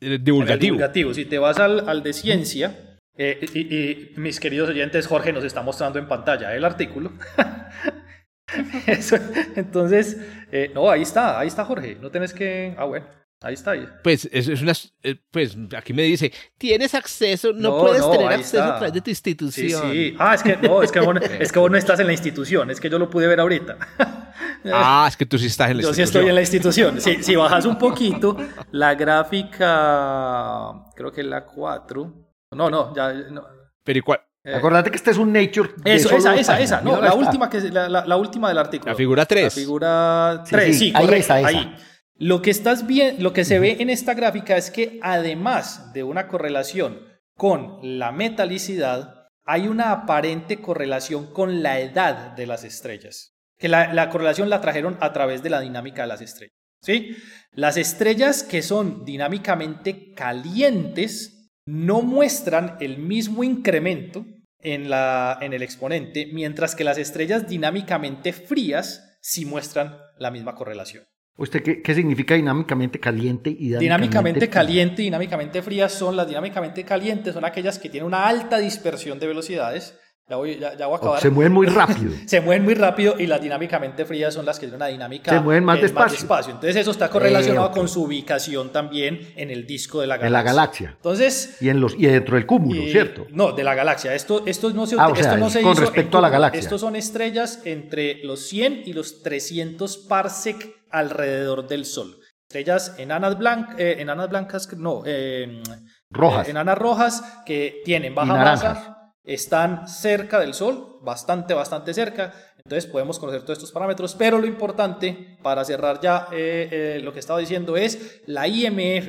divulgativo. 0.00 0.58
divulgativo. 0.58 1.14
Si 1.14 1.24
te 1.24 1.38
vas 1.38 1.58
al, 1.58 1.88
al 1.88 2.02
de 2.02 2.12
ciencia, 2.12 2.74
eh, 3.22 4.08
y, 4.16 4.18
mis 4.18 4.40
queridos 4.40 4.70
oyentes, 4.70 5.06
Jorge 5.06 5.30
nos 5.30 5.44
está 5.44 5.60
mostrando 5.60 5.98
en 5.98 6.08
pantalla 6.08 6.56
el 6.56 6.64
artículo. 6.64 7.12
entonces, 9.56 10.16
eh, 10.50 10.70
no, 10.74 10.90
ahí 10.90 11.02
está, 11.02 11.38
ahí 11.38 11.48
está 11.48 11.66
Jorge. 11.66 11.98
No 12.00 12.10
tienes 12.10 12.32
que. 12.32 12.74
Ah, 12.78 12.84
bueno. 12.84 13.04
Ahí 13.42 13.54
está. 13.54 13.72
Pues 14.02 14.28
es, 14.30 14.48
es 14.48 14.60
una, 14.60 14.72
eh, 15.02 15.16
pues 15.30 15.56
aquí 15.74 15.94
me 15.94 16.02
dice, 16.02 16.30
tienes 16.58 16.94
acceso, 16.94 17.54
no, 17.54 17.78
puedes 17.78 18.10
tener 18.10 18.28
acceso 18.28 18.62
a 18.62 18.76
través 18.76 18.92
de 18.92 19.00
tu 19.00 19.08
institución. 19.08 19.82
Sí, 19.90 20.10
sí. 20.10 20.16
Ah, 20.18 20.34
es 20.34 20.42
que 20.42 20.58
no, 20.58 20.82
es 20.82 20.92
que, 20.92 21.00
vos, 21.00 21.16
es 21.22 21.50
que 21.50 21.58
vos 21.58 21.70
no 21.70 21.76
estás 21.78 21.98
en 22.00 22.06
la 22.06 22.12
institución, 22.12 22.70
es 22.70 22.78
que 22.78 22.90
yo 22.90 22.98
lo 22.98 23.08
pude 23.08 23.26
ver 23.26 23.40
ahorita. 23.40 23.78
ah, 24.72 25.06
es 25.08 25.16
que 25.16 25.24
tú 25.24 25.38
sí 25.38 25.46
estás 25.46 25.70
en 25.70 25.78
la 25.78 25.82
yo 25.84 25.88
institución. 25.88 25.92
Yo 25.92 25.94
sí 25.94 26.18
estoy 26.18 26.28
en 26.28 26.34
la 26.34 26.40
institución. 26.42 27.00
Si, 27.00 27.22
si 27.22 27.34
bajas 27.34 27.64
un 27.64 27.78
poquito, 27.78 28.36
la 28.72 28.94
gráfica, 28.94 30.74
creo 30.94 31.10
que 31.10 31.22
es 31.22 31.26
la 31.26 31.46
4, 31.46 32.14
no, 32.52 32.68
no, 32.68 32.94
ya. 32.94 33.10
No. 33.30 33.46
Pero 33.82 33.98
¿y 33.98 34.02
cuál? 34.02 34.20
Eh, 34.44 34.54
Acordate 34.54 34.90
que 34.90 34.96
este 34.96 35.12
es 35.12 35.16
un 35.16 35.32
Nature. 35.32 35.70
Eso, 35.84 36.14
esa, 36.14 36.36
esa, 36.36 36.60
esa. 36.60 36.82
No, 36.82 37.00
la 37.00 37.14
última, 37.14 37.48
que, 37.48 37.60
la, 37.70 37.88
la, 37.88 38.16
última 38.16 38.48
del 38.48 38.58
artículo. 38.58 38.92
La 38.92 38.96
figura 38.96 39.24
3. 39.24 39.44
La 39.44 39.50
figura 39.50 40.44
3, 40.46 40.78
sí, 40.78 40.92
ahí 40.94 41.08
está, 41.14 41.34
ahí. 41.36 41.76
Lo 42.20 42.42
que, 42.42 42.50
estás 42.50 42.86
bien, 42.86 43.22
lo 43.22 43.32
que 43.32 43.46
se 43.46 43.58
ve 43.58 43.78
en 43.80 43.88
esta 43.88 44.12
gráfica 44.12 44.58
es 44.58 44.70
que 44.70 45.00
además 45.00 45.94
de 45.94 46.02
una 46.04 46.28
correlación 46.28 47.00
con 47.34 47.78
la 47.82 48.12
metalicidad, 48.12 49.28
hay 49.46 49.68
una 49.68 49.90
aparente 49.90 50.60
correlación 50.60 51.32
con 51.32 51.62
la 51.62 51.80
edad 51.80 52.32
de 52.32 52.46
las 52.46 52.62
estrellas. 52.62 53.32
Que 53.58 53.70
la, 53.70 53.94
la 53.94 54.10
correlación 54.10 54.50
la 54.50 54.60
trajeron 54.60 54.98
a 55.00 55.14
través 55.14 55.42
de 55.42 55.48
la 55.48 55.62
dinámica 55.62 56.02
de 56.02 56.08
las 56.08 56.20
estrellas. 56.20 56.54
¿sí? 56.82 57.16
Las 57.52 57.78
estrellas 57.78 58.42
que 58.42 58.60
son 58.60 59.06
dinámicamente 59.06 60.12
calientes 60.12 61.50
no 61.64 62.02
muestran 62.02 62.76
el 62.80 62.98
mismo 62.98 63.44
incremento 63.44 64.26
en, 64.58 64.90
la, 64.90 65.38
en 65.40 65.54
el 65.54 65.62
exponente, 65.62 66.28
mientras 66.34 66.74
que 66.74 66.84
las 66.84 66.98
estrellas 66.98 67.48
dinámicamente 67.48 68.34
frías 68.34 69.16
sí 69.22 69.46
muestran 69.46 69.96
la 70.18 70.30
misma 70.30 70.54
correlación. 70.54 71.04
¿Usted 71.40 71.62
qué, 71.62 71.80
qué 71.80 71.94
significa 71.94 72.34
dinámicamente 72.34 73.00
caliente 73.00 73.48
y 73.48 73.70
dinámicamente, 73.70 73.80
dinámicamente 73.80 74.50
caliente 74.50 75.00
y 75.00 75.04
dinámicamente 75.06 75.62
frías 75.62 75.90
son 75.90 76.14
las 76.14 76.28
dinámicamente 76.28 76.84
calientes, 76.84 77.32
son 77.32 77.46
aquellas 77.46 77.78
que 77.78 77.88
tienen 77.88 78.06
una 78.06 78.28
alta 78.28 78.58
dispersión 78.58 79.18
de 79.18 79.26
velocidades 79.26 79.98
ya 80.30 80.36
voy, 80.36 80.60
ya, 80.60 80.86
voy 80.86 80.94
a 80.94 80.96
acabar. 80.96 81.20
se 81.20 81.28
mueven 81.28 81.52
muy 81.52 81.66
rápido. 81.80 82.12
se 82.24 82.40
mueven 82.40 82.62
muy 82.62 82.74
rápido 82.74 83.16
y 83.18 83.26
las 83.26 83.42
dinámicamente 83.42 84.04
frías 84.04 84.32
son 84.32 84.46
las 84.46 84.60
que 84.60 84.66
tienen 84.66 84.76
una 84.76 84.86
dinámica 84.86 85.32
se 85.32 85.40
mueven 85.40 85.64
más, 85.64 85.80
despacio. 85.80 86.52
Entonces 86.52 86.76
eso 86.76 86.92
está 86.92 87.10
correlacionado 87.10 87.66
eh, 87.66 87.72
con 87.74 87.88
su 87.88 88.04
ubicación 88.04 88.70
también 88.70 89.32
en 89.34 89.50
el 89.50 89.66
disco 89.66 90.00
de 90.00 90.06
la 90.06 90.18
galaxia. 90.18 90.26
En 90.28 90.32
la 90.32 90.42
galaxia. 90.42 90.92
Entonces, 90.94 91.56
y, 91.60 91.68
en 91.68 91.80
los, 91.80 91.94
y 91.94 92.06
dentro 92.06 92.36
del 92.36 92.46
cúmulo, 92.46 92.80
¿cierto? 92.82 93.26
No, 93.30 93.50
de 93.50 93.64
la 93.64 93.74
galaxia. 93.74 94.14
Esto, 94.14 94.44
esto 94.46 94.70
no 94.70 94.86
se, 94.86 94.94
ah, 95.00 95.12
esto 95.16 95.36
no 95.36 95.50
se 95.50 95.62
con 95.62 95.76
respecto 95.76 96.18
a 96.18 96.20
la 96.20 96.28
galaxia. 96.28 96.60
Estos 96.60 96.80
son 96.80 96.94
estrellas 96.94 97.62
entre 97.64 98.22
los 98.22 98.46
100 98.46 98.84
y 98.86 98.92
los 98.92 99.22
300 99.24 99.96
parsec 100.08 100.76
alrededor 100.90 101.66
del 101.66 101.84
Sol. 101.84 102.20
Estrellas 102.48 102.94
enanas, 102.98 103.36
blancas, 103.36 103.80
eh, 103.80 103.96
enanas 103.98 104.28
blancas, 104.28 104.72
no, 104.76 105.02
eh, 105.06 105.60
rojas. 106.08 106.48
enanas 106.48 106.78
rojas 106.78 107.42
que 107.44 107.82
tienen 107.84 108.14
baja 108.14 108.34
masa 108.34 108.99
están 109.24 109.86
cerca 109.88 110.40
del 110.40 110.54
Sol, 110.54 110.98
bastante, 111.02 111.54
bastante 111.54 111.94
cerca. 111.94 112.32
Entonces 112.64 112.90
podemos 112.90 113.18
conocer 113.18 113.42
todos 113.42 113.58
estos 113.58 113.72
parámetros, 113.72 114.14
pero 114.14 114.38
lo 114.38 114.46
importante 114.46 115.38
para 115.42 115.64
cerrar 115.64 116.00
ya 116.00 116.28
eh, 116.32 116.68
eh, 116.70 117.00
lo 117.02 117.12
que 117.12 117.20
estaba 117.20 117.38
diciendo 117.38 117.76
es 117.76 118.22
la 118.26 118.46
IMF 118.46 119.08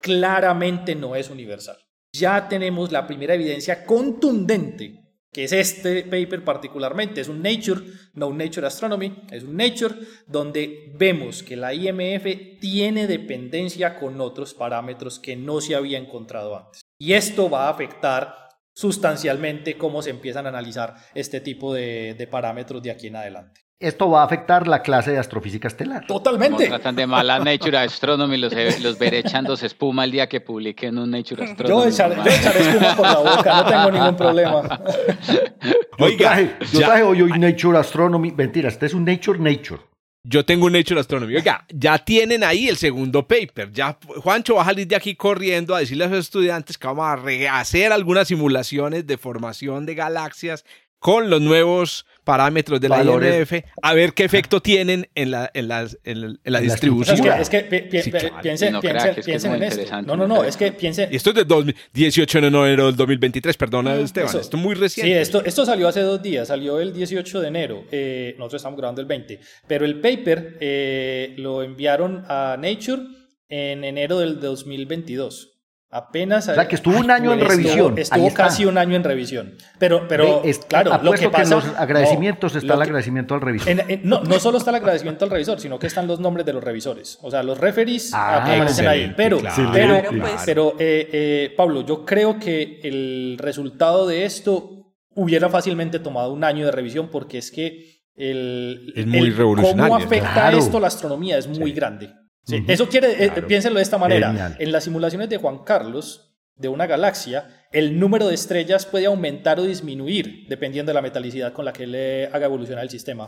claramente 0.00 0.94
no 0.94 1.16
es 1.16 1.30
universal. 1.30 1.76
Ya 2.12 2.48
tenemos 2.48 2.90
la 2.90 3.06
primera 3.06 3.34
evidencia 3.34 3.84
contundente, 3.84 5.04
que 5.32 5.44
es 5.44 5.52
este 5.52 6.02
paper 6.04 6.42
particularmente, 6.42 7.20
es 7.20 7.28
un 7.28 7.42
Nature, 7.42 7.82
no 8.14 8.28
un 8.28 8.38
Nature 8.38 8.66
Astronomy, 8.66 9.24
es 9.30 9.42
un 9.42 9.56
Nature 9.56 9.94
donde 10.26 10.92
vemos 10.96 11.42
que 11.42 11.56
la 11.56 11.74
IMF 11.74 12.58
tiene 12.60 13.06
dependencia 13.06 13.98
con 13.98 14.20
otros 14.20 14.54
parámetros 14.54 15.18
que 15.18 15.36
no 15.36 15.60
se 15.60 15.74
había 15.74 15.98
encontrado 15.98 16.56
antes. 16.56 16.80
Y 16.98 17.12
esto 17.12 17.48
va 17.50 17.66
a 17.66 17.70
afectar 17.70 18.47
sustancialmente 18.78 19.76
cómo 19.76 20.02
se 20.02 20.10
empiezan 20.10 20.46
a 20.46 20.50
analizar 20.50 20.94
este 21.12 21.40
tipo 21.40 21.74
de, 21.74 22.28
parámetros 22.30 22.80
de 22.80 22.92
aquí 22.92 23.08
en 23.08 23.16
adelante. 23.16 23.60
Esto 23.80 24.08
va 24.08 24.22
a 24.22 24.24
afectar 24.24 24.68
la 24.68 24.82
clase 24.82 25.10
de 25.10 25.18
astrofísica 25.18 25.66
estelar. 25.66 26.06
Totalmente. 26.06 26.68
tratan 26.68 26.94
de 26.94 27.04
mala 27.04 27.40
Nature 27.40 27.78
Astronomy, 27.78 28.36
los, 28.36 28.52
los 28.80 28.96
veré 28.96 29.18
echándose 29.18 29.66
espuma 29.66 30.04
el 30.04 30.12
día 30.12 30.28
que 30.28 30.40
publiquen 30.40 30.96
un 30.96 31.10
Nature 31.10 31.44
Astronomy. 31.44 31.82
Yo 31.82 31.88
echaré, 31.88 32.60
espuma 32.60 32.96
por 32.96 33.06
la 33.06 33.18
boca, 33.18 33.56
no 33.56 33.64
tengo 33.66 33.90
ningún 33.90 34.16
problema. 34.16 34.80
Oiga, 35.98 36.58
yo 36.72 36.78
traje 36.78 37.02
hoy 37.02 37.32
Nature 37.36 37.78
Astronomy. 37.78 38.30
Mentira, 38.30 38.68
este 38.68 38.86
es 38.86 38.94
un 38.94 39.04
Nature 39.04 39.40
Nature. 39.40 39.80
Yo 40.30 40.44
tengo 40.44 40.66
un 40.66 40.76
hecho 40.76 40.94
de 40.94 41.00
astronomía. 41.00 41.38
Oiga, 41.38 41.64
ya 41.70 41.96
tienen 42.04 42.44
ahí 42.44 42.68
el 42.68 42.76
segundo 42.76 43.26
paper. 43.26 43.72
Ya 43.72 43.98
Juancho 44.18 44.56
va 44.56 44.62
a 44.62 44.66
salir 44.66 44.86
de 44.86 44.94
aquí 44.94 45.14
corriendo 45.14 45.74
a 45.74 45.80
decirle 45.80 46.04
a 46.04 46.08
los 46.08 46.18
estudiantes 46.18 46.76
que 46.76 46.86
vamos 46.86 47.06
a 47.06 47.58
hacer 47.58 47.92
algunas 47.92 48.28
simulaciones 48.28 49.06
de 49.06 49.16
formación 49.16 49.86
de 49.86 49.94
galaxias 49.94 50.66
con 50.98 51.30
los 51.30 51.40
nuevos 51.40 52.06
parámetros 52.24 52.80
de 52.80 52.88
la 52.90 53.02
IMF 53.02 53.64
a 53.80 53.94
ver 53.94 54.12
qué 54.12 54.24
efecto 54.24 54.60
tienen 54.60 55.08
en 55.14 55.30
la, 55.30 55.50
en 55.54 55.70
en 56.04 56.38
la, 56.44 56.60
distribución. 56.60 57.16
Es 57.40 57.48
que, 57.48 57.62
piensen, 58.42 58.74
en 58.74 59.62
esto. 59.62 60.02
No, 60.02 60.16
no, 60.16 60.26
no, 60.26 60.44
es 60.44 60.56
que 60.56 60.72
piensen. 60.72 61.08
Y 61.10 61.16
esto 61.16 61.30
es 61.30 61.36
de 61.36 61.74
18 61.94 62.40
de 62.40 62.46
enero 62.46 62.86
del 62.86 62.96
2023, 62.96 63.56
perdona 63.56 63.94
Esteban, 63.96 64.36
esto 64.36 64.56
es 64.56 64.62
muy 64.62 64.74
reciente. 64.74 65.12
Sí, 65.12 65.18
esto, 65.18 65.42
esto 65.44 65.64
salió 65.64 65.88
hace 65.88 66.00
dos 66.00 66.22
días, 66.22 66.48
salió 66.48 66.80
el 66.80 66.92
18 66.92 67.40
de 67.40 67.48
enero, 67.48 67.84
eh, 67.90 68.34
nosotros 68.38 68.60
estamos 68.60 68.76
grabando 68.76 69.00
el 69.00 69.06
20, 69.06 69.40
pero 69.66 69.84
el 69.84 70.00
paper 70.00 70.58
eh, 70.60 71.34
lo 71.38 71.62
enviaron 71.62 72.24
a 72.28 72.56
Nature 72.58 73.02
en 73.48 73.84
enero 73.84 74.18
del 74.18 74.40
2022. 74.40 75.57
Apenas. 75.90 76.46
O 76.48 76.54
sea, 76.54 76.68
que 76.68 76.74
estuvo 76.74 76.98
un 76.98 77.10
año 77.10 77.32
en 77.32 77.40
revisión. 77.40 77.98
Estuvo, 77.98 78.32
casi 78.34 78.66
un 78.66 78.76
año 78.76 78.94
en 78.94 79.04
revisión. 79.04 79.54
Pero, 79.78 80.06
pero 80.06 80.42
claro, 80.68 80.98
lo 81.02 81.12
que 81.12 81.30
pasa. 81.30 81.44
en 81.44 81.50
los 81.50 81.64
agradecimientos 81.76 82.54
está 82.56 82.74
el 82.74 82.82
agradecimiento 82.82 83.34
al 83.34 83.40
revisor. 83.40 83.74
no, 84.02 84.20
no 84.20 84.38
solo 84.38 84.58
está 84.58 84.70
el 84.70 84.76
agradecimiento 84.76 85.24
al 85.24 85.30
revisor, 85.30 85.60
sino 85.60 85.78
que 85.78 85.86
están 85.86 86.06
los 86.06 86.20
nombres 86.20 86.44
de 86.44 86.52
los 86.52 86.62
revisores. 86.62 87.18
O 87.22 87.30
sea, 87.30 87.42
los 87.42 87.56
referees 87.58 88.12
ah, 88.12 88.42
aparecen 88.42 88.86
ahí. 88.86 89.14
Pero, 89.16 89.40
pero, 89.72 90.02
pero 90.44 90.76
eh, 90.78 91.08
eh, 91.10 91.54
Pablo, 91.56 91.80
yo 91.86 92.04
creo 92.04 92.38
que 92.38 92.80
el 92.82 93.36
resultado 93.38 94.06
de 94.06 94.26
esto 94.26 94.94
hubiera 95.14 95.48
fácilmente 95.48 95.98
tomado 96.00 96.32
un 96.32 96.44
año 96.44 96.66
de 96.66 96.72
revisión 96.72 97.08
porque 97.10 97.38
es 97.38 97.50
que 97.50 97.98
el, 98.14 98.92
es 98.94 99.06
muy 99.06 99.30
revolucionario. 99.30 99.94
cómo 99.94 99.96
afecta 99.96 100.52
esto 100.52 100.80
la 100.80 100.88
astronomía 100.88 101.38
es 101.38 101.48
muy 101.48 101.72
grande. 101.72 102.12
Eso 102.66 102.88
quiere, 102.88 103.24
eh, 103.24 103.30
piénsenlo 103.46 103.78
de 103.78 103.82
esta 103.82 103.98
manera. 103.98 104.56
En 104.58 104.72
las 104.72 104.84
simulaciones 104.84 105.28
de 105.28 105.36
Juan 105.36 105.64
Carlos, 105.64 106.28
de 106.56 106.68
una 106.68 106.86
galaxia, 106.86 107.66
el 107.72 107.98
número 107.98 108.26
de 108.28 108.34
estrellas 108.34 108.84
puede 108.84 109.06
aumentar 109.06 109.60
o 109.60 109.64
disminuir 109.64 110.46
dependiendo 110.48 110.90
de 110.90 110.94
la 110.94 111.02
metalicidad 111.02 111.52
con 111.52 111.64
la 111.64 111.72
que 111.72 111.86
le 111.86 112.26
haga 112.26 112.46
evolucionar 112.46 112.82
el 112.82 112.90
sistema. 112.90 113.26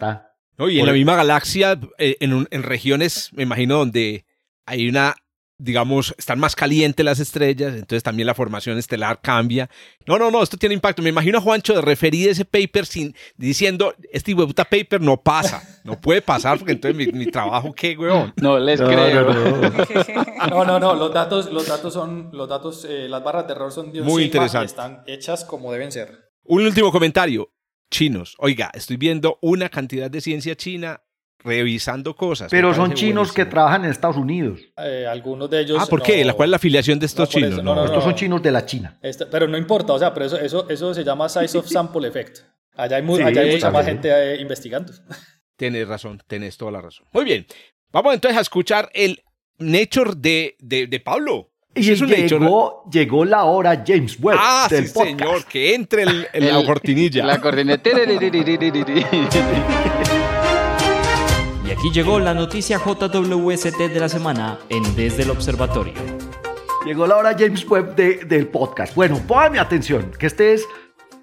y 0.58 0.80
en 0.80 0.86
la 0.86 0.92
misma 0.92 1.16
galaxia, 1.16 1.78
eh, 1.98 2.16
en, 2.20 2.48
en 2.50 2.62
regiones, 2.62 3.30
me 3.32 3.44
imagino, 3.44 3.78
donde 3.78 4.24
hay 4.66 4.88
una 4.88 5.14
digamos, 5.60 6.14
están 6.16 6.40
más 6.40 6.56
calientes 6.56 7.04
las 7.04 7.20
estrellas, 7.20 7.74
entonces 7.74 8.02
también 8.02 8.26
la 8.26 8.34
formación 8.34 8.78
estelar 8.78 9.20
cambia. 9.20 9.68
No, 10.06 10.18
no, 10.18 10.30
no, 10.30 10.42
esto 10.42 10.56
tiene 10.56 10.74
impacto. 10.74 11.02
Me 11.02 11.10
imagino 11.10 11.38
a 11.38 11.40
Juancho 11.40 11.74
de 11.74 11.82
referir 11.82 12.30
ese 12.30 12.44
paper 12.44 12.86
sin, 12.86 13.14
diciendo, 13.36 13.94
este 14.10 14.34
puta 14.34 14.64
paper 14.64 15.00
no 15.00 15.18
pasa, 15.18 15.62
no 15.84 16.00
puede 16.00 16.22
pasar 16.22 16.58
porque 16.58 16.72
entonces 16.72 17.12
mi, 17.12 17.26
trabajo, 17.26 17.72
¿qué, 17.74 17.96
weón? 17.96 18.32
No 18.40 18.58
les 18.58 18.80
creo. 18.80 19.30
No. 20.50 20.64
no, 20.64 20.80
no, 20.80 20.94
los 20.94 21.12
datos, 21.12 21.52
los 21.52 21.66
datos 21.66 21.92
son, 21.92 22.30
los 22.32 22.48
datos, 22.48 22.86
eh, 22.88 23.08
las 23.08 23.22
barras 23.22 23.46
de 23.46 23.52
error 23.52 23.70
son 23.70 23.92
muy 24.02 24.24
interesantes. 24.24 24.72
están 24.72 25.02
hechas 25.06 25.44
como 25.44 25.70
deben 25.72 25.92
ser. 25.92 26.30
Un 26.44 26.64
último 26.64 26.90
comentario. 26.90 27.52
Chinos. 27.90 28.36
Oiga, 28.38 28.70
estoy 28.72 28.96
viendo 28.96 29.38
una 29.42 29.68
cantidad 29.68 30.10
de 30.10 30.20
ciencia 30.20 30.56
china 30.56 31.02
revisando 31.42 32.14
cosas. 32.14 32.50
Pero 32.50 32.74
son 32.74 32.94
chinos 32.94 33.32
que 33.32 33.44
trabajan 33.44 33.84
en 33.84 33.90
Estados 33.90 34.16
Unidos. 34.16 34.60
Eh, 34.76 35.06
algunos 35.08 35.48
de 35.50 35.60
ellos. 35.60 35.78
Ah, 35.80 35.86
¿por 35.86 36.02
qué? 36.02 36.30
¿Cuál 36.34 36.48
es 36.48 36.50
la 36.50 36.56
afiliación 36.56 36.98
de 36.98 37.06
estos 37.06 37.28
chinos? 37.28 37.62
No, 37.62 37.84
estos 37.84 38.04
son 38.04 38.14
chinos 38.14 38.42
de 38.42 38.50
la 38.50 38.64
China. 38.64 38.98
Este, 39.02 39.26
pero 39.26 39.48
no 39.48 39.56
importa, 39.56 39.92
o 39.92 39.98
sea, 39.98 40.12
pero 40.12 40.26
eso, 40.26 40.38
eso, 40.38 40.68
eso 40.68 40.94
se 40.94 41.04
llama 41.04 41.28
Size 41.28 41.58
of 41.58 41.66
Sample 41.70 42.08
Effect. 42.08 42.38
Allá 42.76 42.96
hay, 42.96 43.02
mucha 43.02 43.70
más 43.70 43.84
gente 43.84 44.08
eh, 44.10 44.40
investigando. 44.40 44.92
Tienes 45.56 45.86
razón, 45.86 46.22
tienes 46.26 46.56
toda 46.56 46.70
la 46.72 46.80
razón. 46.80 47.06
Muy 47.12 47.24
bien. 47.24 47.46
Vamos 47.92 48.14
entonces 48.14 48.38
a 48.38 48.40
escuchar 48.40 48.88
el 48.94 49.22
Nature 49.58 50.12
de, 50.16 50.56
de, 50.58 50.86
de 50.86 51.00
Pablo. 51.00 51.50
Y 51.74 51.90
es 51.90 52.00
llegó, 52.00 52.84
llegó 52.90 53.24
la 53.24 53.44
hora 53.44 53.84
James 53.86 54.16
Webb. 54.18 54.38
Ah, 54.40 54.66
sí, 54.68 54.86
señor, 54.86 55.44
que 55.44 55.74
entre 55.74 56.02
el, 56.02 56.26
la 56.32 56.64
cortinilla. 56.64 57.26
La 57.26 57.40
cortinilla. 57.40 57.78
Aquí 61.72 61.90
llegó 61.92 62.18
la 62.18 62.34
noticia 62.34 62.78
JWST 62.78 63.78
de 63.78 64.00
la 64.00 64.08
semana 64.08 64.58
en 64.70 64.82
Desde 64.96 65.22
el 65.22 65.30
Observatorio. 65.30 65.94
Llegó 66.84 67.06
la 67.06 67.16
hora 67.16 67.36
James 67.38 67.64
Webb 67.68 67.94
del 67.94 68.48
podcast. 68.48 68.94
Bueno, 68.96 69.20
póngame 69.26 69.60
atención, 69.60 70.10
que 70.18 70.26
este 70.26 70.52
es 70.52 70.66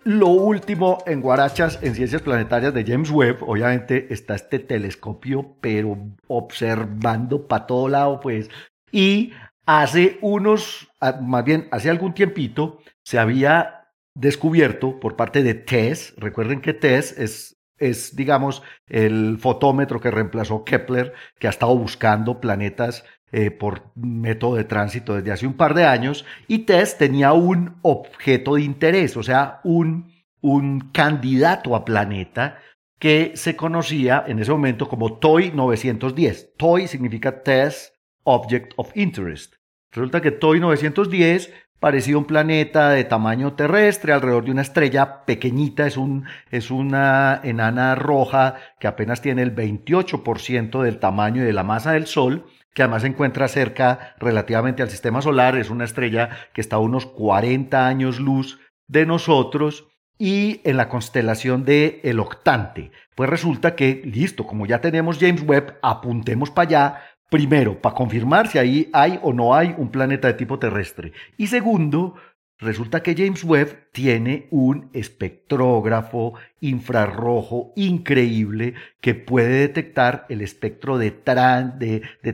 lo 0.04 0.28
último 0.28 1.00
en 1.06 1.20
Guarachas 1.20 1.80
en 1.82 1.96
Ciencias 1.96 2.22
Planetarias 2.22 2.74
de 2.74 2.86
James 2.86 3.12
Webb. 3.12 3.40
Obviamente 3.42 4.08
está 4.10 4.36
este 4.36 4.60
telescopio, 4.60 5.58
pero 5.60 5.98
observando 6.28 7.46
para 7.46 7.68
todo 7.68 7.90
lado, 7.90 8.20
pues. 8.22 8.50
Y 8.90 9.34
hace 9.66 10.18
unos, 10.22 10.88
ah, 11.02 11.20
más 11.22 11.44
bien, 11.44 11.68
hace 11.72 11.90
algún 11.90 12.14
tiempito, 12.14 12.80
se 13.04 13.20
había 13.20 13.90
descubierto 14.16 15.00
por 15.00 15.18
parte 15.18 15.44
de 15.44 15.56
TESS, 15.56 16.14
recuerden 16.18 16.62
que 16.62 16.74
TESS 16.74 17.18
es 17.18 17.57
es, 17.78 18.16
digamos, 18.16 18.64
el 18.88 19.38
fotómetro 19.40 20.00
que 20.00 20.12
reemplazó 20.12 20.64
Kepler, 20.64 21.14
que 21.40 21.48
ha 21.48 21.52
estado 21.52 21.76
buscando 21.78 22.40
planetas 22.40 23.06
eh, 23.32 23.52
por 23.52 23.92
método 23.96 24.56
de 24.56 24.64
tránsito 24.64 25.16
desde 25.16 25.32
hace 25.32 25.48
un 25.48 25.56
par 25.56 25.74
de 25.74 25.86
años, 25.86 26.26
y 26.48 26.60
TESS 26.60 26.98
tenía 26.98 27.34
un 27.34 27.78
objeto 27.82 28.56
de 28.56 28.62
interés, 28.62 29.18
o 29.18 29.24
sea, 29.24 29.60
un, 29.64 30.14
un 30.42 30.92
candidato 30.92 31.76
a 31.76 31.84
planeta 31.84 32.60
que 33.00 33.34
se 33.36 33.56
conocía 33.56 34.24
en 34.28 34.40
ese 34.40 34.52
momento 34.52 34.88
como 34.88 35.20
TOI 35.20 35.52
910. 35.52 36.56
TOI 36.58 36.88
significa 36.88 37.44
Test 37.44 37.96
Object 38.24 38.74
of 38.78 38.96
Interest. 38.96 39.56
Resulta 39.92 40.22
que 40.22 40.32
TOI 40.32 40.60
910 40.60 41.54
parecido 41.80 42.18
a 42.18 42.22
un 42.22 42.28
planeta 42.28 42.90
de 42.90 43.04
tamaño 43.04 43.54
terrestre, 43.54 44.14
alrededor 44.14 44.46
de 44.46 44.52
una 44.52 44.62
estrella 44.62 45.26
pequeñita, 45.26 45.86
es, 45.86 45.98
un, 45.98 46.26
es 46.52 46.72
una 46.72 47.40
enana 47.44 47.96
roja 47.96 48.56
que 48.80 48.88
apenas 48.88 49.22
tiene 49.22 49.44
el 49.44 49.56
28% 49.56 50.82
del 50.82 51.00
tamaño 51.00 51.44
y 51.44 51.46
de 51.46 51.54
la 51.54 51.64
masa 51.64 51.92
del 51.92 52.08
Sol, 52.08 52.46
que 52.74 52.84
además 52.84 53.02
se 53.04 53.10
encuentra 53.10 53.48
cerca 53.48 54.16
relativamente 54.20 54.84
al 54.84 54.90
sistema 54.90 55.22
solar, 55.22 55.56
es 55.56 55.70
una 55.70 55.86
estrella 55.86 56.30
que 56.54 56.62
está 56.62 56.78
a 56.78 56.80
unos 56.80 57.06
40 57.06 57.88
años 57.88 58.20
luz 58.20 58.60
de 58.88 59.06
nosotros 59.06 59.88
y 60.20 60.62
en 60.64 60.78
la 60.78 60.90
constelación 60.90 61.64
de 61.66 62.02
El 62.04 62.20
Octante. 62.20 62.92
Pues 63.16 63.30
resulta 63.30 63.76
que, 63.76 64.02
listo, 64.06 64.46
como 64.46 64.66
ya 64.66 64.82
tenemos 64.82 65.18
James 65.20 65.44
Webb, 65.44 65.78
apuntemos 65.82 66.52
para 66.52 66.68
allá 66.68 67.02
Primero, 67.30 67.82
para 67.82 67.96
confirmar 67.96 68.48
si 68.48 68.58
ahí 68.58 68.90
hay 68.94 69.20
o 69.22 69.34
no 69.34 69.54
hay 69.54 69.76
un 69.78 69.90
planeta 69.90 70.30
de 70.30 70.36
tipo 70.36 70.60
terrestre. 70.60 71.12
Y 71.36 71.48
segundo, 71.48 72.16
resulta 72.58 73.04
que 73.04 73.16
James 73.16 73.44
Webb 73.44 73.92
tiene 73.92 74.48
un 74.50 74.90
espectrógrafo 74.94 76.36
infrarrojo 76.62 77.74
increíble 77.76 78.76
que 79.02 79.14
puede 79.14 79.60
detectar 79.60 80.26
el 80.30 80.42
espectro 80.42 80.98
de, 80.98 81.12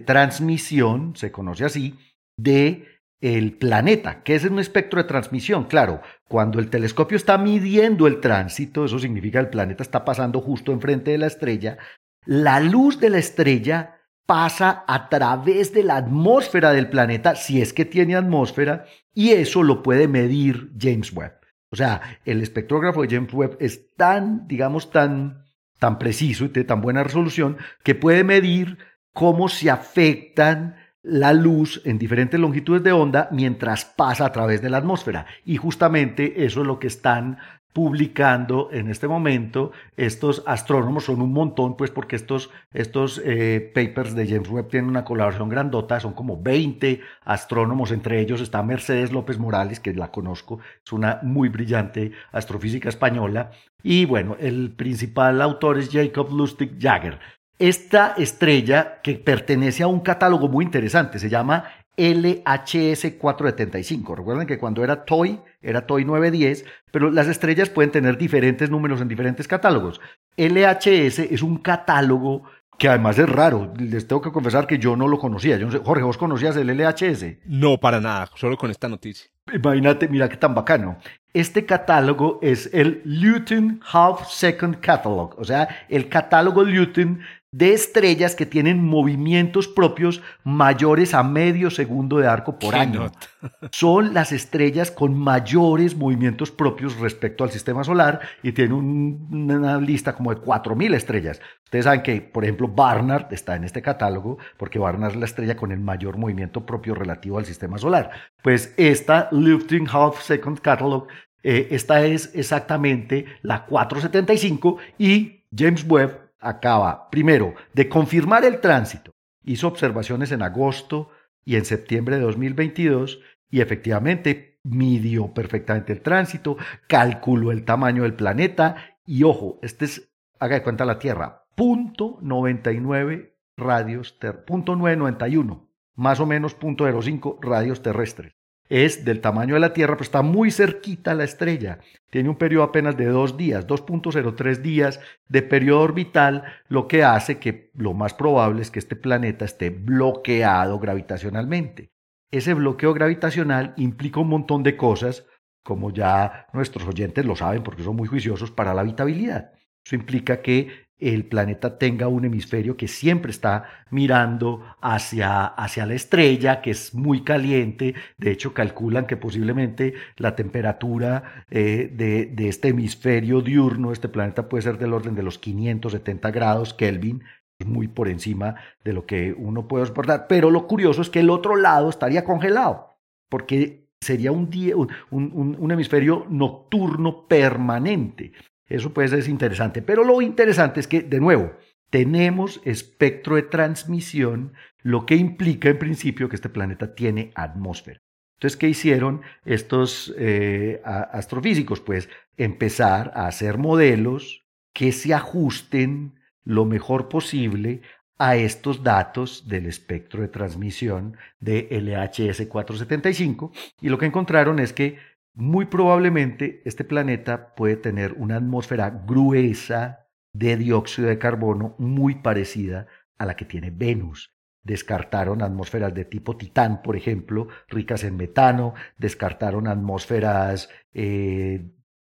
transmisión, 0.06 1.16
se 1.16 1.32
conoce 1.32 1.66
así, 1.66 1.98
de 2.38 2.86
el 3.20 3.54
planeta. 3.54 4.22
¿Qué 4.22 4.36
es 4.36 4.44
un 4.44 4.60
espectro 4.60 5.02
de 5.02 5.08
transmisión? 5.08 5.64
Claro, 5.64 6.02
cuando 6.28 6.60
el 6.60 6.70
telescopio 6.70 7.18
está 7.18 7.40
midiendo 7.40 8.06
el 8.06 8.20
tránsito, 8.20 8.86
eso 8.86 9.00
significa 9.00 9.40
que 9.40 9.46
el 9.46 9.50
planeta 9.50 9.82
está 9.82 10.06
pasando 10.06 10.40
justo 10.40 10.72
enfrente 10.72 11.10
de 11.12 11.18
la 11.18 11.28
estrella, 11.28 11.80
la 12.26 12.60
luz 12.60 13.00
de 13.00 13.10
la 13.10 13.18
estrella 13.18 13.96
pasa 14.26 14.84
a 14.88 15.10
través 15.10 15.74
de 15.74 15.84
la 15.84 15.98
atmósfera 15.98 16.72
del 16.72 16.90
planeta, 16.90 17.36
si 17.36 17.62
es 17.62 17.74
que 17.74 17.86
tiene 17.86 18.16
atmósfera, 18.16 18.86
y 19.14 19.32
eso 19.32 19.64
lo 19.64 19.84
puede 19.84 20.08
medir 20.08 20.72
James 20.80 21.12
Webb. 21.14 21.34
O 21.72 21.76
sea, 21.76 22.02
el 22.26 22.42
espectrógrafo 22.42 23.02
de 23.02 23.16
James 23.16 23.34
Webb 23.34 23.58
es 23.60 23.96
tan, 23.96 24.48
digamos, 24.48 24.92
tan, 24.92 25.46
tan 25.80 25.98
preciso 26.00 26.46
y 26.46 26.50
de 26.50 26.64
tan 26.64 26.82
buena 26.82 27.04
resolución 27.04 27.58
que 27.84 27.96
puede 27.96 28.24
medir 28.24 28.78
cómo 29.12 29.50
se 29.50 29.70
afectan 29.70 30.76
la 31.02 31.34
luz 31.34 31.82
en 31.84 31.98
diferentes 31.98 32.40
longitudes 32.40 32.82
de 32.84 32.94
onda 32.94 33.28
mientras 33.32 33.86
pasa 33.86 34.26
a 34.26 34.32
través 34.32 34.62
de 34.62 34.70
la 34.70 34.78
atmósfera. 34.78 35.26
Y 35.44 35.58
justamente 35.58 36.46
eso 36.46 36.62
es 36.62 36.68
lo 36.68 36.80
que 36.80 36.88
están 36.88 37.40
publicando 37.74 38.70
en 38.72 38.90
este 38.90 39.08
momento. 39.08 39.72
Estos 39.98 40.44
astrónomos 40.46 41.06
son 41.06 41.22
un 41.22 41.34
montón, 41.34 41.76
pues 41.76 41.90
porque 41.92 42.16
estos, 42.16 42.52
estos 42.72 43.22
eh, 43.26 43.72
papers 43.74 44.16
de 44.16 44.28
James 44.28 44.50
Webb 44.50 44.70
tienen 44.70 44.90
una 44.90 45.04
colaboración 45.04 45.50
grandota, 45.50 46.00
son 46.00 46.14
como 46.14 46.42
20 46.42 47.02
astrónomos, 47.26 47.92
entre 47.92 48.22
ellos 48.22 48.40
está 48.42 48.62
Mercedes 48.62 49.12
López 49.12 49.40
Morales, 49.40 49.80
que 49.80 49.94
la 49.94 50.12
conozco, 50.12 50.60
es 50.86 50.94
una 50.94 51.20
muy 51.24 51.50
brillante 51.50 52.12
astrofísica 52.32 52.90
española, 52.90 53.52
y 53.82 54.06
bueno, 54.06 54.38
el 54.40 54.72
principal 54.72 55.42
autor 55.42 55.80
es 55.80 55.90
Jacob 55.92 56.32
Lustig 56.32 56.78
Jagger. 56.80 57.20
Esta 57.60 58.14
estrella 58.18 59.00
que 59.02 59.16
pertenece 59.16 59.84
a 59.84 59.88
un 59.88 60.00
catálogo 60.00 60.48
muy 60.48 60.66
interesante, 60.66 61.20
se 61.20 61.30
llama 61.30 61.66
LHS 61.98 63.14
475. 63.20 64.16
Recuerden 64.16 64.48
que 64.48 64.58
cuando 64.58 64.84
era 64.84 65.06
TOY, 65.06 65.40
era 65.62 65.86
TOY 65.86 66.06
910, 66.06 66.66
pero 66.92 67.12
las 67.12 67.28
estrellas 67.28 67.70
pueden 67.70 67.92
tener 67.92 68.18
diferentes 68.18 68.70
números 68.70 69.02
en 69.02 69.08
diferentes 69.08 69.48
catálogos. 69.48 70.02
LHS 70.38 71.20
es 71.20 71.42
un 71.42 71.58
catálogo 71.58 72.44
que 72.78 72.90
además 72.90 73.20
es 73.20 73.30
raro. 73.30 73.74
Les 73.78 74.08
tengo 74.08 74.22
que 74.22 74.32
confesar 74.32 74.68
que 74.68 74.80
yo 74.80 74.96
no 74.96 75.08
lo 75.08 75.20
conocía. 75.20 75.58
Yo 75.58 75.70
Jorge, 75.84 76.04
¿vos 76.04 76.18
conocías 76.18 76.56
el 76.58 76.68
LHS? 76.68 77.46
No, 77.46 77.80
para 77.80 78.00
nada, 78.00 78.30
solo 78.36 78.58
con 78.58 78.72
esta 78.72 78.90
noticia. 78.90 79.30
Imagínate, 79.54 80.08
mira 80.08 80.30
qué 80.30 80.38
tan 80.38 80.56
bacano. 80.56 80.98
Este 81.34 81.66
catálogo 81.66 82.40
es 82.42 82.70
el 82.74 83.02
Luton 83.06 83.82
Half 83.92 84.30
Second 84.30 84.80
Catalog, 84.80 85.36
o 85.40 85.44
sea, 85.44 85.68
el 85.90 86.08
catálogo 86.08 86.64
Luton 86.64 87.22
de 87.54 87.72
estrellas 87.72 88.36
que 88.36 88.48
tienen 88.48 88.84
movimientos 88.84 89.68
propios 89.68 90.24
mayores 90.44 91.14
a 91.14 91.22
medio 91.22 91.70
segundo 91.70 92.18
de 92.18 92.28
arco 92.28 92.58
por 92.58 92.76
año. 92.76 93.12
Son 93.72 94.14
las 94.14 94.32
estrellas 94.32 94.90
con 94.90 95.18
mayores 95.18 95.96
movimientos 95.96 96.50
propios 96.50 96.98
respecto 96.98 97.44
al 97.44 97.52
sistema 97.52 97.84
solar 97.84 98.22
y 98.42 98.54
tienen 98.54 98.74
una 98.74 99.78
lista 99.78 100.16
como 100.16 100.34
de 100.34 100.42
4.000 100.42 100.96
estrellas. 100.96 101.42
Ustedes 101.64 101.86
saben 101.86 102.02
que, 102.02 102.22
por 102.22 102.44
ejemplo, 102.44 102.68
Barnard 102.68 103.32
está 103.32 103.56
en 103.56 103.66
este 103.66 103.84
catálogo 103.84 104.40
porque 104.58 104.80
Barnard 104.80 105.12
es 105.12 105.18
la 105.18 105.26
estrella 105.26 105.56
con 105.56 105.72
el 105.72 105.80
mayor 105.80 106.18
movimiento 106.18 106.66
propio 106.66 106.96
relativo 106.96 107.38
al 107.38 107.46
sistema 107.46 107.78
solar. 107.78 108.10
Pues 108.42 108.74
esta 108.78 109.30
Lifting 109.32 109.88
Half 109.92 110.24
Second 110.24 110.60
Catalog, 110.60 111.08
eh, 111.44 111.68
esta 111.70 112.04
es 112.04 112.34
exactamente 112.34 113.26
la 113.44 113.66
475 113.66 114.78
y 114.98 115.44
James 115.56 115.86
Webb 115.88 116.23
acaba, 116.44 117.10
primero, 117.10 117.56
de 117.74 117.90
confirmar 117.90 118.46
el 118.46 118.60
tránsito. 118.60 119.12
Hizo 119.44 119.68
observaciones 119.68 120.32
en 120.32 120.42
agosto 120.42 121.10
y 121.46 121.56
en 121.56 121.66
septiembre 121.66 122.18
de 122.18 122.24
2022 122.24 123.20
y 123.50 123.62
efectivamente 123.62 124.60
midió 124.64 125.34
perfectamente 125.34 125.94
el 125.94 126.02
tránsito, 126.02 126.58
calculó 126.88 127.52
el 127.52 127.66
tamaño 127.66 128.04
del 128.04 128.14
planeta 128.14 128.98
y 129.06 129.24
ojo, 129.24 129.60
este 129.62 129.86
es, 129.86 130.10
haga 130.40 130.56
de 130.56 130.64
cuenta 130.64 130.86
la 130.86 131.00
Tierra, 131.00 131.46
punto 131.56 132.18
99 132.22 133.38
radios, 133.58 134.18
punto 134.48 134.76
991, 134.76 135.70
más 135.96 136.20
o 136.20 136.26
menos 136.26 136.56
punto 136.56 136.86
05 136.86 137.40
radios 137.42 137.82
terrestres 137.82 138.34
es 138.70 139.06
del 139.06 139.22
tamaño 139.22 139.56
de 139.56 139.60
la 139.60 139.74
Tierra, 139.74 139.96
pero 139.96 140.04
está 140.04 140.22
muy 140.22 140.52
cerquita 140.52 141.14
la 141.14 141.24
estrella. 141.24 141.80
Tiene 142.10 142.30
un 142.30 142.38
periodo 142.38 142.64
apenas 142.64 142.98
de 142.98 143.06
dos 143.06 143.38
días, 143.38 143.68
2.03 143.68 144.58
días 144.58 145.00
de 145.28 145.42
periodo 145.42 145.82
orbital, 145.82 146.44
lo 146.68 146.88
que 146.88 147.04
hace 147.04 147.40
que 147.40 147.72
lo 147.76 147.94
más 147.94 148.14
probable 148.14 148.62
es 148.62 148.72
que 148.72 148.80
este 148.80 148.96
planeta 148.96 149.46
esté 149.46 149.70
bloqueado 149.70 150.80
gravitacionalmente. 150.80 151.92
Ese 152.32 152.54
bloqueo 152.54 152.94
gravitacional 152.94 153.74
implica 153.78 154.20
un 154.20 154.30
montón 154.30 154.64
de 154.64 154.76
cosas, 154.76 155.26
como 155.64 155.92
ya 155.92 156.48
nuestros 156.54 156.88
oyentes 156.88 157.26
lo 157.26 157.36
saben 157.36 157.64
porque 157.64 157.84
son 157.84 157.96
muy 157.96 158.08
juiciosos 158.08 158.52
para 158.52 158.74
la 158.74 158.82
habitabilidad. 158.82 159.52
Eso 159.86 159.96
implica 159.96 160.42
que 160.42 160.83
el 161.00 161.26
planeta 161.26 161.78
tenga 161.78 162.08
un 162.08 162.26
hemisferio 162.26 162.78
que 162.78 162.88
siempre 162.88 163.32
está 163.32 163.66
mirando 163.90 164.64
hacia, 164.82 165.46
hacia 165.46 165.86
la 165.86 165.96
estrella, 165.96 166.62
que 166.62 166.72
es 166.72 166.94
muy 166.94 167.24
caliente. 167.24 167.96
De 168.18 168.32
hecho, 168.32 168.54
calculan 168.54 169.06
que 169.06 169.18
posiblemente 169.18 169.94
la 170.18 170.36
temperatura 170.36 171.46
eh, 171.50 171.92
de, 171.94 172.28
de, 172.28 172.48
este 172.48 172.70
hemisferio 172.70 173.42
diurno, 173.42 173.92
este 173.92 174.10
planeta 174.10 174.48
puede 174.48 174.64
ser 174.64 174.78
del 174.78 174.94
orden 174.94 175.16
de 175.16 175.24
los 175.24 175.40
570 175.40 176.32
grados 176.32 176.74
Kelvin, 176.74 177.24
muy 177.66 177.88
por 177.88 178.08
encima 178.08 178.56
de 178.84 178.94
lo 178.94 179.06
que 179.06 179.34
uno 179.38 179.68
puede 179.68 179.86
soportar. 179.86 180.28
Pero 180.28 180.52
lo 180.52 180.68
curioso 180.68 181.02
es 181.02 181.10
que 181.10 181.20
el 181.20 181.30
otro 181.30 181.56
lado 181.56 181.90
estaría 181.90 182.24
congelado, 182.24 182.98
porque 183.30 183.90
sería 184.02 184.32
un, 184.32 184.50
día, 184.50 184.76
un, 184.76 184.90
un, 185.12 185.56
un 185.60 185.72
hemisferio 185.72 186.26
nocturno 186.30 187.28
permanente. 187.28 188.34
Eso 188.74 188.92
puede 188.92 189.10
ser 189.10 189.30
interesante. 189.30 189.84
Pero 189.84 190.04
lo 190.04 190.20
interesante 190.22 190.80
es 190.80 190.88
que, 190.88 191.04
de 191.04 191.20
nuevo, 191.20 191.54
tenemos 191.92 192.60
espectro 192.66 193.36
de 193.36 193.44
transmisión, 193.44 194.54
lo 194.82 195.06
que 195.06 195.16
implica 195.16 195.70
en 195.70 195.78
principio 195.78 196.28
que 196.28 196.36
este 196.36 196.50
planeta 196.50 196.96
tiene 196.96 197.32
atmósfera. 197.36 198.00
Entonces, 198.38 198.58
¿qué 198.58 198.68
hicieron 198.68 199.22
estos 199.46 200.12
eh, 200.18 200.82
astrofísicos? 200.84 201.82
Pues 201.82 202.10
empezar 202.36 203.12
a 203.14 203.28
hacer 203.28 203.60
modelos 203.60 204.44
que 204.74 204.92
se 204.92 205.14
ajusten 205.14 206.16
lo 206.44 206.66
mejor 206.66 207.10
posible 207.10 207.82
a 208.18 208.38
estos 208.38 208.84
datos 208.84 209.48
del 209.48 209.68
espectro 209.68 210.22
de 210.22 210.30
transmisión 210.30 211.16
de 211.40 211.68
LHS 211.70 212.48
475 212.48 213.52
y 213.82 213.90
lo 213.90 214.00
que 214.00 214.08
encontraron 214.08 214.58
es 214.58 214.74
que 214.74 214.98
muy 215.34 215.66
probablemente 215.66 216.62
este 216.66 216.84
planeta 216.84 217.56
puede 217.56 217.76
tener 217.76 218.14
una 218.14 218.38
atmósfera 218.38 218.90
gruesa 218.90 220.08
de 220.34 220.58
dióxido 220.58 221.08
de 221.08 221.18
carbono 221.20 221.76
muy 221.78 222.16
parecida 222.16 222.88
a 223.18 223.26
la 223.26 223.36
que 223.36 223.46
tiene 223.46 223.72
Venus. 223.72 224.34
Descartaron 224.64 225.42
atmósferas 225.42 225.94
de 225.94 226.06
tipo 226.06 226.38
Titán, 226.38 226.82
por 226.82 226.96
ejemplo, 226.96 227.48
ricas 227.68 228.04
en 228.04 228.16
metano, 228.16 228.74
descartaron 228.98 229.68
atmósferas 229.68 230.70
eh, 230.94 231.66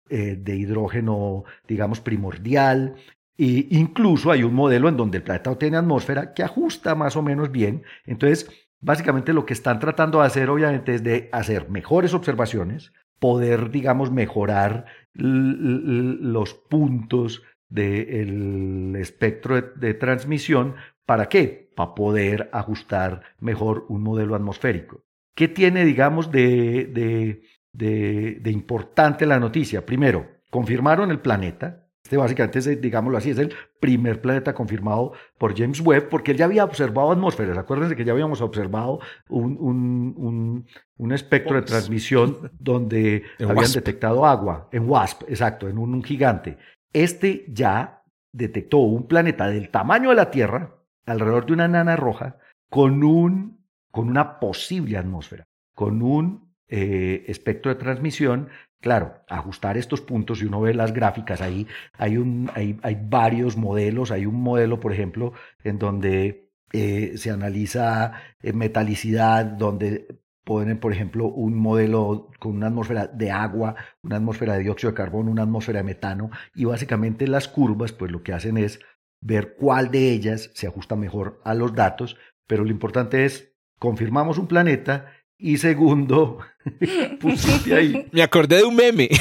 eh, 0.08 0.36
de 0.36 0.56
hidrógeno, 0.56 1.44
digamos, 1.68 2.00
primordial, 2.00 2.94
e 3.36 3.66
incluso 3.70 4.30
hay 4.30 4.42
un 4.42 4.54
modelo 4.54 4.88
en 4.88 4.96
donde 4.96 5.18
el 5.18 5.24
planeta 5.24 5.54
tiene 5.58 5.76
atmósfera 5.76 6.32
que 6.32 6.42
ajusta 6.42 6.94
más 6.94 7.16
o 7.16 7.22
menos 7.22 7.52
bien. 7.52 7.82
Entonces, 8.06 8.48
básicamente 8.80 9.34
lo 9.34 9.44
que 9.44 9.52
están 9.52 9.78
tratando 9.78 10.20
de 10.20 10.26
hacer, 10.26 10.48
obviamente, 10.48 10.94
es 10.94 11.02
de 11.02 11.28
hacer 11.32 11.68
mejores 11.68 12.14
observaciones, 12.14 12.92
poder, 13.18 13.70
digamos, 13.70 14.10
mejorar 14.10 14.86
los 15.14 16.54
puntos 16.54 17.42
del 17.68 18.94
espectro 18.96 19.60
de, 19.60 19.94
transmisión. 19.94 20.74
¿Para 21.04 21.28
qué? 21.28 21.70
Para 21.74 21.94
poder 21.94 22.50
ajustar 22.52 23.22
mejor 23.40 23.86
un 23.88 24.02
modelo 24.02 24.34
atmosférico. 24.34 25.04
¿Qué 25.34 25.48
tiene, 25.48 25.84
digamos, 25.84 26.30
de, 26.30 27.42
de 27.72 28.50
importante 28.50 29.26
la 29.26 29.38
noticia? 29.38 29.84
Primero, 29.86 30.28
confirmaron 30.50 31.10
el 31.10 31.20
planeta, 31.20 31.85
este 32.06 32.16
básicamente, 32.16 32.60
es, 32.60 32.80
digámoslo 32.80 33.18
así, 33.18 33.30
es 33.30 33.38
el 33.38 33.52
primer 33.80 34.20
planeta 34.20 34.54
confirmado 34.54 35.12
por 35.38 35.58
James 35.58 35.80
Webb, 35.80 36.08
porque 36.08 36.30
él 36.30 36.36
ya 36.36 36.44
había 36.44 36.64
observado 36.64 37.10
atmósferas. 37.10 37.58
Acuérdense 37.58 37.96
que 37.96 38.04
ya 38.04 38.12
habíamos 38.12 38.40
observado 38.40 39.00
un, 39.28 39.56
un, 39.58 40.66
un, 40.98 41.12
espectro 41.12 41.56
de 41.56 41.62
transmisión 41.62 42.52
donde 42.60 43.24
habían 43.40 43.72
detectado 43.72 44.24
agua, 44.24 44.68
en 44.70 44.88
WASP, 44.88 45.24
exacto, 45.28 45.68
en 45.68 45.78
un, 45.78 46.02
gigante. 46.04 46.58
Este 46.92 47.44
ya 47.48 48.04
detectó 48.32 48.78
un 48.78 49.08
planeta 49.08 49.48
del 49.48 49.70
tamaño 49.70 50.10
de 50.10 50.16
la 50.16 50.30
Tierra, 50.30 50.76
alrededor 51.06 51.46
de 51.46 51.54
una 51.54 51.66
nana 51.66 51.96
roja, 51.96 52.36
con, 52.70 53.02
un, 53.02 53.66
con 53.90 54.08
una 54.08 54.38
posible 54.38 54.96
atmósfera, 54.96 55.44
con 55.74 56.02
un 56.02 56.45
eh, 56.68 57.24
espectro 57.28 57.72
de 57.72 57.80
transmisión 57.80 58.48
Claro, 58.80 59.14
ajustar 59.28 59.76
estos 59.76 60.00
puntos, 60.00 60.38
si 60.38 60.44
uno 60.44 60.60
ve 60.60 60.74
las 60.74 60.92
gráficas, 60.92 61.40
ahí 61.40 61.66
hay, 61.94 62.18
hay, 62.54 62.78
hay 62.82 62.98
varios 63.02 63.56
modelos. 63.56 64.10
Hay 64.10 64.26
un 64.26 64.40
modelo, 64.40 64.78
por 64.78 64.92
ejemplo, 64.92 65.32
en 65.64 65.78
donde 65.78 66.52
eh, 66.72 67.14
se 67.16 67.30
analiza 67.30 68.12
eh, 68.42 68.52
metalicidad, 68.52 69.44
donde 69.44 70.20
ponen, 70.44 70.78
por 70.78 70.92
ejemplo, 70.92 71.26
un 71.26 71.58
modelo 71.58 72.30
con 72.38 72.54
una 72.54 72.68
atmósfera 72.68 73.08
de 73.08 73.30
agua, 73.32 73.74
una 74.02 74.16
atmósfera 74.16 74.52
de 74.54 74.62
dióxido 74.62 74.92
de 74.92 74.96
carbono, 74.96 75.32
una 75.32 75.42
atmósfera 75.42 75.80
de 75.80 75.84
metano, 75.84 76.30
y 76.54 76.64
básicamente 76.64 77.26
las 77.26 77.48
curvas, 77.48 77.92
pues 77.92 78.12
lo 78.12 78.22
que 78.22 78.34
hacen 78.34 78.56
es 78.56 78.78
ver 79.20 79.56
cuál 79.56 79.90
de 79.90 80.12
ellas 80.12 80.50
se 80.54 80.68
ajusta 80.68 80.94
mejor 80.94 81.40
a 81.44 81.54
los 81.54 81.74
datos, 81.74 82.16
pero 82.46 82.62
lo 82.62 82.70
importante 82.70 83.24
es, 83.24 83.52
confirmamos 83.80 84.38
un 84.38 84.46
planeta 84.46 85.06
y 85.38 85.58
segundo, 85.58 86.38
pusiste 87.20 87.74
ahí. 87.74 88.08
Me 88.12 88.22
acordé 88.22 88.56
de 88.56 88.64
un 88.64 88.74
meme. 88.74 89.08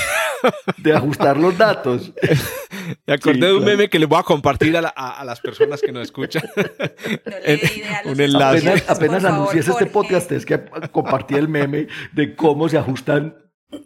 De 0.78 0.94
ajustar 0.94 1.38
los 1.38 1.58
datos. 1.58 2.14
Me 3.08 3.16
acordé 3.16 3.48
de 3.48 3.54
un 3.56 3.66
meme 3.66 3.90
que 3.90 3.98
le 3.98 4.06
voy 4.06 4.20
a 4.20 4.24
compartir 4.24 4.78
a, 4.78 5.24
las 5.26 5.42
personas 5.42 5.82
que 5.82 5.92
nos 5.92 6.04
escuchan. 6.04 6.44
un 8.06 8.22
enlace. 8.22 8.84
Apenas, 8.88 9.26
anuncié 9.26 9.62
este 9.62 9.88
podcast, 9.88 10.32
es 10.34 10.46
que 10.46 10.64
compartí 10.92 11.34
el 11.34 11.48
meme 11.48 11.88
de 12.12 12.36
cómo 12.36 12.70
se 12.70 12.78
ajustan 12.78 13.36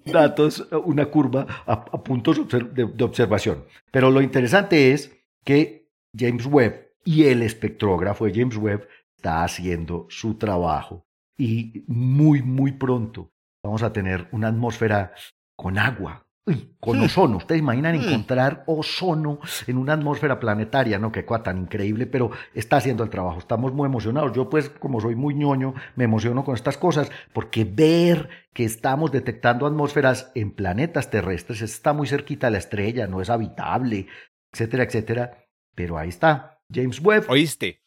datos, 0.05 0.67
una 0.83 1.05
curva 1.05 1.47
a, 1.65 1.85
puntos 2.03 2.45
de, 2.49 2.89
de 2.93 3.03
observación. 3.05 3.63
Pero 3.89 4.11
lo 4.11 4.21
interesante 4.21 4.91
es 4.91 5.15
que 5.45 5.87
James 6.13 6.45
Webb 6.45 6.89
y 7.05 7.25
el 7.25 7.41
espectrógrafo 7.41 8.25
de 8.25 8.33
James 8.33 8.57
Webb 8.57 8.85
está 9.15 9.45
haciendo 9.45 10.07
su 10.09 10.37
trabajo 10.37 11.08
y 11.39 11.85
muy, 11.87 12.43
muy 12.43 12.73
pronto 12.73 13.31
vamos 13.63 13.81
a 13.81 13.91
tener 13.91 14.27
una 14.31 14.49
atmósfera 14.49 15.13
con 15.55 15.77
agua, 15.77 16.25
con 16.79 16.99
hmm. 16.99 17.03
ozono. 17.03 17.37
Ustedes 17.37 17.61
imaginan 17.61 17.97
hmm. 17.97 18.03
encontrar 18.03 18.63
ozono 18.67 19.39
en 19.65 19.77
una 19.77 19.93
atmósfera 19.93 20.39
planetaria, 20.39 20.99
¿no? 20.99 21.11
Qué 21.11 21.25
cosa 21.25 21.43
tan 21.43 21.59
increíble, 21.59 22.07
pero 22.07 22.31
está 22.53 22.77
haciendo 22.77 23.03
el 23.03 23.09
trabajo. 23.09 23.39
Estamos 23.39 23.73
muy 23.73 23.85
emocionados. 23.85 24.33
Yo, 24.33 24.49
pues, 24.49 24.69
como 24.69 24.99
soy 24.99 25.15
muy 25.15 25.33
ñoño, 25.33 25.73
me 25.95 26.03
emociono 26.03 26.43
con 26.43 26.55
estas 26.55 26.77
cosas, 26.77 27.09
porque 27.33 27.63
ver 27.63 28.29
que 28.53 28.65
estamos 28.65 29.11
detectando 29.11 29.65
atmósferas 29.65 30.31
en 30.35 30.51
planetas 30.51 31.09
terrestres 31.09 31.61
está 31.61 31.93
muy 31.93 32.07
cerquita 32.07 32.47
a 32.47 32.51
la 32.51 32.57
estrella, 32.57 33.07
no 33.07 33.21
es 33.21 33.29
habitable, 33.29 34.07
etcétera, 34.51 34.83
etcétera. 34.83 35.45
Pero 35.73 35.97
ahí 35.97 36.09
está. 36.09 36.59
James 36.73 37.01
Webb. 37.01 37.25
¿Oíste? 37.29 37.81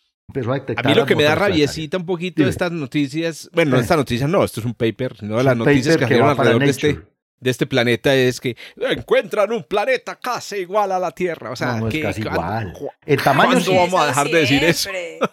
A, 0.77 0.83
mí 0.83 0.95
lo 0.95 1.07
que 1.07 1.17
me 1.17 1.25
da 1.25 1.35
rabiecita 1.35 1.97
un 1.97 2.07
poquito 2.07 2.43
de 2.43 2.51
estas 2.51 2.73
noticias, 2.73 3.51
bueno, 3.53 3.73
no 3.73 3.81
estas 3.81 3.97
noticias 3.97 4.29
no, 4.29 4.45
esto 4.45 4.61
es 4.61 4.67
un 4.67 4.75
paper, 4.75 5.23
no 5.23 5.39
de 5.39 5.45
las 5.45 5.57
noticias 5.57 5.97
que 5.97 6.05
salieron 6.05 6.31
alrededor 6.31 6.63
de 6.63 6.71
este, 6.71 7.01
de 7.43 7.51
este 7.51 7.67
planeta 7.67 8.15
es 8.15 8.41
que 8.41 8.57
encuentran 8.77 9.51
un 9.53 9.65
planeta 9.65 10.17
casi 10.17 10.59
igual 10.59 10.93
a 10.93 10.99
la 11.01 11.11
Tierra. 11.11 11.51
O 11.51 11.57
sea, 11.57 11.81
no, 11.81 11.89
que, 11.89 11.99
es 11.99 12.05
casi 12.05 12.21
igual. 12.23 12.73
El 13.05 13.21
tamaño 13.21 13.61
sí. 13.61 13.75
vamos 13.75 14.01
a 14.01 14.07
dejar 14.07 14.29
de 14.29 14.39
decir 14.39 14.63
eso? 14.63 14.91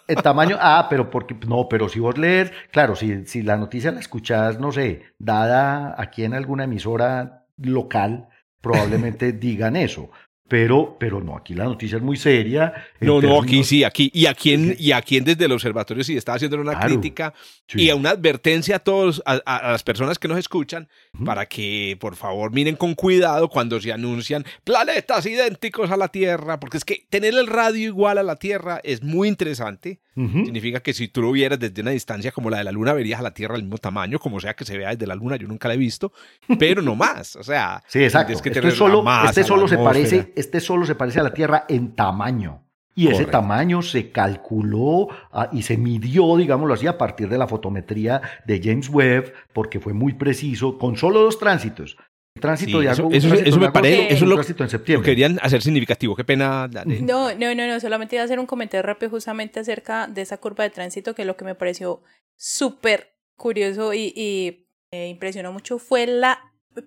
El 0.08 0.16
tamaño, 0.16 0.56
ah, 0.60 0.88
pero 0.90 1.08
porque, 1.08 1.36
no, 1.46 1.68
pero 1.68 1.88
si 1.88 2.00
vos 2.00 2.18
lees, 2.18 2.50
claro, 2.72 2.96
si, 2.96 3.26
si 3.26 3.42
la 3.42 3.56
noticia 3.56 3.92
la 3.92 4.00
escuchás, 4.00 4.58
no 4.58 4.72
sé, 4.72 5.02
dada 5.18 5.94
aquí 5.96 6.24
en 6.24 6.34
alguna 6.34 6.64
emisora 6.64 7.46
local, 7.56 8.28
probablemente 8.60 9.32
digan 9.32 9.76
eso. 9.76 10.10
Pero, 10.50 10.96
pero 10.98 11.20
no, 11.20 11.36
aquí 11.36 11.54
la 11.54 11.62
noticia 11.62 11.98
es 11.98 12.02
muy 12.02 12.16
seria. 12.16 12.74
No, 12.98 13.22
no, 13.22 13.40
aquí 13.40 13.62
sí, 13.62 13.84
aquí. 13.84 14.10
Y 14.12 14.26
a 14.26 14.34
quien, 14.34 14.74
y 14.80 14.90
a 14.90 15.00
quien 15.00 15.22
desde 15.22 15.44
el 15.44 15.52
observatorio 15.52 16.02
sí 16.02 16.16
está 16.16 16.34
haciendo 16.34 16.60
una 16.60 16.76
crítica 16.80 17.32
y 17.68 17.88
a 17.88 17.94
una 17.94 18.10
advertencia 18.10 18.74
a 18.74 18.78
todos, 18.80 19.22
a, 19.26 19.34
a, 19.46 19.70
las 19.70 19.84
personas 19.84 20.18
que 20.18 20.26
nos 20.26 20.38
escuchan, 20.38 20.88
para 21.24 21.46
que 21.46 21.96
por 22.00 22.16
favor 22.16 22.50
miren 22.50 22.74
con 22.74 22.96
cuidado 22.96 23.48
cuando 23.48 23.80
se 23.80 23.92
anuncian 23.92 24.44
planetas 24.64 25.24
idénticos 25.24 25.92
a 25.92 25.96
la 25.96 26.08
Tierra, 26.08 26.58
porque 26.58 26.78
es 26.78 26.84
que 26.84 27.06
tener 27.08 27.34
el 27.34 27.46
radio 27.46 27.86
igual 27.86 28.18
a 28.18 28.24
la 28.24 28.34
Tierra 28.34 28.80
es 28.82 29.04
muy 29.04 29.28
interesante. 29.28 30.00
Significa 30.14 30.80
que 30.80 30.92
si 30.92 31.08
tú 31.08 31.22
lo 31.22 31.32
vieras 31.32 31.58
desde 31.58 31.82
una 31.82 31.92
distancia 31.92 32.32
como 32.32 32.50
la 32.50 32.58
de 32.58 32.64
la 32.64 32.72
Luna, 32.72 32.92
verías 32.92 33.20
a 33.20 33.22
la 33.22 33.32
Tierra 33.32 33.54
del 33.54 33.62
mismo 33.62 33.78
tamaño, 33.78 34.18
como 34.18 34.40
sea 34.40 34.54
que 34.54 34.64
se 34.64 34.76
vea 34.76 34.90
desde 34.90 35.06
la 35.06 35.14
Luna, 35.14 35.36
yo 35.36 35.46
nunca 35.46 35.68
la 35.68 35.74
he 35.74 35.78
visto, 35.78 36.12
pero 36.58 36.82
no 36.82 36.96
más. 36.96 37.36
O 37.36 37.42
sea, 37.42 37.82
sí, 37.86 38.02
exacto. 38.02 38.40
Que 38.40 38.50
este 38.50 38.70
solo, 38.70 39.04
este 39.24 39.44
solo 39.44 39.68
se 39.68 39.78
parece 39.78 40.32
este 40.36 40.60
solo 40.60 40.84
se 40.84 40.94
parece 40.94 41.20
a 41.20 41.22
la 41.22 41.32
Tierra 41.32 41.64
en 41.68 41.94
tamaño. 41.94 42.64
Y 42.94 43.08
ese 43.08 43.24
tamaño 43.24 43.80
se 43.82 44.10
calculó 44.10 45.08
ah, 45.32 45.48
y 45.52 45.62
se 45.62 45.78
midió, 45.78 46.36
digámoslo 46.36 46.74
así, 46.74 46.86
a 46.86 46.98
partir 46.98 47.28
de 47.28 47.38
la 47.38 47.46
fotometría 47.46 48.20
de 48.44 48.60
James 48.62 48.90
Webb, 48.90 49.32
porque 49.54 49.80
fue 49.80 49.94
muy 49.94 50.14
preciso, 50.14 50.76
con 50.76 50.96
solo 50.96 51.22
dos 51.22 51.38
tránsitos. 51.38 51.96
Tránsito 52.40 52.80
de 52.80 52.90
eso, 52.90 53.08
eso, 53.12 53.60
me 53.60 53.70
parece, 53.70 54.12
eso 54.12 54.26
lo, 54.26 54.40
en 54.40 54.68
septiembre. 54.68 55.08
querían 55.08 55.38
hacer 55.42 55.62
significativo, 55.62 56.16
qué 56.16 56.24
pena. 56.24 56.68
No, 56.68 57.34
no, 57.34 57.54
no, 57.54 57.66
no, 57.66 57.80
solamente 57.80 58.16
iba 58.16 58.22
a 58.22 58.24
hacer 58.24 58.38
un 58.38 58.46
comentario 58.46 58.82
rápido 58.82 59.10
justamente 59.10 59.60
acerca 59.60 60.06
de 60.06 60.22
esa 60.22 60.38
curva 60.38 60.64
de 60.64 60.70
tránsito, 60.70 61.14
que 61.14 61.24
lo 61.24 61.36
que 61.36 61.44
me 61.44 61.54
pareció 61.54 62.02
súper 62.36 63.14
curioso 63.36 63.94
y, 63.94 64.12
y 64.16 64.66
me 64.90 65.08
impresionó 65.08 65.52
mucho 65.52 65.78
fue 65.78 66.06
la 66.06 66.40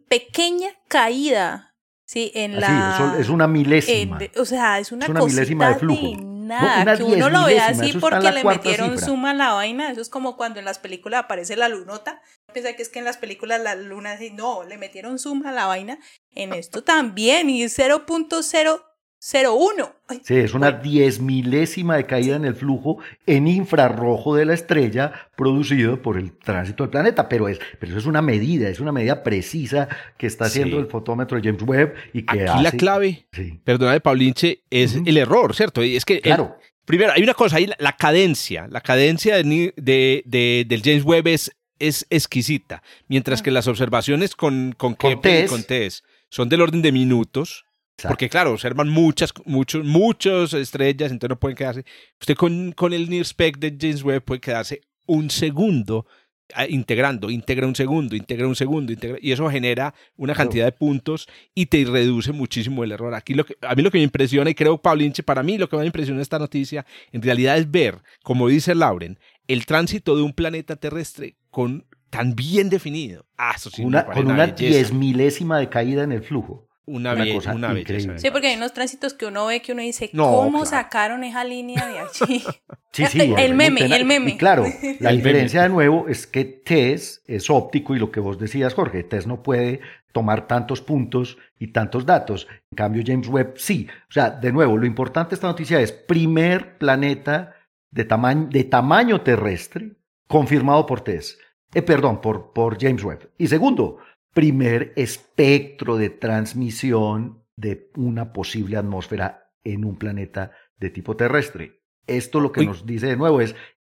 pequeña 0.09 0.69
caída 0.87 1.73
Sí, 2.05 2.31
en 2.35 2.59
la. 2.59 3.15
es 3.19 3.29
una 3.29 3.47
milésima. 3.47 4.19
o 4.37 4.45
sea, 4.45 4.79
es 4.79 4.91
una, 4.91 5.07
milésima 5.07 5.69
de 5.69 5.75
flujo. 5.75 6.32
Nada, 6.47 6.97
que 6.97 7.03
uno 7.03 7.29
lo 7.29 7.45
vea 7.45 7.67
así 7.67 7.93
porque 7.93 8.31
le 8.31 8.43
metieron 8.43 8.99
suma 8.99 9.31
a 9.31 9.33
la 9.33 9.53
vaina. 9.53 9.91
Eso 9.91 10.01
es 10.01 10.09
como 10.09 10.37
cuando 10.37 10.59
en 10.59 10.65
las 10.65 10.79
películas 10.79 11.23
aparece 11.23 11.55
la 11.55 11.69
lunota. 11.69 12.21
Piensa 12.53 12.73
que 12.73 12.83
es 12.83 12.89
que 12.89 12.99
en 12.99 13.05
las 13.05 13.17
películas 13.17 13.61
la 13.61 13.75
luna 13.75 14.13
así, 14.13 14.29
no, 14.29 14.63
le 14.63 14.77
metieron 14.77 15.19
suma 15.19 15.49
a 15.49 15.53
la 15.53 15.65
vaina. 15.65 15.99
En 16.31 16.53
esto 16.53 16.83
también, 16.83 17.49
y 17.49 17.63
0.0 17.63 18.83
0,1. 19.23 20.19
Sí, 20.21 20.35
es 20.35 20.53
una 20.53 20.73
diez 20.73 21.21
milésima 21.21 21.95
de 21.95 22.05
caída 22.05 22.35
en 22.35 22.43
el 22.43 22.55
flujo 22.55 22.97
en 23.25 23.47
infrarrojo 23.47 24.35
de 24.35 24.43
la 24.43 24.53
estrella 24.53 25.13
producido 25.37 26.01
por 26.01 26.17
el 26.17 26.33
tránsito 26.33 26.83
del 26.83 26.91
planeta, 26.91 27.29
pero, 27.29 27.47
es, 27.47 27.57
pero 27.79 27.93
eso 27.93 27.99
es 27.99 28.05
una 28.05 28.21
medida, 28.21 28.67
es 28.67 28.81
una 28.81 28.91
medida 28.91 29.23
precisa 29.23 29.87
que 30.17 30.27
está 30.27 30.45
haciendo 30.45 30.77
el 30.77 30.87
fotómetro 30.87 31.39
de 31.39 31.43
James 31.49 31.63
Webb 31.63 31.93
y 32.11 32.23
que 32.23 32.41
Aquí 32.41 32.61
la 32.61 32.71
clave, 32.73 33.25
sí. 33.31 33.61
perdóname 33.63 34.01
Paulinche, 34.01 34.63
es 34.69 34.95
el 35.05 35.15
error, 35.15 35.55
¿cierto? 35.55 35.81
Y 35.85 35.95
es 35.95 36.03
que 36.03 36.19
claro. 36.19 36.57
primero, 36.83 37.13
hay 37.13 37.23
una 37.23 37.33
cosa 37.33 37.55
ahí, 37.55 37.69
la, 37.79 37.95
cadencia, 37.95 38.67
la 38.69 38.81
cadencia 38.81 39.37
de, 39.37 39.73
de, 39.77 40.65
del 40.67 40.81
James 40.83 41.05
Webb 41.05 41.29
es, 41.29 41.55
es 41.79 42.05
exquisita, 42.09 42.83
mientras 43.07 43.39
ah. 43.39 43.43
que 43.43 43.51
las 43.51 43.69
observaciones 43.69 44.35
con, 44.35 44.75
con, 44.77 44.95
con, 44.95 45.11
Kepler 45.11 45.45
y 45.45 45.47
con 45.47 45.63
TESS 45.63 46.03
son 46.27 46.49
del 46.49 46.59
orden 46.59 46.81
de 46.81 46.91
minutos, 46.91 47.65
porque 48.01 48.29
claro, 48.29 48.51
observan 48.53 48.89
muchas, 48.89 49.33
muchos, 49.45 49.85
muchas 49.85 50.53
estrellas, 50.53 51.11
entonces 51.11 51.29
no 51.29 51.39
pueden 51.39 51.55
quedarse. 51.55 51.85
Usted 52.19 52.35
con, 52.35 52.71
con 52.71 52.93
el 52.93 53.09
NIRSPEC 53.09 53.57
de 53.57 53.77
James 53.79 54.03
Webb 54.03 54.23
puede 54.23 54.41
quedarse 54.41 54.81
un 55.05 55.29
segundo 55.29 56.05
ah, 56.53 56.65
integrando, 56.67 57.29
integra 57.29 57.67
un 57.67 57.75
segundo, 57.75 58.15
integra 58.15 58.47
un 58.47 58.55
segundo, 58.55 58.91
integra, 58.91 59.17
y 59.21 59.31
eso 59.31 59.49
genera 59.49 59.93
una 60.15 60.33
cantidad 60.33 60.65
de 60.65 60.71
puntos 60.71 61.27
y 61.53 61.67
te 61.67 61.85
reduce 61.85 62.31
muchísimo 62.31 62.83
el 62.83 62.91
error. 62.91 63.13
Aquí 63.13 63.33
lo 63.33 63.45
que, 63.45 63.57
a 63.61 63.75
mí 63.75 63.83
lo 63.83 63.91
que 63.91 63.99
me 63.99 64.03
impresiona, 64.03 64.49
y 64.49 64.55
creo, 64.55 64.81
Paulinche, 64.81 65.23
para 65.23 65.43
mí 65.43 65.57
lo 65.57 65.69
que 65.69 65.77
me 65.77 65.85
impresiona 65.85 66.21
esta 66.21 66.39
noticia, 66.39 66.85
en 67.11 67.21
realidad 67.21 67.57
es 67.57 67.69
ver, 67.69 68.01
como 68.23 68.47
dice 68.47 68.75
Lauren, 68.75 69.19
el 69.47 69.65
tránsito 69.65 70.15
de 70.15 70.23
un 70.23 70.33
planeta 70.33 70.75
terrestre 70.75 71.35
con 71.49 71.85
tan 72.09 72.35
bien 72.35 72.69
definido. 72.69 73.25
Ah, 73.37 73.53
eso 73.55 73.69
sí 73.69 73.83
una, 73.83 74.05
con 74.05 74.27
una 74.27 74.47
diez 74.47 74.93
milésima 74.93 75.57
de 75.59 75.69
caída 75.69 76.03
en 76.03 76.11
el 76.11 76.21
flujo. 76.21 76.67
Una, 76.85 77.13
vez, 77.13 77.45
una 77.45 77.71
belleza. 77.71 78.17
Sí, 78.19 78.29
porque 78.29 78.47
hay 78.47 78.57
unos 78.57 78.73
tránsitos 78.73 79.13
que 79.13 79.25
uno 79.25 79.45
ve 79.45 79.61
que 79.61 79.71
uno 79.71 79.81
dice, 79.81 80.11
¿cómo 80.15 80.65
sacaron 80.65 81.23
esa 81.23 81.45
línea 81.45 81.87
de 81.87 81.99
allí? 81.99 82.43
sí, 82.91 83.05
sí. 83.05 83.33
el 83.37 83.55
meme, 83.55 83.81
el 83.81 84.03
meme. 84.03 84.35
claro, 84.35 84.65
la 84.99 85.11
diferencia 85.11 85.63
de 85.63 85.69
nuevo 85.69 86.09
es 86.09 86.27
que 86.27 86.43
TESS 86.43 87.23
es 87.25 87.49
óptico 87.49 87.95
y 87.95 87.99
lo 87.99 88.11
que 88.11 88.19
vos 88.19 88.37
decías, 88.37 88.73
Jorge, 88.73 89.03
TESS 89.03 89.27
no 89.27 89.41
puede 89.41 89.79
tomar 90.11 90.47
tantos 90.47 90.81
puntos 90.81 91.37
y 91.57 91.67
tantos 91.67 92.05
datos. 92.05 92.47
En 92.71 92.75
cambio, 92.75 93.03
James 93.05 93.27
Webb 93.27 93.53
sí. 93.57 93.87
O 94.09 94.11
sea, 94.11 94.29
de 94.29 94.51
nuevo, 94.51 94.77
lo 94.77 94.85
importante 94.85 95.31
de 95.31 95.35
esta 95.35 95.47
noticia 95.47 95.79
es 95.79 95.91
primer 95.91 96.77
planeta 96.77 97.55
de, 97.91 98.03
tamaño, 98.03 98.47
de 98.49 98.63
tamaño 98.65 99.21
terrestre 99.21 99.91
confirmado 100.27 100.85
por 100.85 101.01
TESS. 101.01 101.37
Eh, 101.73 101.81
perdón, 101.81 102.21
por, 102.21 102.53
por 102.53 102.79
James 102.79 103.03
Webb. 103.03 103.29
Y 103.37 103.47
segundo, 103.47 103.97
primer 104.33 104.93
espectro 104.95 105.97
de 105.97 106.09
transmisión 106.09 107.43
de 107.55 107.89
una 107.95 108.33
posible 108.33 108.77
atmósfera 108.77 109.51
en 109.63 109.85
un 109.85 109.97
planeta 109.97 110.51
de 110.77 110.89
tipo 110.89 111.15
terrestre. 111.15 111.81
Esto 112.07 112.39
lo 112.39 112.51
que 112.51 112.65
nos 112.65 112.85
dice 112.85 113.07
de 113.07 113.15
nuevo 113.15 113.39
es, 113.41 113.55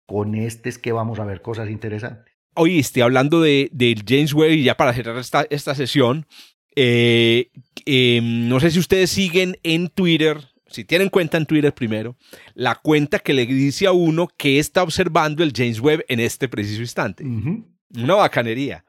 con 0.06 0.36
este 0.36 0.70
es 0.70 0.78
que 0.78 0.92
vamos 0.92 1.20
a 1.20 1.26
ver 1.26 1.42
cosas 1.42 1.70
interesantes. 1.70 2.34
Oíste, 2.56 3.02
hablando 3.02 3.42
de, 3.42 3.70
de 3.72 3.96
James 4.06 4.34
Webb, 4.34 4.52
y 4.52 4.64
ya 4.64 4.76
para 4.76 4.94
cerrar 4.94 5.18
esta, 5.18 5.46
esta 5.50 5.74
sesión, 5.74 6.28
eh, 6.76 7.50
em, 7.86 8.48
no 8.48 8.60
sé 8.60 8.72
si 8.72 8.80
ustedes 8.80 9.10
siguen 9.10 9.58
en 9.64 9.88
Twitter, 9.90 10.38
si 10.68 10.84
tienen 10.84 11.10
cuenta 11.10 11.38
en 11.38 11.46
Twitter 11.46 11.74
primero, 11.74 12.16
la 12.54 12.76
cuenta 12.76 13.20
que 13.20 13.34
le 13.34 13.46
dice 13.46 13.88
a 13.88 13.92
uno 13.92 14.28
que 14.38 14.60
está 14.60 14.84
observando 14.84 15.44
el 15.44 15.54
James 15.56 15.80
Webb 15.80 16.04
en 16.08 16.20
este 16.20 16.48
preciso 16.48 16.82
instante. 16.82 17.24
Una 17.24 18.16
bacanería 18.16 18.84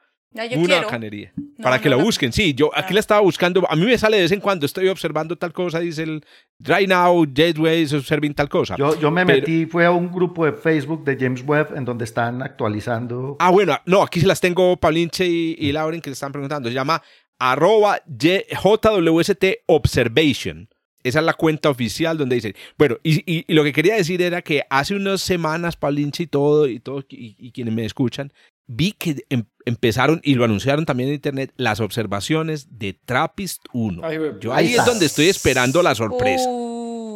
una 0.56 0.80
bacanería. 0.82 1.32
para 1.62 1.80
que 1.80 1.88
lo 1.88 1.98
busquen. 1.98 2.32
Sí, 2.32 2.54
yo 2.54 2.70
aquí 2.74 2.92
la 2.92 3.00
estaba 3.00 3.20
buscando. 3.20 3.64
A 3.70 3.76
mí 3.76 3.84
me 3.86 3.96
sale 3.96 4.16
de 4.16 4.24
vez 4.24 4.32
en 4.32 4.40
cuando, 4.40 4.66
estoy 4.66 4.88
observando 4.88 5.36
tal 5.36 5.52
cosa, 5.52 5.78
dice 5.80 6.02
el 6.02 6.24
Right 6.58 6.88
Now, 6.88 7.24
Jetways 7.32 7.92
observing 7.92 8.34
tal 8.34 8.48
cosa. 8.48 8.76
Yo, 8.76 8.98
yo 8.98 9.10
me 9.10 9.24
metí, 9.24 9.66
fue 9.66 9.86
a 9.86 9.90
un 9.90 10.10
grupo 10.10 10.44
de 10.44 10.52
Facebook 10.52 11.04
de 11.04 11.16
James 11.18 11.42
Webb 11.46 11.76
en 11.76 11.84
donde 11.84 12.04
están 12.04 12.42
actualizando. 12.42 13.36
Ah, 13.38 13.50
bueno, 13.50 13.78
no, 13.86 14.02
aquí 14.02 14.20
se 14.20 14.26
las 14.26 14.40
tengo 14.40 14.76
Paulinche 14.76 15.26
y, 15.26 15.56
y 15.58 15.72
Lauren 15.72 16.00
que 16.00 16.10
le 16.10 16.14
están 16.14 16.32
preguntando. 16.32 16.68
Se 16.68 16.74
llama 16.74 17.02
arroba 17.38 18.00
JWST 18.06 19.44
Observation. 19.66 20.68
Esa 21.02 21.18
es 21.18 21.24
la 21.26 21.34
cuenta 21.34 21.68
oficial 21.68 22.16
donde 22.16 22.36
dice. 22.36 22.56
Bueno, 22.78 22.96
y, 23.02 23.22
y, 23.26 23.52
lo 23.52 23.62
que 23.62 23.74
quería 23.74 23.94
decir 23.94 24.22
era 24.22 24.40
que 24.40 24.62
hace 24.70 24.94
unas 24.94 25.20
semanas, 25.20 25.76
Paulinche 25.76 26.22
y 26.22 26.26
todo, 26.26 26.66
y 26.66 26.80
todo, 26.80 27.04
y 27.10 27.52
quienes 27.52 27.74
me 27.74 27.84
escuchan, 27.84 28.32
vi 28.66 28.92
que 28.92 29.24
em, 29.28 29.44
empezaron, 29.64 30.20
y 30.22 30.34
lo 30.34 30.44
anunciaron 30.44 30.84
también 30.86 31.08
en 31.08 31.16
internet, 31.16 31.52
las 31.56 31.80
observaciones 31.80 32.78
de 32.78 32.98
Trappist 33.04 33.64
1. 33.72 34.38
Yo 34.40 34.52
ahí 34.52 34.74
es 34.74 34.84
donde 34.84 35.06
estoy 35.06 35.28
esperando 35.28 35.82
la 35.82 35.94
sorpresa. 35.94 36.48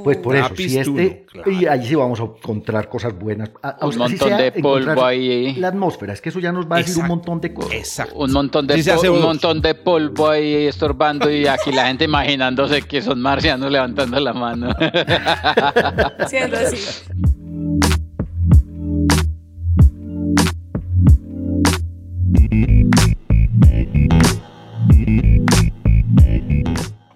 Pues 0.05 0.19
por 0.19 0.37
eso, 0.37 0.49
si 0.57 0.79
este, 0.79 1.27
y 1.47 1.67
ahí 1.67 1.87
sí 1.87 1.95
vamos 1.95 2.21
a 2.21 2.25
encontrar 2.25 2.89
cosas 2.89 3.19
buenas. 3.19 3.51
un 3.83 3.97
montón 3.97 4.37
de 4.37 4.53
polvo 4.53 5.05
ahí. 5.05 5.55
La 5.57 5.69
atmósfera, 5.69 6.13
es 6.13 6.21
que 6.21 6.29
eso 6.29 6.39
ya 6.39 6.53
nos 6.53 6.67
va 6.71 6.77
a 6.77 6.79
decir 6.79 7.03
un 7.03 7.09
montón 7.09 7.41
de 7.41 7.53
cosas. 7.53 7.75
Exacto. 7.75 8.17
Un 8.17 8.33
montón 8.33 8.67
de, 8.67 9.11
un 9.11 9.21
montón 9.21 9.61
de 9.61 9.75
polvo 9.75 10.31
ahí 10.31 10.67
estorbando 10.67 11.31
y 11.31 11.47
aquí 11.47 11.73
la 11.73 11.89
gente 11.89 12.05
imaginándose 12.05 12.83
que 12.83 13.03
son 13.03 13.21
marcianos 13.21 13.71
levantando 13.71 14.21
la 14.21 14.33
mano. 14.33 14.75
Siendo 16.29 16.57
así. 16.57 16.77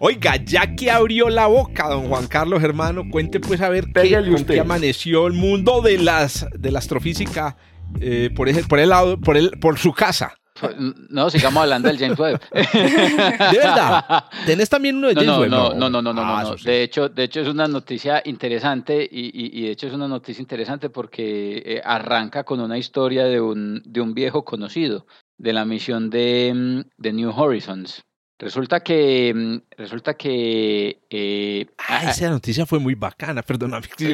Oiga, 0.04 0.34
ya 0.34 0.74
que 0.74 0.90
abrió 0.90 1.28
la 1.28 1.46
boca, 1.46 1.88
don 1.88 2.08
Juan 2.08 2.26
Carlos, 2.26 2.60
hermano, 2.64 3.04
cuente 3.08 3.38
pues 3.38 3.60
a 3.60 3.68
ver 3.68 3.84
qué, 3.94 4.58
amaneció 4.58 5.28
el 5.28 5.32
mundo 5.32 5.80
de 5.80 5.96
las 5.96 6.44
de 6.58 6.72
la 6.72 6.80
astrofísica 6.80 7.56
eh, 8.00 8.28
por, 8.34 8.48
ese, 8.48 8.64
por 8.64 8.80
el 8.80 8.88
lado, 8.88 9.20
por 9.20 9.36
el, 9.36 9.52
por 9.60 9.78
su 9.78 9.92
casa. 9.92 10.34
No, 11.08 11.30
sigamos 11.30 11.62
hablando 11.62 11.86
del 11.86 11.98
James 11.98 12.18
Webb. 12.18 12.40
¿De 12.52 13.58
verdad? 13.58 14.24
¿Tenés 14.44 14.68
también 14.68 14.96
uno 14.96 15.06
de 15.06 15.14
James 15.14 15.28
no, 15.28 15.38
Webb? 15.38 15.50
No, 15.50 15.74
no, 15.74 15.88
no, 15.88 16.02
no, 16.02 16.12
no. 16.12 16.20
Ah, 16.20 16.56
de, 16.64 16.82
hecho, 16.82 17.08
de 17.08 17.22
hecho, 17.22 17.40
es 17.40 17.46
una 17.46 17.68
noticia 17.68 18.22
interesante 18.24 19.08
y, 19.08 19.30
y, 19.56 19.66
de 19.66 19.70
hecho 19.70 19.86
es 19.86 19.94
una 19.94 20.08
noticia 20.08 20.42
interesante 20.42 20.90
porque 20.90 21.62
eh, 21.64 21.82
arranca 21.84 22.42
con 22.42 22.58
una 22.58 22.76
historia 22.76 23.26
de 23.26 23.40
un, 23.40 23.80
de 23.84 24.00
un 24.00 24.14
viejo 24.14 24.44
conocido. 24.44 25.06
de 25.38 25.52
la 25.52 25.64
misión 25.64 26.10
de, 26.10 26.52
mm, 26.52 26.80
de 27.00 27.12
New 27.12 27.30
Horizons. 27.30 28.02
Resulta 28.42 28.80
que, 28.80 29.32
mm, 29.32 29.76
resulta 29.78 30.14
que... 30.14 30.98
Eh, 31.08 31.64
ah, 31.78 32.10
esa 32.10 32.28
noticia 32.28 32.66
fue 32.66 32.80
muy 32.80 32.96
bacana, 32.96 33.40
perdóname. 33.46 33.86
Sí, 33.96 34.12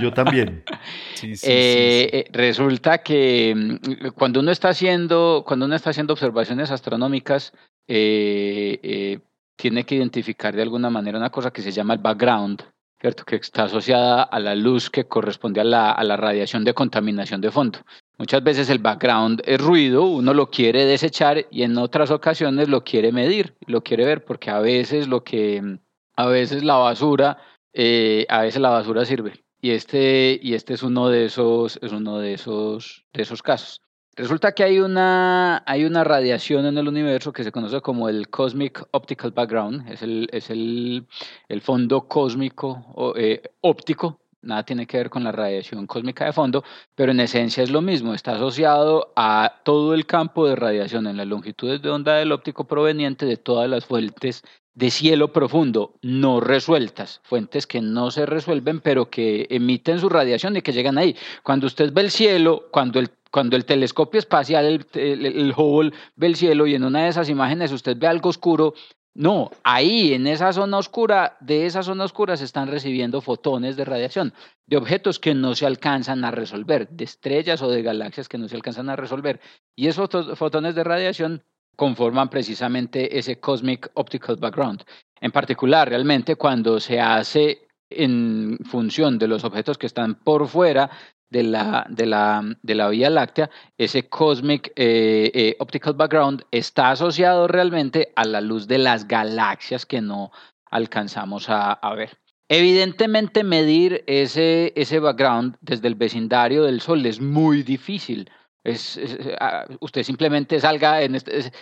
yo 0.00 0.12
también. 0.12 0.64
Eh, 1.20 2.08
eh, 2.12 2.24
resulta 2.30 2.98
que 2.98 3.52
mm, 3.54 4.08
cuando 4.14 4.38
uno 4.38 4.52
está 4.52 4.68
haciendo, 4.68 5.42
cuando 5.44 5.66
uno 5.66 5.74
está 5.74 5.90
haciendo 5.90 6.12
observaciones 6.12 6.70
astronómicas, 6.70 7.52
tiene 7.86 9.84
que 9.84 9.94
identificar 9.96 10.54
de 10.54 10.62
alguna 10.62 10.90
manera 10.90 11.18
una 11.18 11.30
cosa 11.30 11.50
que 11.50 11.60
se 11.60 11.72
llama 11.72 11.94
el 11.94 12.00
background, 12.00 12.62
¿cierto? 13.00 13.24
que 13.24 13.36
está 13.36 13.64
asociada 13.64 14.22
a 14.22 14.38
la 14.38 14.54
luz 14.54 14.90
que 14.90 15.08
corresponde 15.08 15.60
a 15.60 15.64
la, 15.64 15.90
a 15.90 16.04
la 16.04 16.16
radiación 16.16 16.64
de 16.64 16.72
contaminación 16.72 17.40
de 17.40 17.50
fondo. 17.50 17.80
Muchas 18.18 18.42
veces 18.42 18.68
el 18.68 18.80
background 18.80 19.42
es 19.44 19.60
ruido, 19.60 20.04
uno 20.04 20.34
lo 20.34 20.50
quiere 20.50 20.84
desechar 20.84 21.46
y 21.52 21.62
en 21.62 21.78
otras 21.78 22.10
ocasiones 22.10 22.68
lo 22.68 22.82
quiere 22.82 23.12
medir, 23.12 23.56
lo 23.66 23.84
quiere 23.84 24.04
ver, 24.04 24.24
porque 24.24 24.50
a 24.50 24.58
veces 24.58 25.06
lo 25.06 25.22
que, 25.22 25.78
a 26.16 26.26
veces 26.26 26.64
la 26.64 26.74
basura, 26.74 27.38
eh, 27.72 28.26
a 28.28 28.42
veces 28.42 28.60
la 28.60 28.70
basura 28.70 29.04
sirve. 29.04 29.44
Y 29.60 29.70
este, 29.70 30.38
y 30.42 30.54
este 30.54 30.74
es 30.74 30.82
uno 30.82 31.08
de 31.08 31.26
esos, 31.26 31.78
es 31.80 31.92
uno 31.92 32.18
de 32.18 32.34
esos, 32.34 33.04
de 33.12 33.22
esos 33.22 33.40
casos. 33.40 33.82
Resulta 34.16 34.50
que 34.50 34.64
hay 34.64 34.80
una, 34.80 35.62
hay 35.64 35.84
una 35.84 36.02
radiación 36.02 36.66
en 36.66 36.76
el 36.76 36.88
universo 36.88 37.32
que 37.32 37.44
se 37.44 37.52
conoce 37.52 37.80
como 37.82 38.08
el 38.08 38.28
Cosmic 38.30 38.84
Optical 38.90 39.30
Background, 39.30 39.88
es 39.92 40.02
el, 40.02 40.28
es 40.32 40.50
el, 40.50 41.06
el 41.48 41.60
fondo 41.60 42.08
cósmico 42.08 43.14
eh, 43.16 43.42
óptico 43.60 44.18
nada 44.42 44.64
tiene 44.64 44.86
que 44.86 44.98
ver 44.98 45.10
con 45.10 45.24
la 45.24 45.32
radiación 45.32 45.86
cósmica 45.86 46.24
de 46.24 46.32
fondo, 46.32 46.64
pero 46.94 47.12
en 47.12 47.20
esencia 47.20 47.62
es 47.62 47.70
lo 47.70 47.82
mismo, 47.82 48.14
está 48.14 48.32
asociado 48.32 49.12
a 49.16 49.60
todo 49.64 49.94
el 49.94 50.06
campo 50.06 50.46
de 50.46 50.56
radiación 50.56 51.06
en 51.06 51.16
las 51.16 51.26
longitudes 51.26 51.82
de 51.82 51.90
onda 51.90 52.14
del 52.14 52.32
óptico 52.32 52.66
proveniente 52.66 53.26
de 53.26 53.36
todas 53.36 53.68
las 53.68 53.84
fuentes 53.84 54.42
de 54.74 54.90
cielo 54.92 55.32
profundo 55.32 55.94
no 56.02 56.40
resueltas, 56.40 57.20
fuentes 57.24 57.66
que 57.66 57.80
no 57.80 58.12
se 58.12 58.26
resuelven, 58.26 58.80
pero 58.80 59.10
que 59.10 59.48
emiten 59.50 59.98
su 59.98 60.08
radiación 60.08 60.56
y 60.56 60.62
que 60.62 60.72
llegan 60.72 60.98
ahí. 60.98 61.16
Cuando 61.42 61.66
usted 61.66 61.92
ve 61.92 62.02
el 62.02 62.10
cielo, 62.12 62.68
cuando 62.70 63.00
el 63.00 63.10
cuando 63.30 63.56
el 63.56 63.64
telescopio 63.64 64.18
espacial, 64.18 64.64
el, 64.94 65.26
el, 65.26 65.54
Hubble, 65.56 65.92
ve 66.16 66.28
el 66.28 66.36
cielo 66.36 66.66
y 66.66 66.74
en 66.74 66.84
una 66.84 67.02
de 67.02 67.08
esas 67.08 67.28
imágenes 67.28 67.72
usted 67.72 67.96
ve 67.98 68.06
algo 68.06 68.30
oscuro, 68.30 68.74
no, 69.14 69.50
ahí 69.64 70.12
en 70.14 70.26
esa 70.26 70.52
zona 70.52 70.78
oscura, 70.78 71.36
de 71.40 71.66
esa 71.66 71.82
zona 71.82 72.04
oscura 72.04 72.36
se 72.36 72.44
están 72.44 72.68
recibiendo 72.68 73.20
fotones 73.20 73.76
de 73.76 73.84
radiación, 73.84 74.32
de 74.66 74.76
objetos 74.76 75.18
que 75.18 75.34
no 75.34 75.54
se 75.54 75.66
alcanzan 75.66 76.24
a 76.24 76.30
resolver, 76.30 76.88
de 76.90 77.04
estrellas 77.04 77.60
o 77.62 77.68
de 77.68 77.82
galaxias 77.82 78.28
que 78.28 78.38
no 78.38 78.48
se 78.48 78.56
alcanzan 78.56 78.90
a 78.90 78.96
resolver. 78.96 79.40
Y 79.74 79.88
esos 79.88 80.38
fotones 80.38 80.74
de 80.74 80.84
radiación 80.84 81.42
conforman 81.74 82.28
precisamente 82.28 83.18
ese 83.18 83.40
Cosmic 83.40 83.90
Optical 83.94 84.36
Background. 84.36 84.84
En 85.20 85.32
particular, 85.32 85.88
realmente 85.88 86.36
cuando 86.36 86.78
se 86.80 87.00
hace 87.00 87.66
en 87.90 88.58
función 88.64 89.18
de 89.18 89.28
los 89.28 89.44
objetos 89.44 89.78
que 89.78 89.86
están 89.86 90.16
por 90.16 90.46
fuera 90.48 90.90
de 91.30 91.42
la, 91.42 91.86
de 91.88 92.06
la, 92.06 92.42
de 92.62 92.74
la 92.74 92.88
Vía 92.88 93.10
Láctea, 93.10 93.50
ese 93.76 94.08
Cosmic 94.08 94.72
eh, 94.76 95.30
eh, 95.34 95.56
Optical 95.58 95.94
Background 95.94 96.44
está 96.50 96.90
asociado 96.90 97.48
realmente 97.48 98.12
a 98.16 98.24
la 98.24 98.40
luz 98.40 98.66
de 98.66 98.78
las 98.78 99.06
galaxias 99.06 99.86
que 99.86 100.00
no 100.00 100.30
alcanzamos 100.70 101.48
a, 101.48 101.72
a 101.72 101.94
ver. 101.94 102.18
Evidentemente 102.48 103.44
medir 103.44 104.04
ese, 104.06 104.72
ese 104.74 105.00
background 105.00 105.56
desde 105.60 105.86
el 105.88 105.96
vecindario 105.96 106.64
del 106.64 106.80
Sol 106.80 107.04
es 107.04 107.20
muy 107.20 107.62
difícil 107.62 108.30
es, 108.68 109.00
ah, 109.40 109.64
usted 109.80 110.02
simplemente 110.02 110.60
salga 110.60 111.02
en 111.02 111.14
este, 111.14 111.52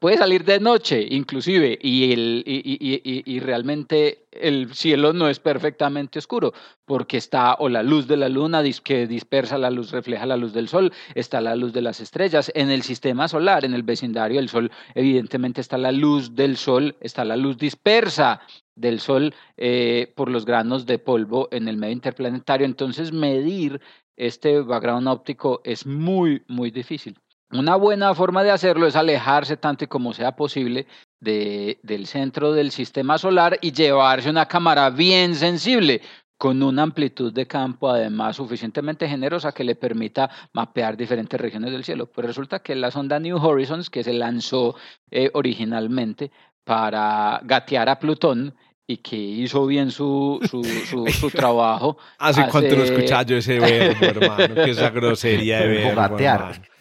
puede 0.00 0.18
salir 0.18 0.44
de 0.44 0.60
noche 0.60 1.06
inclusive 1.10 1.78
y, 1.80 2.12
el, 2.12 2.42
y, 2.46 3.40
realmente 3.40 4.26
el 4.32 4.74
cielo 4.74 5.12
no 5.12 5.28
es 5.28 5.38
perfectamente 5.38 6.18
oscuro 6.18 6.52
porque 6.84 7.16
está 7.16 7.54
o 7.58 7.68
la 7.68 7.82
luz 7.82 8.06
de 8.06 8.16
la 8.16 8.28
luna 8.28 8.62
que 8.84 9.06
dispersa 9.06 9.58
la 9.58 9.70
luz, 9.70 9.90
refleja 9.90 10.26
la 10.26 10.36
luz 10.36 10.52
del 10.52 10.68
sol, 10.68 10.92
está 11.14 11.40
la 11.40 11.56
luz 11.56 11.72
de 11.72 11.82
las 11.82 12.00
estrellas. 12.00 12.50
En 12.54 12.70
el 12.70 12.82
sistema 12.82 13.28
solar, 13.28 13.64
en 13.64 13.74
el 13.74 13.82
vecindario 13.82 14.38
del 14.38 14.48
sol, 14.48 14.70
evidentemente 14.94 15.60
está 15.60 15.78
la 15.78 15.92
luz 15.92 16.34
del 16.34 16.56
sol, 16.56 16.96
está 17.00 17.24
la 17.24 17.36
luz 17.36 17.58
dispersa 17.58 18.40
del 18.76 19.00
Sol 19.00 19.34
eh, 19.56 20.12
por 20.14 20.30
los 20.30 20.44
granos 20.44 20.86
de 20.86 20.98
polvo 20.98 21.48
en 21.50 21.66
el 21.66 21.78
medio 21.78 21.94
interplanetario. 21.94 22.66
Entonces, 22.66 23.10
medir 23.12 23.80
este 24.16 24.60
background 24.60 25.08
óptico 25.08 25.60
es 25.64 25.86
muy, 25.86 26.42
muy 26.48 26.70
difícil. 26.70 27.18
Una 27.52 27.76
buena 27.76 28.14
forma 28.14 28.42
de 28.42 28.50
hacerlo 28.50 28.86
es 28.86 28.96
alejarse 28.96 29.56
tanto 29.56 29.88
como 29.88 30.12
sea 30.12 30.34
posible 30.34 30.86
de, 31.20 31.78
del 31.82 32.06
centro 32.06 32.52
del 32.52 32.72
sistema 32.72 33.18
solar 33.18 33.58
y 33.62 33.72
llevarse 33.72 34.28
una 34.28 34.46
cámara 34.46 34.90
bien 34.90 35.36
sensible 35.36 36.02
con 36.36 36.62
una 36.62 36.82
amplitud 36.82 37.32
de 37.32 37.46
campo 37.46 37.88
además 37.88 38.36
suficientemente 38.36 39.08
generosa 39.08 39.52
que 39.52 39.64
le 39.64 39.74
permita 39.74 40.30
mapear 40.52 40.96
diferentes 40.96 41.40
regiones 41.40 41.72
del 41.72 41.84
cielo. 41.84 42.06
Pues 42.06 42.26
resulta 42.26 42.58
que 42.58 42.74
la 42.74 42.90
sonda 42.90 43.18
New 43.20 43.36
Horizons, 43.38 43.90
que 43.90 44.04
se 44.04 44.12
lanzó 44.12 44.76
eh, 45.10 45.30
originalmente 45.32 46.30
para 46.64 47.40
gatear 47.44 47.88
a 47.88 47.98
Plutón, 47.98 48.54
y 48.88 48.98
que 48.98 49.16
hizo 49.16 49.66
bien 49.66 49.90
su, 49.90 50.38
su, 50.48 50.62
su, 50.62 51.06
su 51.20 51.30
trabajo. 51.30 51.98
¿Hace, 52.18 52.42
hace 52.42 52.50
cuánto 52.50 52.76
lo 52.76 52.84
escuchaba 52.84 53.22
yo 53.24 53.36
ese 53.36 53.58
verbo, 53.58 54.04
hermano? 54.04 54.54
Que 54.54 54.70
esa 54.70 54.90
grosería 54.90 55.60
de 55.60 55.66
verbo, 55.66 56.00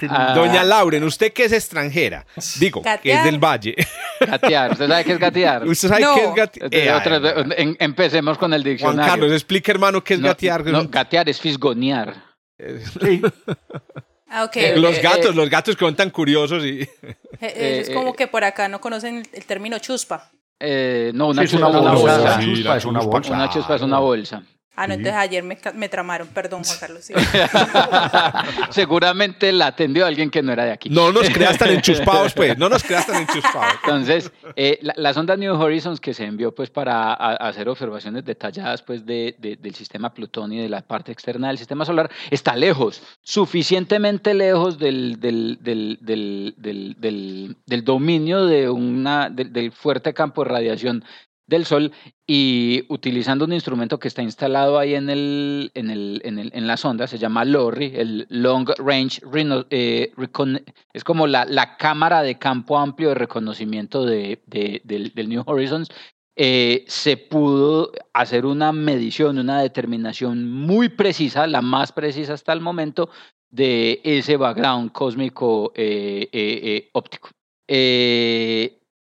ah. 0.10 0.34
Doña 0.36 0.64
Lauren, 0.64 1.04
usted 1.04 1.34
que 1.34 1.46
es 1.46 1.52
extranjera, 1.52 2.26
digo, 2.60 2.84
que 3.02 3.12
es 3.12 3.24
del 3.24 3.40
Valle. 3.40 3.76
Gatear, 4.20 4.72
¿usted 4.74 4.88
sabe 4.88 5.04
qué 5.04 5.12
es 5.14 5.20
gatear? 5.20 5.68
¿Usted 5.68 5.88
sabe 5.90 6.06
qué 6.16 6.24
es 6.24 6.36
gatear? 6.36 7.22
Eh, 7.58 7.76
empecemos 7.80 8.38
con 8.38 8.54
el 8.54 8.64
diccionario. 8.64 9.02
Juan 9.02 9.10
Carlos, 9.10 9.32
explique, 9.32 9.72
hermano, 9.72 10.04
qué 10.04 10.14
es 10.14 10.22
gatear. 10.22 10.66
No, 10.66 10.88
gatear 10.88 11.28
es 11.30 11.40
fisgonear. 11.40 12.16
Sí. 13.02 13.22
Ah, 14.28 14.44
okay. 14.44 14.78
Los 14.78 15.00
gatos, 15.02 15.36
los 15.36 15.50
gatos 15.50 15.78
que 15.78 15.86
son 15.86 15.96
tan 15.96 16.10
curiosos 16.10 16.66
y... 16.66 16.82
Eh, 16.82 16.88
eh, 17.40 17.80
es 17.82 17.90
como 17.92 18.14
que 18.14 18.28
por 18.28 18.44
acá 18.44 18.68
no 18.68 18.82
conocen 18.82 19.24
el 19.32 19.46
término 19.46 19.78
chuspa. 19.78 20.32
Eh, 20.60 21.12
no, 21.14 21.28
una, 21.30 21.46
chuspa, 21.46 21.68
es 21.68 21.74
una 21.74 21.92
bolsa. 21.94 22.40
Una 22.40 22.78
es 22.78 22.86
una 22.86 23.00
bolsa. 23.02 23.34
Una 23.34 23.50
chuspa 23.50 23.76
es 23.76 23.82
una 23.82 24.00
bolsa. 24.00 24.44
Ah, 24.76 24.88
no, 24.88 24.96
entonces 24.96 25.16
ayer 25.16 25.44
me, 25.44 25.58
me, 25.74 25.88
tramaron, 25.88 26.28
perdón, 26.28 26.64
Juan 26.64 26.78
Carlos. 26.80 27.06
Seguramente 28.72 29.52
la 29.54 29.68
atendió 29.68 30.06
alguien 30.06 30.30
que 30.30 30.44
no 30.44 30.52
era 30.52 30.66
de 30.66 30.72
aquí. 30.72 30.90
No 30.90 31.14
nos 31.14 31.30
creas 31.30 31.58
tan 31.58 31.70
enchuspados, 31.70 32.34
pues, 32.34 32.58
no 32.58 32.68
nos 32.68 32.84
creas 32.84 33.08
tan 33.08 33.22
enchuspados. 33.22 33.74
Entonces, 33.84 34.32
eh, 34.56 34.80
la, 34.82 35.14
sonda 35.14 35.38
New 35.38 35.54
Horizons 35.54 36.02
que 36.02 36.14
se 36.14 36.26
envió 36.26 36.54
pues 36.54 36.70
para 36.70 37.14
hacer 37.14 37.70
observaciones 37.70 38.26
detalladas 38.26 38.82
pues 38.82 39.06
de, 39.06 39.36
del 39.40 39.76
sistema 39.76 40.14
Plutón 40.14 40.52
y 40.52 40.62
de 40.62 40.70
la 40.70 40.82
parte 40.82 41.12
externa 41.12 41.48
del 41.48 41.58
sistema 41.58 41.86
solar, 41.86 42.12
está 42.30 42.56
lejos, 42.56 43.02
suficientemente 43.22 44.34
lejos 44.34 44.78
del, 44.78 45.20
del, 45.20 45.58
del, 45.62 46.00
del, 46.02 47.56
del 47.66 47.84
dominio 47.86 48.46
de 48.46 48.70
una, 48.70 49.30
del 49.30 49.72
fuerte 49.72 50.14
campo 50.14 50.44
de 50.44 50.50
radiación 50.50 51.04
del 51.48 51.66
Sol 51.66 51.92
y 52.28 52.86
utilizando 52.90 53.46
un 53.46 53.54
instrumento 53.54 54.00
que 54.00 54.08
está 54.08 54.24
instalado 54.24 54.80
ahí 54.80 54.96
en, 54.96 55.10
el, 55.10 55.72
en, 55.76 55.90
el, 55.90 56.22
en, 56.26 56.40
el, 56.40 56.52
en 56.54 56.68
la 56.68 56.78
sonda, 56.78 57.08
se 57.08 57.20
llama 57.20 57.46
LORRI, 57.46 57.94
el 57.96 58.28
Long 58.30 58.68
Range 58.78 59.22
eh, 59.70 60.12
es 60.94 61.04
como 61.04 61.28
la, 61.28 61.46
la, 61.46 61.78
cámara 61.78 62.24
de 62.24 62.40
campo 62.40 62.78
amplio 62.78 63.10
de 63.10 63.16
reconocimiento 63.16 64.06
de, 64.06 64.42
de, 64.48 64.82
del, 64.84 65.30
New 65.30 65.44
Horizons, 65.46 65.90
eh, 66.36 66.84
se 66.88 67.18
pudo 67.18 67.92
hacer 68.14 68.46
una 68.46 68.72
medición, 68.72 69.38
una 69.38 69.62
determinación 69.62 70.52
muy 70.52 70.90
precisa, 70.90 71.48
la 71.48 71.62
más 71.62 71.92
precisa 71.92 72.34
hasta 72.34 72.54
el 72.54 72.62
momento, 72.62 73.10
de 73.52 74.02
ese 74.04 74.36
background 74.36 74.92
cósmico 74.92 75.72
eh 75.76 76.90
óptico. 76.92 77.30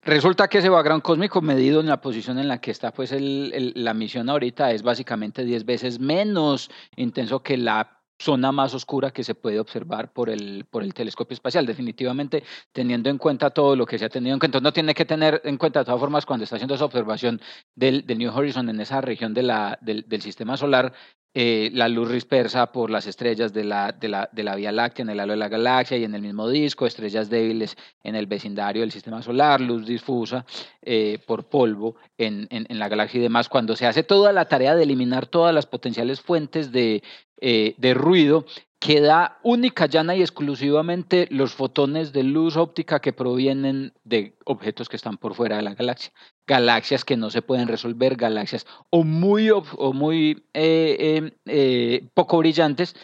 Resulta 0.03 0.47
que 0.47 0.57
ese 0.57 0.69
background 0.69 1.03
cósmico 1.03 1.41
medido 1.41 1.79
en 1.79 1.85
la 1.85 2.01
posición 2.01 2.39
en 2.39 2.47
la 2.47 2.59
que 2.59 2.71
está 2.71 2.91
pues 2.91 3.11
el, 3.11 3.71
la 3.75 3.93
misión 3.93 4.29
ahorita 4.29 4.71
es 4.71 4.81
básicamente 4.81 5.45
10 5.45 5.63
veces 5.63 5.99
menos 5.99 6.71
intenso 6.95 7.43
que 7.43 7.55
la 7.55 8.01
zona 8.19 8.51
más 8.51 8.73
oscura 8.73 9.11
que 9.11 9.23
se 9.23 9.35
puede 9.35 9.59
observar 9.59 10.11
por 10.11 10.29
el, 10.29 10.65
por 10.69 10.83
el 10.83 10.93
telescopio 10.95 11.33
espacial. 11.35 11.67
Definitivamente, 11.67 12.43
teniendo 12.71 13.09
en 13.09 13.19
cuenta 13.19 13.51
todo 13.51 13.75
lo 13.75 13.85
que 13.85 13.99
se 13.99 14.05
ha 14.05 14.09
tenido 14.09 14.33
en 14.33 14.39
cuenta, 14.39 14.59
no 14.59 14.73
tiene 14.73 14.95
que 14.95 15.05
tener 15.05 15.41
en 15.43 15.57
cuenta 15.57 15.79
de 15.79 15.85
todas 15.85 15.99
formas 15.99 16.25
cuando 16.25 16.43
está 16.45 16.55
haciendo 16.55 16.75
esa 16.75 16.85
observación 16.85 17.39
del, 17.75 18.05
del 18.05 18.17
New 18.17 18.31
Horizon 18.35 18.69
en 18.69 18.79
esa 18.79 19.01
región 19.01 19.33
del, 19.33 19.51
del 19.81 20.21
sistema 20.21 20.57
solar, 20.57 20.93
eh, 21.33 21.69
la 21.73 21.87
luz 21.87 22.11
dispersa 22.11 22.71
por 22.73 22.89
las 22.89 23.07
estrellas 23.07 23.53
de 23.53 23.63
la, 23.63 23.93
de, 23.93 24.09
la, 24.09 24.29
de 24.31 24.43
la 24.43 24.55
Vía 24.55 24.71
Láctea 24.71 25.03
en 25.03 25.09
el 25.09 25.19
halo 25.19 25.31
de 25.31 25.37
la 25.37 25.47
galaxia 25.47 25.97
y 25.97 26.03
en 26.03 26.13
el 26.13 26.21
mismo 26.21 26.49
disco, 26.49 26.85
estrellas 26.85 27.29
débiles 27.29 27.77
en 28.03 28.15
el 28.15 28.27
vecindario 28.27 28.81
del 28.81 28.91
sistema 28.91 29.21
solar, 29.21 29.61
luz 29.61 29.85
difusa 29.85 30.45
eh, 30.81 31.19
por 31.25 31.45
polvo 31.45 31.95
en, 32.17 32.47
en, 32.49 32.65
en, 32.67 32.79
la 32.79 32.89
galaxia 32.89 33.19
y 33.19 33.23
demás. 33.23 33.47
Cuando 33.47 33.75
se 33.75 33.87
hace 33.87 34.03
toda 34.03 34.33
la 34.33 34.45
tarea 34.45 34.75
de 34.75 34.83
eliminar 34.83 35.25
todas 35.25 35.55
las 35.55 35.65
potenciales 35.65 36.19
fuentes 36.19 36.71
de, 36.71 37.01
eh, 37.39 37.75
de 37.77 37.93
ruido, 37.93 38.45
queda 38.81 39.37
única, 39.43 39.85
llana 39.85 40.15
y 40.15 40.21
exclusivamente 40.21 41.27
los 41.29 41.53
fotones 41.53 42.11
de 42.13 42.23
luz 42.23 42.57
óptica 42.57 42.99
que 42.99 43.13
provienen 43.13 43.93
de 44.03 44.35
objetos 44.43 44.89
que 44.89 44.95
están 44.95 45.17
por 45.17 45.35
fuera 45.35 45.57
de 45.57 45.61
la 45.61 45.75
galaxia. 45.75 46.11
Galaxias 46.47 47.05
que 47.05 47.15
no 47.15 47.29
se 47.29 47.43
pueden 47.43 47.67
resolver, 47.67 48.15
galaxias 48.15 48.65
o 48.89 49.03
muy, 49.03 49.51
o 49.51 49.93
muy 49.93 50.47
eh, 50.55 50.97
eh, 50.99 51.31
eh, 51.45 52.09
poco 52.15 52.39
brillantes 52.39 52.95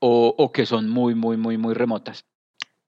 o, 0.00 0.34
o 0.38 0.52
que 0.52 0.64
son 0.64 0.88
muy, 0.88 1.14
muy, 1.14 1.36
muy, 1.36 1.58
muy 1.58 1.74
remotas. 1.74 2.24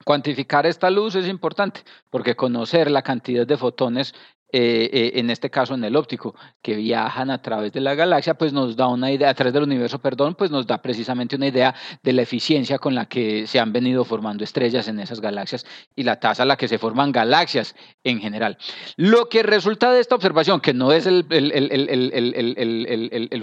Cuantificar 0.06 0.64
esta 0.64 0.88
luz 0.88 1.16
es 1.16 1.28
importante 1.28 1.82
porque 2.08 2.34
conocer 2.34 2.90
la 2.90 3.02
cantidad 3.02 3.46
de 3.46 3.58
fotones 3.58 4.14
eh, 4.50 4.88
eh, 4.90 5.12
en 5.16 5.28
este 5.28 5.50
caso 5.50 5.74
en 5.74 5.84
el 5.84 5.94
óptico, 5.94 6.34
que 6.62 6.74
viajan 6.74 7.30
a 7.30 7.42
través 7.42 7.70
de 7.72 7.80
la 7.80 7.94
galaxia, 7.94 8.32
pues 8.32 8.54
nos 8.54 8.76
da 8.76 8.88
una 8.88 9.12
idea, 9.12 9.28
a 9.28 9.34
través 9.34 9.52
del 9.52 9.64
universo, 9.64 9.98
perdón, 9.98 10.34
pues 10.36 10.50
nos 10.50 10.66
da 10.66 10.80
precisamente 10.80 11.36
una 11.36 11.48
idea 11.48 11.74
de 12.02 12.14
la 12.14 12.22
eficiencia 12.22 12.78
con 12.78 12.94
la 12.94 13.04
que 13.06 13.46
se 13.46 13.60
han 13.60 13.74
venido 13.74 14.06
formando 14.06 14.44
estrellas 14.44 14.88
en 14.88 15.00
esas 15.00 15.20
galaxias 15.20 15.66
y 15.94 16.02
la 16.02 16.18
tasa 16.18 16.44
a 16.44 16.46
la 16.46 16.56
que 16.56 16.66
se 16.66 16.78
forman 16.78 17.12
galaxias 17.12 17.76
en 18.04 18.20
general. 18.20 18.56
Lo 18.96 19.28
que 19.28 19.42
resulta 19.42 19.92
de 19.92 20.00
esta 20.00 20.14
observación, 20.14 20.62
que 20.62 20.72
no 20.72 20.92
es 20.92 21.06
el, 21.06 21.26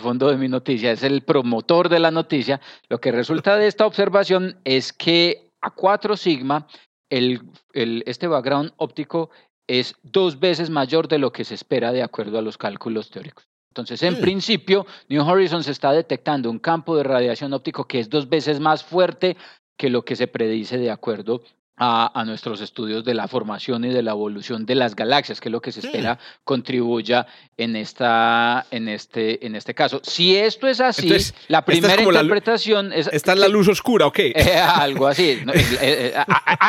fondo 0.01 0.31
de 0.31 0.37
mi 0.37 0.47
noticia, 0.47 0.91
es 0.91 1.03
el 1.03 1.21
promotor 1.21 1.89
de 1.89 1.99
la 1.99 2.09
noticia, 2.09 2.59
lo 2.89 2.99
que 2.99 3.11
resulta 3.11 3.57
de 3.57 3.67
esta 3.67 3.85
observación 3.85 4.57
es 4.63 4.91
que 4.91 5.51
a 5.61 5.69
4 5.69 6.17
sigma, 6.17 6.65
este 7.09 8.27
background 8.27 8.73
óptico 8.77 9.29
es 9.67 9.95
dos 10.03 10.39
veces 10.39 10.69
mayor 10.69 11.07
de 11.07 11.19
lo 11.19 11.31
que 11.31 11.43
se 11.43 11.55
espera 11.55 11.91
de 11.91 12.03
acuerdo 12.03 12.37
a 12.37 12.41
los 12.41 12.57
cálculos 12.57 13.09
teóricos. 13.09 13.47
Entonces, 13.69 14.03
en 14.03 14.15
mm. 14.15 14.21
principio, 14.21 14.85
New 15.09 15.27
Horizons 15.27 15.67
está 15.67 15.91
detectando 15.91 16.49
un 16.49 16.59
campo 16.59 16.95
de 16.95 17.03
radiación 17.03 17.51
óptico 17.53 17.85
que 17.85 17.99
es 17.99 18.09
dos 18.09 18.29
veces 18.29 18.59
más 18.59 18.83
fuerte 18.83 19.35
que 19.77 19.89
lo 19.89 20.05
que 20.05 20.15
se 20.15 20.27
predice 20.27 20.77
de 20.77 20.91
acuerdo 20.91 21.41
a, 21.77 22.23
nuestros 22.25 22.61
estudios 22.61 23.03
de 23.03 23.13
la 23.13 23.27
formación 23.27 23.83
y 23.83 23.89
de 23.89 24.01
la 24.01 24.11
evolución 24.11 24.65
de 24.65 24.75
las 24.75 24.95
galaxias, 24.95 25.41
que 25.41 25.49
es 25.49 25.51
lo 25.51 25.61
que 25.61 25.71
se 25.71 25.81
espera 25.81 26.17
contribuya 26.43 27.27
en, 27.57 27.75
esta, 27.75 28.65
en, 28.71 28.87
este, 28.87 29.45
en 29.45 29.55
este 29.55 29.73
caso. 29.73 29.99
Si 30.03 30.35
esto 30.37 30.67
es 30.67 30.79
así, 30.79 31.11
la 31.47 31.65
primera 31.65 32.01
interpretación 32.01 32.93
es... 32.93 33.07
¿Está 33.07 33.33
en 33.33 33.41
la 33.41 33.47
luz 33.47 33.67
oscura 33.67 34.07
ok 34.07 34.19
eh, 34.19 34.57
algo 34.57 35.07
así. 35.07 35.31
Eh, 35.31 35.43
eh, 35.81 36.13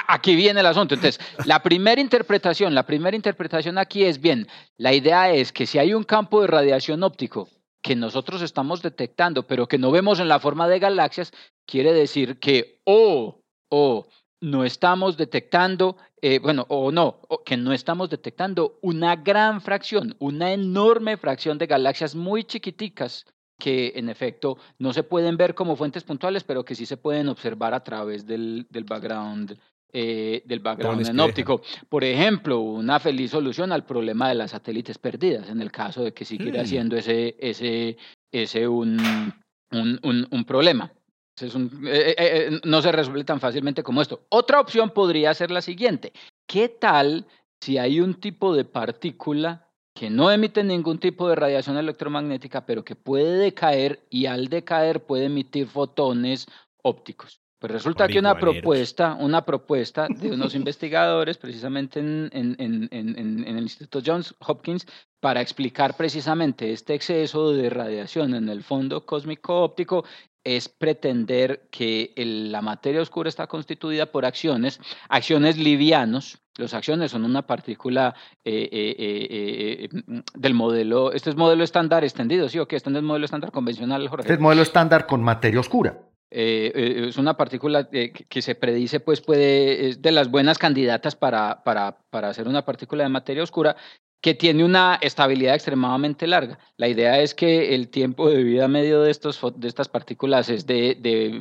aquí 0.08 0.34
viene 0.34 0.60
el 0.60 0.66
asunto. 0.66 0.94
Entonces, 0.94 1.20
la 1.44 1.62
primera 1.62 2.00
interpretación, 2.00 2.74
la 2.74 2.84
primera 2.84 3.16
interpretación 3.16 3.78
aquí 3.78 4.04
es, 4.04 4.20
bien, 4.20 4.48
la 4.76 4.92
idea 4.92 5.30
es 5.30 5.52
que 5.52 5.66
si 5.66 5.78
hay 5.78 5.94
un 5.94 6.04
campo 6.04 6.40
de 6.40 6.48
radiación 6.48 7.02
óptico 7.02 7.48
que 7.82 7.94
nosotros 7.94 8.42
estamos 8.42 8.82
detectando, 8.82 9.44
pero 9.44 9.68
que 9.68 9.78
no 9.78 9.92
vemos 9.92 10.18
en 10.18 10.28
la 10.28 10.40
forma 10.40 10.66
de 10.66 10.80
galaxias, 10.80 11.32
quiere 11.66 11.92
decir 11.92 12.40
que 12.40 12.80
o, 12.84 13.40
o 13.68 14.08
no 14.40 14.64
estamos 14.64 15.16
detectando, 15.16 15.96
eh, 16.20 16.38
bueno, 16.38 16.66
o 16.68 16.92
no, 16.92 17.20
que 17.44 17.56
no 17.56 17.72
estamos 17.72 18.10
detectando 18.10 18.78
una 18.82 19.16
gran 19.16 19.60
fracción, 19.60 20.16
una 20.18 20.52
enorme 20.52 21.16
fracción 21.16 21.58
de 21.58 21.66
galaxias 21.66 22.14
muy 22.14 22.44
chiquiticas 22.44 23.26
que 23.58 23.92
en 23.96 24.08
efecto 24.08 24.58
no 24.78 24.92
se 24.92 25.02
pueden 25.02 25.36
ver 25.36 25.54
como 25.54 25.76
fuentes 25.76 26.04
puntuales, 26.04 26.44
pero 26.44 26.64
que 26.64 26.74
sí 26.74 26.84
se 26.84 26.98
pueden 26.98 27.28
observar 27.28 27.72
a 27.72 27.82
través 27.82 28.26
del, 28.26 28.66
del 28.70 28.84
background. 28.84 29.58
Eh, 29.92 30.42
del 30.44 30.60
background 30.60 31.08
en 31.08 31.20
óptico. 31.20 31.62
Por 31.88 32.04
ejemplo, 32.04 32.60
una 32.60 33.00
feliz 33.00 33.30
solución 33.30 33.72
al 33.72 33.86
problema 33.86 34.28
de 34.28 34.34
las 34.34 34.50
satélites 34.50 34.98
perdidas, 34.98 35.48
en 35.48 35.62
el 35.62 35.72
caso 35.72 36.02
de 36.04 36.12
que 36.12 36.26
siguiera 36.26 36.64
mm. 36.64 36.66
siendo 36.66 36.96
ese, 36.96 37.34
ese, 37.38 37.96
ese 38.30 38.68
un, 38.68 39.32
un, 39.72 40.28
un 40.30 40.44
problema. 40.44 40.92
Eh, 41.38 41.48
eh, 41.86 42.14
eh, 42.18 42.60
no 42.64 42.80
se 42.80 42.92
resuelve 42.92 43.24
tan 43.24 43.40
fácilmente 43.40 43.82
como 43.82 44.00
esto. 44.00 44.22
Otra 44.30 44.58
opción 44.60 44.90
podría 44.90 45.34
ser 45.34 45.50
la 45.50 45.60
siguiente. 45.60 46.12
¿Qué 46.46 46.68
tal 46.68 47.26
si 47.60 47.76
hay 47.76 48.00
un 48.00 48.14
tipo 48.14 48.54
de 48.54 48.64
partícula 48.64 49.68
que 49.94 50.08
no 50.08 50.30
emite 50.30 50.64
ningún 50.64 50.98
tipo 50.98 51.28
de 51.28 51.34
radiación 51.34 51.76
electromagnética, 51.76 52.64
pero 52.64 52.84
que 52.84 52.96
puede 52.96 53.38
decaer 53.38 54.00
y 54.08 54.26
al 54.26 54.48
decaer 54.48 55.04
puede 55.04 55.26
emitir 55.26 55.66
fotones 55.66 56.46
ópticos? 56.82 57.40
Pues 57.58 57.72
resulta 57.72 58.06
que 58.06 58.18
una 58.18 58.38
propuesta, 58.38 59.14
una 59.18 59.44
propuesta 59.44 60.08
de 60.08 60.30
unos 60.30 60.54
investigadores 60.54 61.38
precisamente 61.38 62.00
en, 62.00 62.30
en, 62.32 63.44
el 63.46 63.62
Instituto 63.62 64.00
Johns 64.04 64.34
Hopkins 64.46 64.86
para 65.20 65.40
explicar 65.40 65.96
precisamente 65.96 66.70
este 66.72 66.94
exceso 66.94 67.52
de 67.52 67.70
radiación 67.70 68.34
en 68.34 68.50
el 68.50 68.62
fondo 68.62 69.06
cósmico 69.06 69.62
óptico 69.62 70.04
es 70.46 70.68
pretender 70.68 71.66
que 71.72 72.12
la 72.16 72.62
materia 72.62 73.02
oscura 73.02 73.28
está 73.28 73.48
constituida 73.48 74.06
por 74.06 74.24
acciones, 74.24 74.80
acciones 75.08 75.58
livianos. 75.58 76.38
Los 76.56 76.72
acciones 76.72 77.10
son 77.10 77.24
una 77.24 77.42
partícula 77.48 78.14
eh, 78.44 78.68
eh, 78.70 79.88
eh, 79.90 80.12
del 80.34 80.54
modelo, 80.54 81.12
este 81.12 81.30
es 81.30 81.36
modelo 81.36 81.64
estándar 81.64 82.04
extendido, 82.04 82.48
¿sí 82.48 82.60
o 82.60 82.68
qué? 82.68 82.76
Este 82.76 82.90
es 82.90 83.02
modelo 83.02 83.24
estándar 83.24 83.50
convencional, 83.50 84.06
Jorge. 84.08 84.22
Este 84.22 84.34
es 84.34 84.40
modelo 84.40 84.62
estándar 84.62 85.06
con 85.06 85.20
materia 85.20 85.58
oscura. 85.58 85.98
es 86.30 87.16
una 87.16 87.36
partícula 87.36 87.88
que 87.90 88.42
se 88.42 88.54
predice, 88.54 89.00
pues 89.00 89.20
puede, 89.20 89.88
es 89.88 90.00
de 90.00 90.12
las 90.12 90.30
buenas 90.30 90.58
candidatas 90.58 91.16
para, 91.16 91.64
para, 91.64 91.98
para 92.10 92.28
hacer 92.28 92.46
una 92.46 92.64
partícula 92.64 93.02
de 93.02 93.08
materia 93.08 93.42
oscura 93.42 93.76
que 94.20 94.34
tiene 94.34 94.64
una 94.64 94.98
estabilidad 95.02 95.54
extremadamente 95.54 96.26
larga. 96.26 96.58
La 96.76 96.88
idea 96.88 97.20
es 97.20 97.34
que 97.34 97.74
el 97.74 97.88
tiempo 97.88 98.28
de 98.28 98.42
vida 98.42 98.66
medio 98.66 99.02
de, 99.02 99.10
estos, 99.10 99.40
de 99.56 99.68
estas 99.68 99.88
partículas 99.88 100.48
es 100.48 100.66
de, 100.66 101.40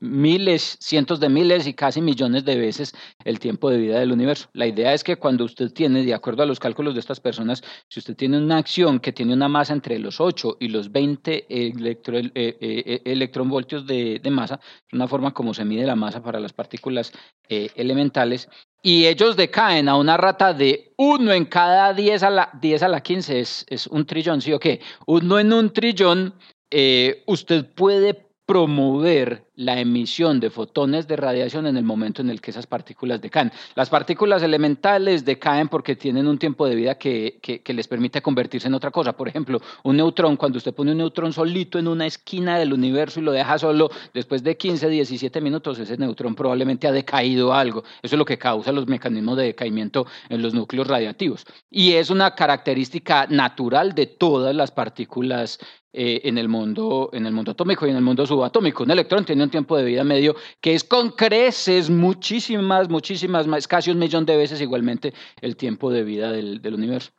miles, 0.00 0.78
cientos 0.80 1.20
de 1.20 1.28
miles 1.28 1.66
y 1.66 1.74
casi 1.74 2.00
millones 2.00 2.44
de 2.44 2.56
veces 2.56 2.94
el 3.24 3.38
tiempo 3.38 3.70
de 3.70 3.78
vida 3.78 3.98
del 3.98 4.12
universo. 4.12 4.48
La 4.54 4.66
idea 4.66 4.94
es 4.94 5.04
que 5.04 5.16
cuando 5.16 5.44
usted 5.44 5.72
tiene, 5.72 6.04
de 6.04 6.14
acuerdo 6.14 6.42
a 6.42 6.46
los 6.46 6.60
cálculos 6.60 6.94
de 6.94 7.00
estas 7.00 7.20
personas, 7.20 7.62
si 7.88 8.00
usted 8.00 8.16
tiene 8.16 8.38
una 8.38 8.58
acción 8.58 9.00
que 9.00 9.12
tiene 9.12 9.34
una 9.34 9.48
masa 9.48 9.72
entre 9.72 9.98
los 9.98 10.20
8 10.20 10.56
y 10.60 10.68
los 10.68 10.90
20 10.90 11.46
electro, 11.48 12.18
eh, 12.18 12.30
eh, 12.34 12.54
eh, 12.60 13.02
electronvoltios 13.04 13.86
de, 13.86 14.20
masa, 14.30 14.60
es 14.86 14.92
una 14.92 15.08
forma 15.08 15.34
como 15.34 15.52
se 15.52 15.64
mide 15.64 15.86
la 15.86 15.96
masa 15.96 16.22
para 16.22 16.40
las 16.40 16.52
partículas 16.52 17.12
elementales, 17.48 18.48
y 18.82 19.06
ellos 19.06 19.36
decaen 19.36 19.88
a 19.88 19.96
una 19.96 20.16
rata 20.16 20.52
de 20.52 20.92
uno 20.96 21.32
en 21.32 21.44
cada 21.44 21.94
10 21.94 22.22
a 22.24 22.30
la, 22.30 22.50
10 22.60 22.82
a 22.82 22.88
la 22.88 23.00
15, 23.00 23.40
es, 23.40 23.64
es 23.68 23.86
un 23.86 24.04
trillón, 24.04 24.42
¿sí 24.42 24.52
o 24.52 24.58
qué? 24.58 24.80
Uno 25.06 25.38
en 25.38 25.52
un 25.52 25.72
trillón, 25.72 26.34
eh, 26.70 27.22
usted 27.26 27.64
puede 27.74 28.26
promover 28.44 29.46
la 29.54 29.78
emisión 29.78 30.40
de 30.40 30.50
fotones 30.50 31.06
de 31.06 31.16
radiación 31.16 31.66
en 31.66 31.76
el 31.76 31.84
momento 31.84 32.22
en 32.22 32.30
el 32.30 32.40
que 32.40 32.50
esas 32.50 32.66
partículas 32.66 33.20
decaen. 33.20 33.52
Las 33.74 33.90
partículas 33.90 34.42
elementales 34.42 35.24
decaen 35.24 35.68
porque 35.68 35.94
tienen 35.96 36.26
un 36.26 36.38
tiempo 36.38 36.66
de 36.66 36.74
vida 36.74 36.96
que, 36.96 37.38
que, 37.40 37.72
les 37.74 37.88
permite 37.88 38.22
convertirse 38.22 38.68
en 38.68 38.74
otra 38.74 38.90
cosa. 38.90 39.14
Por 39.14 39.28
ejemplo, 39.28 39.60
un 39.82 39.96
neutrón, 39.96 40.36
cuando 40.36 40.58
usted 40.58 40.74
pone 40.74 40.92
un 40.92 40.98
neutrón 40.98 41.32
solito 41.32 41.78
en 41.78 41.88
una 41.88 42.06
esquina 42.06 42.58
del 42.58 42.72
universo 42.72 43.20
y 43.20 43.22
lo 43.22 43.32
deja 43.32 43.58
solo, 43.58 43.90
después 44.14 44.42
de 44.42 44.56
15, 44.56 44.88
17 44.88 45.40
minutos, 45.40 45.78
ese 45.78 45.96
neutrón 45.96 46.34
probablemente 46.34 46.86
ha 46.86 46.92
decaído 46.92 47.52
algo. 47.52 47.84
Eso 48.02 48.16
es 48.16 48.18
lo 48.18 48.24
que 48.24 48.38
causa 48.38 48.72
los 48.72 48.86
mecanismos 48.86 49.36
de 49.36 49.44
decaimiento 49.44 50.06
en 50.28 50.42
los 50.42 50.54
núcleos 50.54 50.86
radiactivos. 50.86 51.44
Y 51.70 51.92
es 51.92 52.10
una 52.10 52.34
característica 52.34 53.26
natural 53.28 53.94
de 53.94 54.06
todas 54.06 54.54
las 54.54 54.70
partículas 54.70 55.58
eh, 55.94 56.22
en, 56.24 56.38
el 56.38 56.48
mundo, 56.48 57.10
en 57.12 57.26
el 57.26 57.34
mundo 57.34 57.50
atómico 57.50 57.86
y 57.86 57.90
en 57.90 57.96
el 57.96 58.02
mundo 58.02 58.24
subatómico. 58.24 58.82
Un 58.82 58.92
electrón 58.92 59.26
tiene 59.26 59.41
un 59.44 59.50
tiempo 59.50 59.76
de 59.76 59.84
vida 59.84 60.04
medio 60.04 60.36
que 60.60 60.74
es 60.74 60.84
con 60.84 61.10
creces 61.10 61.90
muchísimas, 61.90 62.88
muchísimas 62.88 63.46
más, 63.46 63.66
casi 63.66 63.90
un 63.90 63.98
millón 63.98 64.26
de 64.26 64.36
veces 64.36 64.60
igualmente 64.60 65.12
el 65.40 65.56
tiempo 65.56 65.90
de 65.90 66.02
vida 66.04 66.32
del, 66.32 66.62
del 66.62 66.74
universo. 66.74 67.12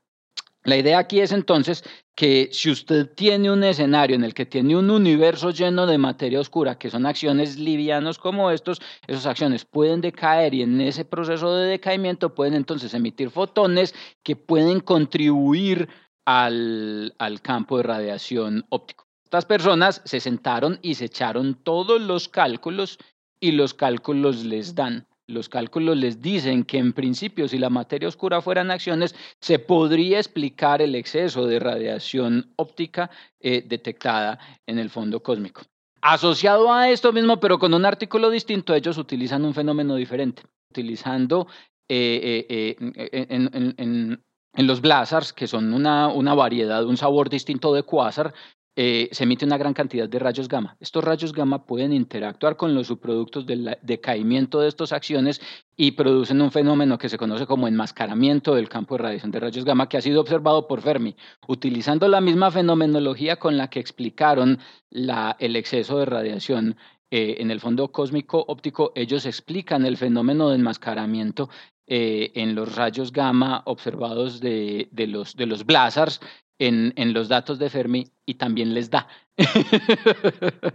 La 0.65 0.77
idea 0.77 0.97
aquí 0.97 1.19
es 1.19 1.33
entonces 1.33 1.83
que 2.15 2.49
si 2.53 2.71
usted 2.71 3.09
tiene 3.13 3.51
un 3.51 3.63
escenario 3.63 4.15
en 4.15 4.23
el 4.23 4.33
que 4.33 4.45
tiene 4.45 4.77
un 4.77 4.89
universo 4.89 5.49
lleno 5.49 5.85
de 5.87 5.97
materia 5.97 6.39
oscura, 6.39 6.77
que 6.77 6.89
son 6.89 7.05
acciones 7.05 7.57
livianos 7.59 8.17
como 8.17 8.49
estos, 8.49 8.81
esas 9.07 9.25
acciones 9.25 9.65
pueden 9.65 9.99
decaer 9.99 10.53
y 10.53 10.61
en 10.61 10.79
ese 10.79 11.03
proceso 11.03 11.53
de 11.53 11.67
decaimiento 11.67 12.33
pueden 12.33 12.53
entonces 12.53 12.93
emitir 12.93 13.29
fotones 13.29 13.93
que 14.23 14.37
pueden 14.37 14.79
contribuir 14.79 15.89
al, 16.25 17.13
al 17.17 17.41
campo 17.41 17.77
de 17.77 17.83
radiación 17.83 18.65
óptico. 18.69 19.05
Estas 19.33 19.45
personas 19.45 19.99
se 20.05 20.19
sentaron 20.19 20.77
y 20.83 20.93
se 20.93 21.05
echaron 21.05 21.55
todos 21.55 21.99
los 21.99 22.29
cálculos 22.29 22.99
y 23.39 23.53
los 23.53 23.73
cálculos 23.73 24.45
les 24.45 24.75
dan. 24.75 25.07
Los 25.25 25.49
cálculos 25.49 25.97
les 25.97 26.21
dicen 26.21 26.63
que 26.63 26.77
en 26.77 26.93
principio 26.93 27.47
si 27.47 27.57
la 27.57 27.71
materia 27.71 28.07
oscura 28.07 28.43
fueran 28.43 28.69
acciones, 28.69 29.15
se 29.41 29.57
podría 29.57 30.19
explicar 30.19 30.83
el 30.83 30.93
exceso 30.93 31.47
de 31.47 31.57
radiación 31.57 32.53
óptica 32.57 33.09
eh, 33.39 33.63
detectada 33.67 34.37
en 34.67 34.77
el 34.77 34.91
fondo 34.91 35.23
cósmico. 35.23 35.63
Asociado 36.03 36.71
a 36.71 36.91
esto 36.91 37.11
mismo, 37.11 37.39
pero 37.39 37.57
con 37.57 37.73
un 37.73 37.85
artículo 37.85 38.29
distinto, 38.29 38.75
ellos 38.75 38.99
utilizan 38.99 39.43
un 39.45 39.55
fenómeno 39.55 39.95
diferente, 39.95 40.43
utilizando 40.69 41.47
eh, 41.89 42.45
eh, 42.47 42.75
en, 42.77 44.21
en 44.55 44.67
los 44.67 44.79
blazars, 44.79 45.33
que 45.33 45.47
son 45.47 45.73
una, 45.73 46.07
una 46.09 46.35
variedad, 46.35 46.85
un 46.85 46.97
sabor 46.97 47.29
distinto 47.29 47.73
de 47.73 47.81
cuásar, 47.81 48.35
eh, 48.75 49.09
se 49.11 49.25
emite 49.25 49.45
una 49.45 49.57
gran 49.57 49.73
cantidad 49.73 50.09
de 50.09 50.17
rayos 50.17 50.47
gamma. 50.47 50.75
Estos 50.79 51.03
rayos 51.03 51.31
gamma 51.31 51.65
pueden 51.65 51.93
interactuar 51.93 52.57
con 52.57 52.73
los 52.73 52.87
subproductos 52.87 53.45
del 53.45 53.77
decaimiento 53.83 54.59
de 54.59 54.67
estas 54.67 54.91
acciones 54.91 55.41
y 55.75 55.91
producen 55.91 56.41
un 56.41 56.51
fenómeno 56.51 56.97
que 56.97 57.09
se 57.09 57.17
conoce 57.17 57.45
como 57.45 57.67
enmascaramiento 57.67 58.55
del 58.55 58.69
campo 58.69 58.95
de 58.95 59.03
radiación 59.03 59.31
de 59.31 59.39
rayos 59.39 59.65
gamma 59.65 59.87
que 59.87 59.97
ha 59.97 60.01
sido 60.01 60.21
observado 60.21 60.67
por 60.67 60.81
Fermi, 60.81 61.15
utilizando 61.47 62.07
la 62.07 62.19
misma 62.19 62.49
fenomenología 62.49 63.35
con 63.35 63.57
la 63.57 63.69
que 63.69 63.79
explicaron 63.79 64.59
el 64.91 65.55
exceso 65.55 65.99
de 65.99 66.05
radiación 66.05 66.75
eh, 67.11 67.35
en 67.41 67.51
el 67.51 67.59
fondo 67.59 67.91
cósmico 67.91 68.43
óptico, 68.47 68.91
ellos 68.95 69.27
explican 69.27 69.85
el 69.85 69.97
fenómeno 69.97 70.49
de 70.49 70.55
enmascaramiento 70.55 71.47
eh, 71.85 72.31
en 72.33 72.55
los 72.55 72.75
rayos 72.75 73.11
gamma 73.11 73.61
observados 73.65 74.39
de, 74.39 74.87
los, 75.07 75.35
de 75.35 75.45
los 75.45 75.63
blazars 75.63 76.21
en, 76.59 76.93
en, 76.95 77.13
los 77.13 77.27
datos 77.27 77.59
de 77.59 77.69
Fermi 77.69 78.07
y 78.25 78.35
también 78.35 78.73
les 78.73 78.89
da. 78.89 79.07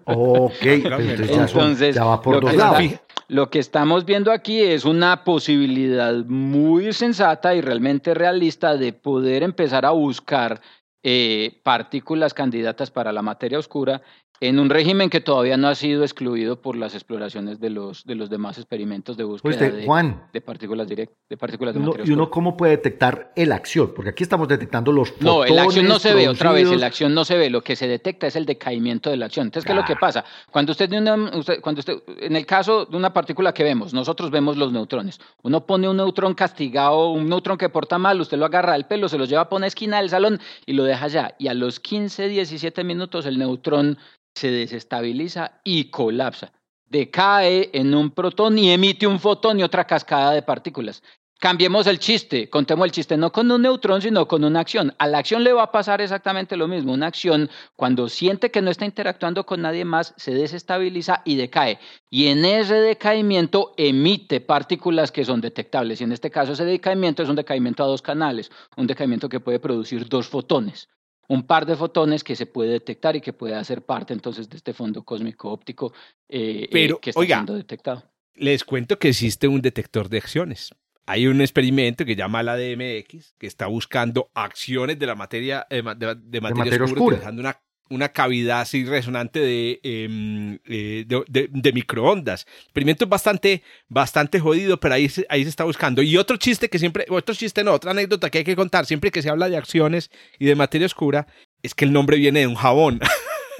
ok, 0.04 0.62
entonces 0.62 1.94
ya, 1.94 2.04
va 2.04 2.20
por 2.20 2.36
lo 2.36 2.40
dos 2.40 2.50
que 2.50 2.56
lados. 2.56 2.80
Está, 2.80 3.02
lo 3.28 3.50
que 3.50 3.58
estamos 3.58 4.04
viendo 4.04 4.32
aquí 4.32 4.60
es 4.60 4.84
una 4.84 5.22
posibilidad 5.24 6.14
muy 6.24 6.92
sensata 6.92 7.54
y 7.54 7.60
realmente 7.60 8.14
realista 8.14 8.76
de 8.76 8.92
poder 8.92 9.42
empezar 9.42 9.84
a 9.84 9.90
buscar 9.90 10.60
eh, 11.02 11.60
partículas 11.62 12.34
candidatas 12.34 12.90
para 12.90 13.12
la 13.12 13.22
materia 13.22 13.58
oscura 13.58 14.02
en 14.40 14.58
un 14.58 14.70
régimen 14.70 15.10
que 15.10 15.20
todavía 15.20 15.56
no 15.56 15.68
ha 15.68 15.74
sido 15.74 16.02
excluido 16.04 16.60
por 16.60 16.76
las 16.76 16.94
exploraciones 16.94 17.60
de 17.60 17.70
los, 17.70 18.04
de 18.04 18.14
los 18.14 18.30
demás 18.30 18.58
experimentos 18.58 19.16
de 19.16 19.24
búsqueda 19.24 19.42
pues 19.42 19.58
de, 19.58 19.78
de, 19.78 19.84
Juan, 19.86 20.28
de, 20.32 20.40
partículas 20.40 20.86
direct, 20.88 21.12
de 21.28 21.36
partículas 21.36 21.74
de 21.74 21.80
uno, 21.80 21.92
¿Y 22.04 22.10
uno 22.12 22.30
cómo 22.30 22.56
puede 22.56 22.76
detectar 22.76 23.32
el 23.34 23.52
acción? 23.52 23.92
Porque 23.94 24.10
aquí 24.10 24.22
estamos 24.22 24.46
detectando 24.48 24.92
los 24.92 25.10
No, 25.20 25.38
fotones 25.38 25.54
la 25.54 25.62
acción 25.62 25.86
no 25.88 25.98
se 25.98 26.14
ve 26.14 26.28
otra 26.28 26.52
vez, 26.52 26.70
la 26.70 26.86
acción 26.86 27.14
no 27.14 27.24
se 27.24 27.36
ve, 27.36 27.50
lo 27.50 27.62
que 27.62 27.74
se 27.74 27.88
detecta 27.88 28.26
es 28.26 28.36
el 28.36 28.46
decaimiento 28.46 29.10
de 29.10 29.16
la 29.16 29.26
acción. 29.26 29.46
Entonces, 29.46 29.66
¿qué 29.66 29.72
es 29.72 29.76
lo 29.76 29.84
que 29.84 29.96
pasa? 29.96 30.24
Cuando 30.50 30.72
usted, 30.72 30.90
usted- 31.34 31.60
cuando 31.60 31.80
usted, 31.80 32.02
en 32.20 32.36
el 32.36 32.46
caso 32.46 32.86
de 32.86 32.96
una 32.96 33.12
partícula 33.12 33.52
que 33.52 33.64
vemos, 33.64 33.92
nosotros 33.92 34.30
vemos 34.30 34.56
los 34.56 34.72
neutrones. 34.72 35.20
Uno 35.42 35.66
pone 35.66 35.88
un 35.88 35.96
neutrón 35.96 36.34
castigado, 36.34 37.10
un 37.10 37.28
neutrón 37.28 37.58
que 37.58 37.68
porta 37.68 37.98
mal, 37.98 38.20
usted 38.20 38.38
lo 38.38 38.46
agarra 38.46 38.74
del 38.74 38.86
pelo, 38.86 39.08
se 39.08 39.18
lo 39.18 39.24
lleva 39.24 39.48
por 39.48 39.58
una 39.58 39.66
esquina 39.66 39.98
del 39.98 40.10
salón 40.10 40.38
y 40.66 40.74
lo 40.74 40.84
deja 40.84 41.06
allá. 41.06 41.34
Y 41.38 41.48
a 41.48 41.54
los 41.54 41.80
15, 41.80 42.28
17 42.28 42.84
minutos 42.84 43.26
el 43.26 43.38
neutrón 43.38 43.98
se 44.34 44.50
desestabiliza 44.50 45.60
y 45.64 45.90
colapsa. 45.90 46.52
Decae 46.86 47.70
en 47.72 47.94
un 47.94 48.10
protón 48.10 48.58
y 48.58 48.70
emite 48.70 49.06
un 49.06 49.20
fotón 49.20 49.60
y 49.60 49.62
otra 49.62 49.86
cascada 49.86 50.32
de 50.32 50.42
partículas. 50.42 51.02
Cambiemos 51.40 51.86
el 51.86 52.00
chiste, 52.00 52.50
contemos 52.50 52.84
el 52.86 52.90
chiste 52.90 53.16
no 53.16 53.30
con 53.30 53.48
un 53.52 53.62
neutrón, 53.62 54.02
sino 54.02 54.26
con 54.26 54.42
una 54.42 54.58
acción. 54.58 54.92
A 54.98 55.06
la 55.06 55.18
acción 55.18 55.44
le 55.44 55.52
va 55.52 55.62
a 55.62 55.70
pasar 55.70 56.00
exactamente 56.00 56.56
lo 56.56 56.66
mismo. 56.66 56.92
Una 56.92 57.06
acción, 57.06 57.48
cuando 57.76 58.08
siente 58.08 58.50
que 58.50 58.60
no 58.60 58.72
está 58.72 58.86
interactuando 58.86 59.46
con 59.46 59.62
nadie 59.62 59.84
más, 59.84 60.14
se 60.16 60.34
desestabiliza 60.34 61.22
y 61.24 61.36
decae. 61.36 61.78
Y 62.10 62.26
en 62.26 62.44
ese 62.44 62.74
decaimiento 62.74 63.72
emite 63.76 64.40
partículas 64.40 65.12
que 65.12 65.24
son 65.24 65.40
detectables. 65.40 66.00
Y 66.00 66.04
en 66.04 66.12
este 66.12 66.28
caso 66.28 66.54
ese 66.54 66.64
decaimiento 66.64 67.22
es 67.22 67.28
un 67.28 67.36
decaimiento 67.36 67.84
a 67.84 67.86
dos 67.86 68.02
canales, 68.02 68.50
un 68.76 68.88
decaimiento 68.88 69.28
que 69.28 69.38
puede 69.38 69.60
producir 69.60 70.08
dos 70.08 70.26
fotones 70.26 70.88
un 71.28 71.46
par 71.46 71.66
de 71.66 71.76
fotones 71.76 72.24
que 72.24 72.34
se 72.34 72.46
puede 72.46 72.72
detectar 72.72 73.14
y 73.14 73.20
que 73.20 73.32
puede 73.32 73.54
hacer 73.54 73.82
parte 73.82 74.12
entonces 74.12 74.48
de 74.48 74.56
este 74.56 74.72
fondo 74.72 75.04
cósmico 75.04 75.50
óptico 75.50 75.92
eh, 76.28 76.68
eh, 76.70 76.94
que 77.00 77.10
está 77.10 77.20
oiga, 77.20 77.36
siendo 77.36 77.54
detectado. 77.54 78.02
Les 78.34 78.64
cuento 78.64 78.98
que 78.98 79.08
existe 79.08 79.46
un 79.46 79.60
detector 79.60 80.08
de 80.08 80.18
acciones. 80.18 80.70
Hay 81.06 81.26
un 81.26 81.40
experimento 81.40 82.04
que 82.04 82.16
llama 82.16 82.42
la 82.42 82.56
DMX 82.56 83.34
que 83.38 83.46
está 83.46 83.66
buscando 83.66 84.30
acciones 84.34 84.98
de 84.98 85.06
la 85.06 85.14
materia 85.14 85.66
eh, 85.70 85.82
de, 85.82 86.14
de 86.16 86.40
materia, 86.40 86.64
materia 86.64 86.84
oscura, 86.84 86.84
oscura. 86.84 87.16
utilizando 87.16 87.40
una, 87.40 87.60
una 87.90 88.08
cavidad 88.10 88.60
así 88.60 88.84
resonante 88.84 89.40
de, 89.40 89.80
em, 89.82 90.58
eh, 90.66 91.04
de, 91.06 91.24
de- 91.28 91.48
de 91.50 91.72
microondas. 91.72 92.46
El 92.48 92.62
experimento 92.64 93.04
es 93.04 93.10
bastante, 93.10 93.62
bastante 93.88 94.40
jodido, 94.40 94.78
pero 94.78 94.94
ahí 94.94 95.08
se, 95.08 95.26
ahí 95.28 95.42
se 95.42 95.48
está 95.50 95.64
buscando. 95.64 96.02
Y 96.02 96.16
otro 96.16 96.36
chiste 96.36 96.68
que 96.68 96.78
siempre, 96.78 97.06
otro 97.08 97.34
chiste 97.34 97.64
no, 97.64 97.72
otra 97.72 97.90
anécdota 97.92 98.30
que 98.30 98.38
hay 98.38 98.44
que 98.44 98.56
contar 98.56 98.86
siempre 98.86 99.10
que 99.10 99.22
se 99.22 99.30
habla 99.30 99.48
de 99.48 99.56
acciones 99.56 100.10
y 100.38 100.46
de 100.46 100.54
materia 100.54 100.86
oscura 100.86 101.26
es 101.62 101.74
que 101.74 101.84
el 101.84 101.92
nombre 101.92 102.16
viene 102.16 102.40
de 102.40 102.46
un 102.46 102.54
jabón. 102.56 103.00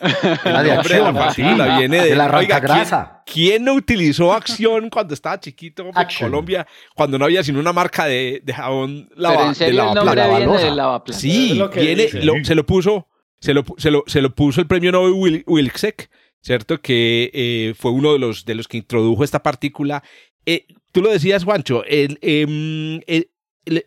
Ah, 0.01 0.63
de 0.63 0.71
El 0.71 0.77
nombre 0.77 0.95
de 0.95 1.13
la 1.13 1.31
sí, 1.33 1.43
viene 1.43 1.97
de, 2.03 2.11
de 2.11 2.15
la 2.15 2.27
Oiga, 2.27 2.61
¿quién- 2.61 2.71
arrancagrasa. 2.71 3.23
¿Quién 3.27 3.65
no 3.65 3.75
utilizó 3.75 4.33
acción 4.33 4.91
cuando 4.91 5.13
estaba 5.13 5.41
chiquito 5.41 5.83
en 5.83 5.91
Action. 5.93 6.31
Colombia? 6.31 6.65
Cuando 6.95 7.19
no 7.19 7.25
había 7.25 7.43
sino 7.43 7.59
una 7.59 7.73
marca 7.73 8.05
de, 8.05 8.41
de 8.45 8.55
jabón 8.55 9.09
Pero 9.09 9.21
lava, 9.21 9.47
en 9.49 9.55
serio 9.57 9.83
de 9.83 9.89
el 9.89 9.95
nombre 9.97 10.29
viene 10.29 10.57
del 10.57 10.77
lavaplatos. 10.77 11.21
Sí, 11.21 11.55
lo 11.55 11.69
viene, 11.69 12.09
lo- 12.23 12.45
se 12.45 12.55
lo 12.55 12.65
puso, 12.65 13.09
se 13.41 13.55
lo, 13.55 13.65
se 13.77 13.91
lo, 13.91 14.05
se 14.07 14.21
lo 14.23 14.35
puso 14.35 14.61
el 14.61 14.67
premio 14.67 14.93
Nobel 14.93 15.13
Wil- 15.15 15.45
Wilczek, 15.47 16.11
¿cierto? 16.41 16.81
Que 16.81 17.31
eh, 17.33 17.75
fue 17.79 17.91
uno 17.93 18.13
de 18.13 18.19
los, 18.19 18.45
de 18.45 18.55
los 18.55 18.69
que 18.69 18.79
introdujo 18.79 19.25
esta 19.25 19.43
partícula. 19.43 20.03
Eh, 20.47 20.67
tú 20.93 21.03
lo 21.03 21.11
decías, 21.11 21.45
Juancho, 21.45 21.85
el, 21.85 22.19
em, 22.23 23.01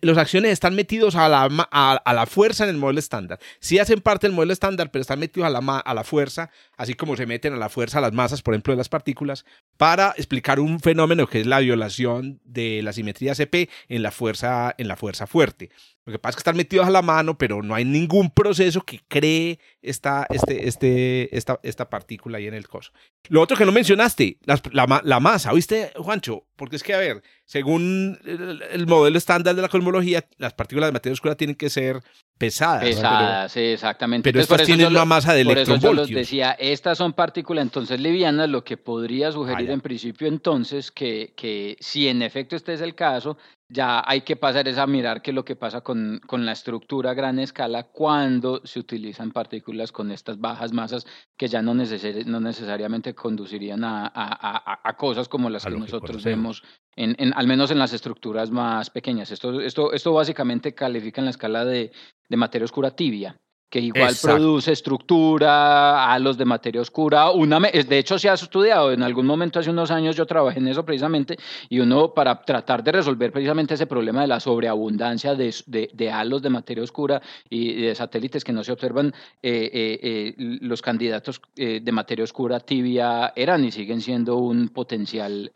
los 0.01 0.17
acciones 0.19 0.51
están 0.51 0.75
metidos 0.75 1.15
a 1.15 1.27
la, 1.27 1.45
a, 1.71 2.13
la 2.13 2.25
fuerza 2.27 2.65
en 2.65 2.69
el 2.69 2.77
modelo 2.77 2.99
estándar. 2.99 3.39
Sí 3.59 3.79
hacen 3.79 3.99
parte 3.99 4.27
del 4.27 4.35
modelo 4.35 4.53
estándar, 4.53 4.91
pero 4.91 5.01
están 5.01 5.19
metidos 5.19 5.47
a 5.47 5.49
la, 5.49 5.77
a 5.79 5.93
la 5.95 6.03
fuerza, 6.03 6.51
así 6.77 6.93
como 6.93 7.15
se 7.17 7.25
meten 7.25 7.53
a 7.53 7.57
la 7.57 7.69
fuerza 7.69 7.99
las 7.99 8.13
masas, 8.13 8.43
por 8.43 8.53
ejemplo, 8.53 8.73
de 8.73 8.77
las 8.77 8.89
partículas, 8.89 9.43
para 9.77 10.13
explicar 10.17 10.59
un 10.59 10.79
fenómeno 10.79 11.25
que 11.25 11.41
es 11.41 11.47
la 11.47 11.59
violación 11.59 12.39
de 12.43 12.81
la 12.83 12.93
simetría 12.93 13.33
CP 13.33 13.69
en 13.89 14.03
la 14.03 14.11
fuerza, 14.11 14.75
en 14.77 14.87
la 14.87 14.97
fuerza 14.97 15.25
fuerte. 15.25 15.71
Lo 16.05 16.11
que 16.11 16.19
pasa 16.19 16.31
es 16.31 16.35
que 16.37 16.39
están 16.39 16.57
metidos 16.57 16.87
a 16.87 16.91
la 16.91 17.03
mano, 17.03 17.37
pero 17.37 17.61
no 17.61 17.75
hay 17.75 17.85
ningún 17.85 18.31
proceso 18.31 18.81
que 18.81 19.01
cree 19.07 19.59
esta, 19.81 20.25
este, 20.29 20.67
este, 20.67 21.37
esta, 21.37 21.59
esta 21.61 21.89
partícula 21.89 22.39
ahí 22.39 22.47
en 22.47 22.55
el 22.55 22.67
coso. 22.67 22.91
Lo 23.29 23.41
otro 23.41 23.55
que 23.55 23.65
no 23.65 23.71
mencionaste, 23.71 24.37
la, 24.43 25.01
la 25.03 25.19
masa, 25.19 25.53
¿viste, 25.53 25.91
Juancho? 25.95 26.47
Porque 26.55 26.75
es 26.75 26.83
que, 26.83 26.95
a 26.95 26.97
ver, 26.97 27.21
según 27.45 28.17
el, 28.25 28.63
el 28.71 28.87
modelo 28.87 29.17
estándar 29.17 29.55
de 29.55 29.61
la 29.61 29.69
cosmología, 29.69 30.27
las 30.37 30.53
partículas 30.53 30.87
de 30.87 30.93
materia 30.93 31.13
oscura 31.13 31.35
tienen 31.35 31.55
que 31.55 31.69
ser 31.69 32.01
pesadas. 32.41 32.83
Pesadas, 32.83 33.51
sí, 33.51 33.59
exactamente. 33.61 34.23
Pero, 34.29 34.41
Entonces, 34.41 34.53
estas 34.61 34.65
tienen 34.65 34.93
lo- 34.93 34.99
una 34.99 35.05
masa 35.05 35.33
de 35.33 35.45
Por 35.45 35.57
eso 35.57 35.71
yo 35.71 35.71
los 35.75 35.83
electronvoltios. 36.09 36.17
decía, 36.19 36.51
estas 36.59 36.97
son 36.97 37.13
partículas 37.13 37.61
entonces 37.63 37.99
livianas, 37.99 38.49
lo 38.49 38.63
que 38.63 38.75
podría 38.77 39.31
sugerir 39.31 39.69
en 39.71 39.81
principio 39.81 40.27
entonces 40.27 40.91
que, 40.91 41.33
que 41.37 41.77
si 41.79 42.07
en 42.07 42.21
efecto 42.21 42.55
este 42.55 42.73
es 42.73 42.81
el 42.81 42.95
caso, 42.95 43.37
ya 43.69 44.03
hay 44.05 44.21
que 44.21 44.35
pasar 44.35 44.67
es 44.67 44.77
a 44.77 44.85
mirar 44.85 45.21
qué 45.21 45.31
es 45.31 45.35
lo 45.35 45.45
que 45.45 45.55
pasa 45.55 45.79
con, 45.79 46.19
con 46.27 46.45
la 46.45 46.51
estructura 46.51 47.11
a 47.11 47.13
gran 47.13 47.39
escala 47.39 47.83
cuando 47.83 48.59
se 48.65 48.79
utilizan 48.79 49.31
partículas 49.31 49.93
con 49.93 50.11
estas 50.11 50.39
bajas 50.41 50.73
masas 50.73 51.05
que 51.37 51.47
ya 51.47 51.61
no, 51.61 51.73
necesari- 51.73 52.25
no 52.25 52.41
necesariamente 52.41 53.15
conducirían 53.15 53.85
a, 53.85 54.07
a- 54.13 54.79
a- 54.83 54.97
cosas 54.97 55.29
como 55.29 55.49
las 55.49 55.63
que 55.63 55.71
nosotros 55.71 56.01
conocemos. 56.01 56.61
vemos, 56.61 56.63
en, 56.95 57.15
en- 57.19 57.33
al 57.35 57.47
menos 57.47 57.71
en 57.71 57.79
las 57.79 57.93
estructuras 57.93 58.51
más 58.51 58.89
pequeñas. 58.89 59.31
Esto, 59.31 59.61
esto, 59.61 59.93
esto 59.93 60.13
básicamente 60.13 60.73
califica 60.73 61.21
en 61.21 61.25
la 61.25 61.31
escala 61.31 61.65
de, 61.65 61.91
de 62.29 62.37
materia 62.37 62.65
oscura 62.65 62.91
tibia 62.91 63.37
que 63.69 63.79
igual 63.79 64.09
Exacto. 64.09 64.35
produce 64.35 64.73
estructura, 64.73 66.11
halos 66.11 66.37
de 66.37 66.43
materia 66.43 66.81
oscura. 66.81 67.31
Una 67.31 67.57
me- 67.57 67.71
de 67.71 67.97
hecho, 67.97 68.19
se 68.19 68.29
ha 68.29 68.33
estudiado. 68.33 68.91
En 68.91 69.01
algún 69.01 69.25
momento, 69.25 69.59
hace 69.59 69.69
unos 69.69 69.91
años, 69.91 70.17
yo 70.17 70.25
trabajé 70.25 70.59
en 70.59 70.67
eso 70.67 70.83
precisamente. 70.83 71.37
Y 71.69 71.79
uno, 71.79 72.13
para 72.13 72.41
tratar 72.41 72.83
de 72.83 72.91
resolver 72.91 73.31
precisamente 73.31 73.75
ese 73.75 73.87
problema 73.87 74.21
de 74.21 74.27
la 74.27 74.41
sobreabundancia 74.41 75.35
de, 75.35 75.55
de, 75.67 75.89
de 75.93 76.11
halos 76.11 76.41
de 76.41 76.49
materia 76.49 76.83
oscura 76.83 77.21
y 77.49 77.81
de 77.83 77.95
satélites 77.95 78.43
que 78.43 78.51
no 78.51 78.61
se 78.63 78.73
observan, 78.73 79.13
eh, 79.41 79.69
eh, 79.73 79.99
eh, 80.03 80.35
los 80.61 80.81
candidatos 80.81 81.41
de 81.55 81.91
materia 81.93 82.25
oscura 82.25 82.59
tibia 82.59 83.31
eran 83.37 83.63
y 83.63 83.71
siguen 83.71 84.01
siendo 84.01 84.35
un 84.35 84.67
potencial 84.67 85.49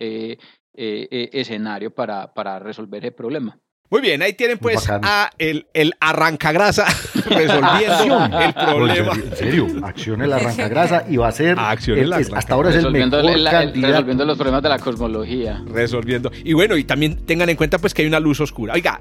eh, 0.77 1.07
eh, 1.11 1.29
escenario 1.33 1.91
para, 1.93 2.33
para 2.33 2.59
resolver 2.59 3.05
el 3.05 3.13
problema. 3.13 3.57
Muy 3.87 4.01
bien, 4.01 4.21
ahí 4.23 4.33
tienen 4.33 4.57
pues 4.57 4.89
a 4.89 5.29
el, 5.37 5.67
el 5.75 5.93
arrancagrasa 5.99 6.85
resolviendo 7.29 8.25
el 8.39 8.53
problema. 8.53 9.11
Oye, 9.11 9.23
en 9.29 9.35
serio, 9.35 9.67
acción 9.83 10.21
el 10.23 10.33
arrancagrasa 10.33 11.05
y 11.07 11.17
va 11.17 11.27
a 11.27 11.31
ser. 11.31 11.55
Acción 11.59 11.99
el- 11.99 12.11
hasta 12.13 12.53
ahora 12.55 12.69
es 12.69 12.75
el 12.77 12.81
Resolviendo, 12.81 13.17
mejor 13.17 13.31
el- 13.33 13.45
el- 13.45 13.51
candidato. 13.51 13.91
resolviendo 13.93 14.25
los 14.25 14.37
problemas 14.37 14.63
de 14.63 14.69
la 14.69 14.79
cosmología. 14.79 15.61
resolviendo. 15.67 16.31
Y 16.43 16.53
bueno, 16.53 16.75
y 16.77 16.83
también 16.83 17.25
tengan 17.27 17.47
en 17.49 17.55
cuenta 17.55 17.77
pues 17.77 17.93
que 17.93 18.01
hay 18.01 18.07
una 18.07 18.19
luz 18.19 18.41
oscura. 18.41 18.73
Oiga. 18.73 18.99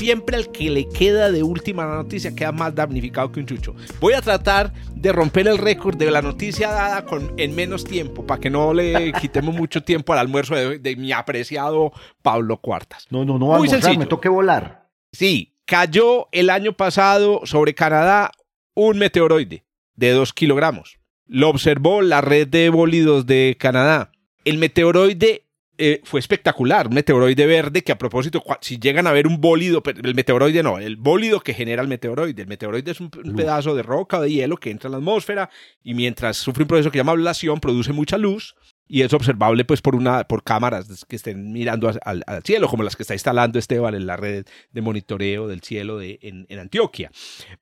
Siempre 0.00 0.34
al 0.34 0.50
que 0.50 0.70
le 0.70 0.88
queda 0.88 1.30
de 1.30 1.42
última 1.42 1.84
la 1.84 1.96
noticia 1.96 2.34
queda 2.34 2.52
más 2.52 2.74
damnificado 2.74 3.30
que 3.30 3.40
un 3.40 3.44
chucho. 3.44 3.74
Voy 4.00 4.14
a 4.14 4.22
tratar 4.22 4.72
de 4.94 5.12
romper 5.12 5.46
el 5.46 5.58
récord 5.58 5.94
de 5.94 6.10
la 6.10 6.22
noticia 6.22 6.70
dada 6.70 7.04
con, 7.04 7.34
en 7.36 7.54
menos 7.54 7.84
tiempo 7.84 8.26
para 8.26 8.40
que 8.40 8.48
no 8.48 8.72
le 8.72 9.12
quitemos 9.20 9.54
mucho 9.54 9.82
tiempo 9.82 10.14
al 10.14 10.20
almuerzo 10.20 10.54
de, 10.54 10.78
de 10.78 10.96
mi 10.96 11.12
apreciado 11.12 11.92
Pablo 12.22 12.56
Cuartas. 12.56 13.08
No, 13.10 13.26
no, 13.26 13.38
no, 13.38 13.44
Muy 13.44 13.54
almorzar, 13.56 13.82
sencillo. 13.82 13.98
me 13.98 14.06
toque 14.06 14.30
volar. 14.30 14.88
Sí, 15.12 15.58
cayó 15.66 16.28
el 16.32 16.48
año 16.48 16.72
pasado 16.72 17.42
sobre 17.44 17.74
Canadá 17.74 18.32
un 18.72 18.96
meteoroide 18.96 19.66
de 19.96 20.10
2 20.12 20.32
kilogramos. 20.32 20.98
Lo 21.26 21.50
observó 21.50 22.00
la 22.00 22.22
red 22.22 22.48
de 22.48 22.70
bólidos 22.70 23.26
de 23.26 23.54
Canadá. 23.60 24.12
El 24.46 24.56
meteoroide 24.56 25.44
eh, 25.82 26.02
fue 26.04 26.20
espectacular, 26.20 26.88
un 26.88 26.94
meteoroide 26.94 27.46
verde 27.46 27.82
que 27.82 27.90
a 27.90 27.96
propósito, 27.96 28.44
si 28.60 28.78
llegan 28.78 29.06
a 29.06 29.12
ver 29.12 29.26
un 29.26 29.40
bólido, 29.40 29.82
el 30.02 30.14
meteoroide 30.14 30.62
no, 30.62 30.78
el 30.78 30.96
bólido 30.96 31.40
que 31.40 31.54
genera 31.54 31.80
el 31.80 31.88
meteoroide, 31.88 32.42
el 32.42 32.48
meteoroide 32.48 32.90
es 32.90 33.00
un, 33.00 33.08
pedazo 33.10 33.74
de 33.74 33.82
roca 33.82 34.18
o 34.18 34.20
de 34.20 34.30
hielo 34.30 34.58
que 34.58 34.70
entra 34.70 34.88
en 34.88 34.92
la 34.92 34.98
atmósfera 34.98 35.48
y 35.82 35.94
mientras 35.94 36.36
sufre 36.36 36.64
un 36.64 36.68
proceso 36.68 36.90
que 36.90 36.98
se 36.98 37.00
llama 37.00 37.12
ablación 37.12 37.60
produce 37.60 37.94
mucha 37.94 38.18
luz 38.18 38.54
y 38.90 39.02
es 39.02 39.14
observable 39.14 39.64
pues 39.64 39.80
por 39.80 39.94
una 39.94 40.24
por 40.24 40.42
cámaras 40.42 41.04
que 41.06 41.14
estén 41.14 41.52
mirando 41.52 41.88
al, 41.88 42.24
cielo 42.42 42.68
como 42.68 42.82
las 42.82 42.96
que 42.96 43.04
está 43.04 43.14
instalando 43.14 43.58
Esteban 43.58 43.94
en 43.94 44.04
la 44.04 44.16
red 44.16 44.44
de 44.72 44.80
monitoreo 44.82 45.46
del 45.46 45.60
cielo 45.60 45.96
de, 45.96 46.18
en, 46.22 46.58
Antioquia 46.58 47.12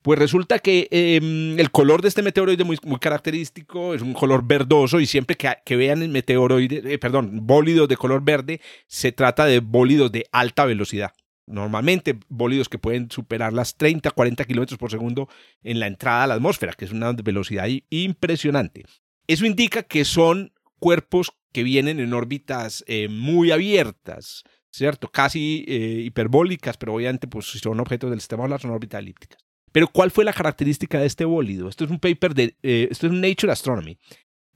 pues 0.01 0.19
resulta 0.19 0.59
que 0.59 0.89
em, 0.91 1.59
el 1.59 1.71
color 1.71 2.01
de 2.01 2.09
este 2.09 2.23
meteoroide 2.23 2.65
muy, 2.65 2.79
muy 2.83 2.99
característico 2.99 3.93
es 3.93 4.01
un 4.01 4.15
color 4.15 4.43
verdoso 4.45 5.01
y 5.01 5.07
siempre 5.07 5.37
que, 5.37 5.55
que 5.65 5.77
vean 5.77 6.03
el 6.03 6.09
meteoroide 6.09 6.95
eh, 6.95 6.99
perdón 6.99 7.47
bólidos 7.47 7.89
de 7.89 7.99
color 7.99 8.25
verde 8.25 8.63
se 8.87 9.13
trata 9.13 9.45
de 9.45 9.61
bólidos 9.61 10.11
de 10.11 10.25
alta 10.33 10.65
velocidad 10.65 11.13
normalmente 11.47 12.19
bólidos 12.29 12.71
que 12.71 12.79
pueden 12.79 13.11
superar 13.11 13.53
las 13.53 13.77
30, 13.77 14.11
40 14.11 14.45
kilómetros 14.45 14.79
por 14.79 14.91
segundo 14.91 15.29
en 15.63 15.81
la 15.81 15.87
entrada 15.87 16.25
a 16.25 16.27
la 16.27 16.35
atmósfera, 16.35 16.75
que 16.75 16.85
es 16.85 16.93
una 16.93 17.13
velocidad 17.13 17.67
impresionante. 17.89 18.85
Eso 19.27 19.47
indica 19.47 19.83
que 19.83 20.05
son 20.05 20.53
cuerpos 20.79 21.33
que 21.53 21.63
vienen 21.63 22.01
en 22.01 22.13
órbitas 22.13 22.85
eh, 22.87 23.09
muy 23.09 23.51
abiertas, 23.51 24.45
¿cierto? 24.71 25.09
Casi 25.09 25.65
eh, 25.69 26.03
hiperbólicas, 26.05 26.77
pero 26.77 26.95
obviamente 26.95 27.27
pues, 27.27 27.51
si 27.51 27.59
son 27.59 27.81
objetos 27.81 28.11
del 28.11 28.21
sistema 28.21 28.45
solar 28.45 28.61
son 28.61 28.71
órbitas 28.71 29.01
elípticas. 29.01 29.39
Pero 29.73 29.89
¿cuál 29.89 30.11
fue 30.11 30.25
la 30.25 30.33
característica 30.33 30.99
de 30.99 31.07
este 31.07 31.25
bólido? 31.25 31.69
Esto 31.69 31.85
es 31.85 31.91
un 31.91 31.99
paper 31.99 32.35
de, 32.35 32.57
eh, 32.63 32.89
esto 32.91 33.07
es 33.07 33.13
un 33.13 33.21
Nature 33.21 33.53
Astronomy. 33.53 33.99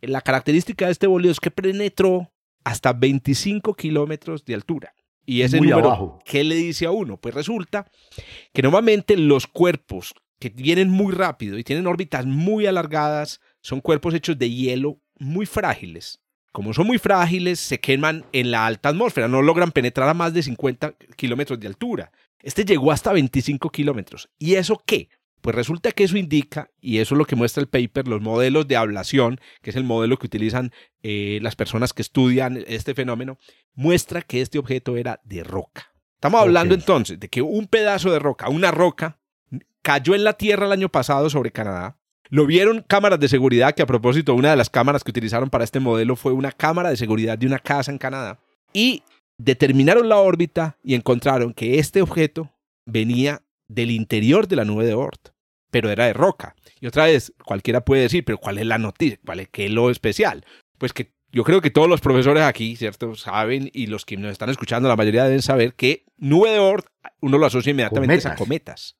La 0.01 0.21
característica 0.21 0.87
de 0.87 0.93
este 0.93 1.07
bólido 1.07 1.33
es 1.33 1.41
que 1.41 1.51
penetró 1.51 2.33
hasta 2.65 2.93
25 2.93 3.75
kilómetros 3.75 4.45
de 4.45 4.55
altura. 4.55 4.95
Y 5.25 5.43
ese 5.43 5.61
número, 5.61 6.19
¿qué 6.25 6.43
le 6.43 6.57
dice 6.57 6.87
a 6.87 6.91
uno? 6.91 7.17
Pues 7.17 7.35
resulta 7.35 7.89
que 8.53 8.63
normalmente 8.63 9.17
los 9.17 9.47
cuerpos 9.47 10.15
que 10.41 10.49
vienen 10.49 10.91
muy 10.91 11.13
rápido 11.13 11.59
y 11.59 11.63
tienen 11.63 11.87
órbitas 11.87 12.27
muy 12.27 12.67
alargadas 12.67 13.41
son 13.61 13.81
cuerpos 13.81 14.15
hechos 14.15 14.37
de 14.37 14.51
hielo 14.51 14.99
muy 15.19 15.47
frágiles. 15.47 16.21
Como 16.53 16.75
son 16.75 16.87
muy 16.87 16.99
frágiles, 16.99 17.61
se 17.61 17.81
queman 17.81 18.27
en 18.33 18.51
la 18.51 18.67
alta 18.67 18.91
atmósfera, 18.91 19.27
no 19.27 19.41
logran 19.41 19.73
penetrar 19.73 20.09
a 20.09 20.15
más 20.15 20.35
de 20.35 20.43
50 20.43 20.97
kilómetros 21.17 21.59
de 21.59 21.67
altura. 21.67 22.13
Este 22.43 22.65
llegó 22.65 22.93
hasta 22.93 23.13
25 23.13 23.71
kilómetros. 23.71 24.29
¿Y 24.39 24.55
eso 24.55 24.83
qué? 24.85 25.09
Pues 25.41 25.57
resulta 25.57 25.91
que 25.91 26.05
eso 26.05 26.17
indica, 26.17 26.71
y 26.81 26.99
eso 26.99 27.15
es 27.15 27.19
lo 27.19 27.25
que 27.25 27.37
muestra 27.37 27.63
el 27.63 27.69
paper, 27.69 28.07
los 28.07 28.21
modelos 28.21 28.69
de 28.69 28.77
ablación, 28.77 29.41
que 29.61 29.71
es 29.71 29.77
el 29.77 29.83
modelo 29.83 30.17
que 30.19 30.27
utilizan 30.27 30.73
eh, 31.03 31.41
las 31.43 31.57
personas 31.57 31.93
que 31.93 32.03
estudian 32.03 32.63
este 32.69 32.95
fenómeno, 32.95 33.39
muestra 33.75 34.23
que 34.23 34.41
este 34.41 34.59
objeto 34.59 34.97
era 34.97 35.21
de 35.25 35.43
roca. 35.43 35.93
Estamos 36.15 36.41
hablando 36.41 36.75
entonces 36.75 37.19
de 37.19 37.29
que 37.29 37.43
un 37.43 37.67
pedazo 37.67 38.13
de 38.13 38.21
roca, 38.21 38.49
una 38.49 38.71
roca, 38.71 39.19
cayó 39.83 40.15
en 40.15 40.23
la 40.23 40.35
Tierra 40.35 40.67
el 40.67 40.73
año 40.73 40.89
pasado 40.89 41.29
sobre 41.29 41.51
Canadá, 41.51 41.99
lo 42.33 42.47
vieron 42.47 42.83
cámaras 42.89 43.21
de 43.21 43.29
seguridad, 43.29 43.75
que 43.75 43.83
a 43.83 43.87
propósito, 43.87 44.35
una 44.35 44.53
de 44.53 44.57
las 44.57 44.71
cámaras 44.71 45.05
que 45.05 45.11
utilizaron 45.11 45.51
para 45.51 45.65
este 45.65 45.81
modelo 45.81 46.17
fue 46.17 46.33
una 46.33 46.51
cámara 46.51 46.89
de 46.89 46.97
seguridad 46.97 47.37
de 47.37 47.47
una 47.47 47.59
casa 47.59 47.93
en 47.93 47.99
Canadá. 47.99 48.39
Y 48.73 49.03
determinaron 49.37 50.09
la 50.09 50.17
órbita 50.17 50.79
y 50.83 50.95
encontraron 50.95 51.53
que 51.53 51.79
este 51.79 52.01
objeto 52.01 52.51
venía 52.87 53.43
del 53.69 53.91
interior 53.91 54.49
de 54.49 54.57
la 54.57 54.65
nube 54.65 54.87
de 54.87 54.95
Oort, 54.95 55.29
pero 55.71 55.91
era 55.91 56.07
de 56.07 56.15
roca. 56.15 56.57
Y 56.81 56.87
otra 56.87 57.05
vez, 57.05 57.35
cualquiera 57.45 57.85
puede 57.85 58.01
decir, 58.01 58.25
pero 58.25 58.39
¿cuál 58.39 58.57
es 58.57 58.65
la 58.65 58.79
noticia? 58.79 59.19
¿Cuál 59.27 59.41
es, 59.41 59.49
¿Qué 59.51 59.67
es 59.67 59.71
lo 59.71 59.91
especial? 59.91 60.47
Pues 60.79 60.95
que 60.95 61.13
yo 61.33 61.45
creo 61.45 61.61
que 61.61 61.71
todos 61.71 61.87
los 61.87 62.01
profesores 62.01 62.45
aquí, 62.45 62.77
¿cierto? 62.77 63.15
Saben 63.15 63.69
y 63.75 63.89
los 63.89 64.07
que 64.07 64.17
nos 64.17 64.33
están 64.33 64.49
escuchando, 64.49 64.89
la 64.89 64.97
mayoría 64.97 65.25
deben 65.25 65.43
saber 65.43 65.75
que 65.75 66.07
nube 66.17 66.53
de 66.53 66.61
Oort 66.61 66.87
uno 67.21 67.37
lo 67.37 67.45
asocia 67.45 67.73
inmediatamente 67.73 68.27
a 68.27 68.37
cometas, 68.37 68.97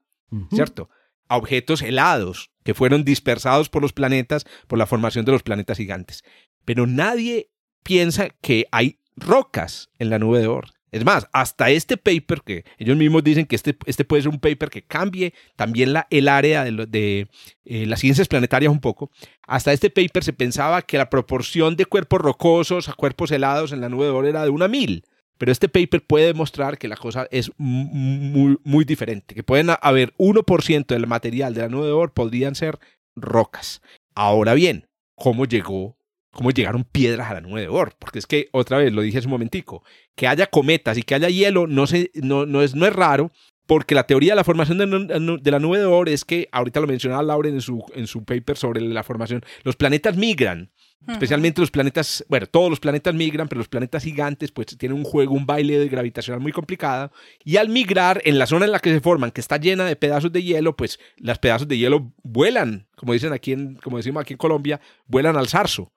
¿cierto? 0.51 0.91
A 1.29 1.39
objetos 1.39 1.81
helados, 1.81 2.52
que 2.65 2.75
fueron 2.75 3.05
dispersados 3.05 3.69
por 3.69 3.83
los 3.83 3.93
planetas 3.93 4.47
por 4.67 4.79
la 4.79 4.87
formación 4.87 5.25
de 5.25 5.33
los 5.33 5.43
planetas 5.43 5.79
gigantes. 5.79 6.25
Pero 6.65 6.87
nadie 6.87 7.51
piensa 7.83 8.29
que 8.41 8.67
hay 8.71 8.99
rocas 9.17 9.91
en 9.99 10.11
la 10.11 10.19
nube 10.19 10.41
de 10.41 10.47
Oort. 10.47 10.73
Es 10.93 11.07
más, 11.07 11.27
hasta 11.33 11.71
este 11.71 11.97
paper, 11.97 12.43
que 12.43 12.65
ellos 12.77 12.99
mismos 12.99 13.25
dicen 13.25 13.47
que 13.47 13.57
este, 13.57 13.75
este 13.87 14.05
puede 14.05 14.23
ser 14.23 14.31
un 14.31 14.39
paper 14.39 14.69
que 14.69 14.83
cambie 14.83 15.33
también 15.57 15.95
la, 15.95 16.07
el 16.11 16.29
área 16.29 16.65
de, 16.65 16.87
de 16.87 17.29
eh, 17.65 17.87
las 17.87 18.01
ciencias 18.01 18.29
planetarias 18.29 18.71
un 18.71 18.81
poco, 18.81 19.11
hasta 19.47 19.73
este 19.73 19.89
paper 19.89 20.23
se 20.23 20.35
pensaba 20.35 20.83
que 20.83 20.99
la 20.99 21.09
proporción 21.09 21.77
de 21.77 21.87
cuerpos 21.87 22.21
rocosos 22.21 22.91
a 22.91 22.93
cuerpos 22.93 23.31
helados 23.31 23.73
en 23.73 23.81
la 23.81 23.89
nube 23.89 24.05
de 24.05 24.11
Oort 24.11 24.29
era 24.29 24.45
de 24.45 24.51
una 24.51 24.69
mil. 24.69 25.07
Pero 25.43 25.51
este 25.51 25.69
paper 25.69 26.07
puede 26.07 26.27
demostrar 26.27 26.79
que 26.79 26.87
la 26.87 26.95
cosa 26.95 27.27
es 27.33 27.51
muy, 27.59 28.59
muy 28.63 28.85
diferente, 28.85 29.35
que 29.35 29.43
pueden 29.43 29.71
haber 29.83 30.15
1% 30.17 30.87
del 30.87 31.09
material 31.09 31.53
de 31.53 31.63
la 31.63 31.69
nube 31.69 31.87
de 31.87 31.91
Oort 31.91 32.15
podrían 32.15 32.55
ser 32.55 32.79
rocas. 33.17 33.83
Ahora 34.15 34.55
bien, 34.55 34.87
¿cómo 35.17 35.45
llegó 35.45 35.97
cómo 36.31 36.53
llegaron 36.53 36.85
piedras 36.85 37.29
a 37.29 37.35
la 37.35 37.41
nube 37.41 37.61
de 37.61 37.67
Oort, 37.67 37.97
porque 37.99 38.21
es 38.21 38.27
que, 38.29 38.51
otra 38.53 38.79
vez, 38.79 38.93
lo 38.93 39.03
dije 39.03 39.19
hace 39.19 39.27
un 39.27 39.33
momentico, 39.33 39.83
que 40.15 40.29
haya 40.29 40.47
cometas 40.47 40.97
y 40.97 41.03
que 41.03 41.17
haya 41.17 41.29
hielo 41.29 41.67
no, 41.67 41.89
se, 41.89 42.13
no, 42.15 42.47
no, 42.47 42.63
es, 42.63 42.77
no 42.77 42.87
es 42.87 42.93
raro, 42.93 43.33
porque 43.67 43.97
la 43.97 44.07
teoría 44.07 44.33
de 44.33 44.37
la 44.37 44.45
formación 44.45 44.79
de, 44.79 45.39
de, 45.41 45.51
la 45.51 45.59
nube 45.59 45.79
de 45.79 45.87
Oort 45.87 46.09
es 46.09 46.25
que, 46.25 46.49
ahorita 46.53 46.79
lo 46.79 46.87
mencionaba 46.87 47.23
Lauren 47.25 47.55
en 47.55 47.63
su, 47.63 47.85
en 47.97 48.07
su 48.07 48.25
paper 48.25 48.57
sobre 48.57 48.81
la 48.81 49.03
formación, 49.03 49.45
los 49.65 49.75
planetas 49.75 50.17
migran 50.17 50.71
Especialmente 51.09 51.61
los 51.61 51.71
planetas, 51.71 52.25
bueno, 52.29 52.47
todos 52.47 52.71
los 52.71 52.79
planetas 52.79 53.15
migran, 53.15 53.49
pero 53.49 53.59
los 53.59 53.69
planetas 53.69 54.05
gigantes 54.05 54.53
pues 54.53 54.67
tienen 54.79 54.97
un 54.97 55.05
juego, 55.05 55.35
un 55.35 55.47
baile 55.47 55.89
gravitacional 55.89 56.41
muy 56.41 56.53
complicado. 56.53 57.11
Y 57.45 57.57
al 57.57 57.69
migrar 57.69 58.21
en 58.25 58.39
la 58.39 58.47
zona 58.47 58.67
en 58.67 58.73
la 58.73 58.79
que 58.79 58.93
se 58.93 59.01
forman, 59.01 59.33
que 59.33 59.41
está 59.41 59.57
llena 59.57 59.85
de 59.85 59.97
pedazos 59.97 60.33
de 60.33 60.43
hielo, 60.43 60.77
pues 60.77 61.01
los 61.17 61.39
pedazos 61.39 61.67
de 61.67 61.77
hielo 61.77 62.13
vuelan, 62.23 62.87
como 62.95 63.13
dicen 63.13 63.33
aquí 63.33 63.53
en, 63.53 63.75
como 63.77 63.97
decimos 63.97 64.21
aquí 64.21 64.35
en 64.35 64.39
Colombia, 64.39 64.81
vuelan 65.07 65.37
al 65.37 65.49
zarzo. 65.49 65.93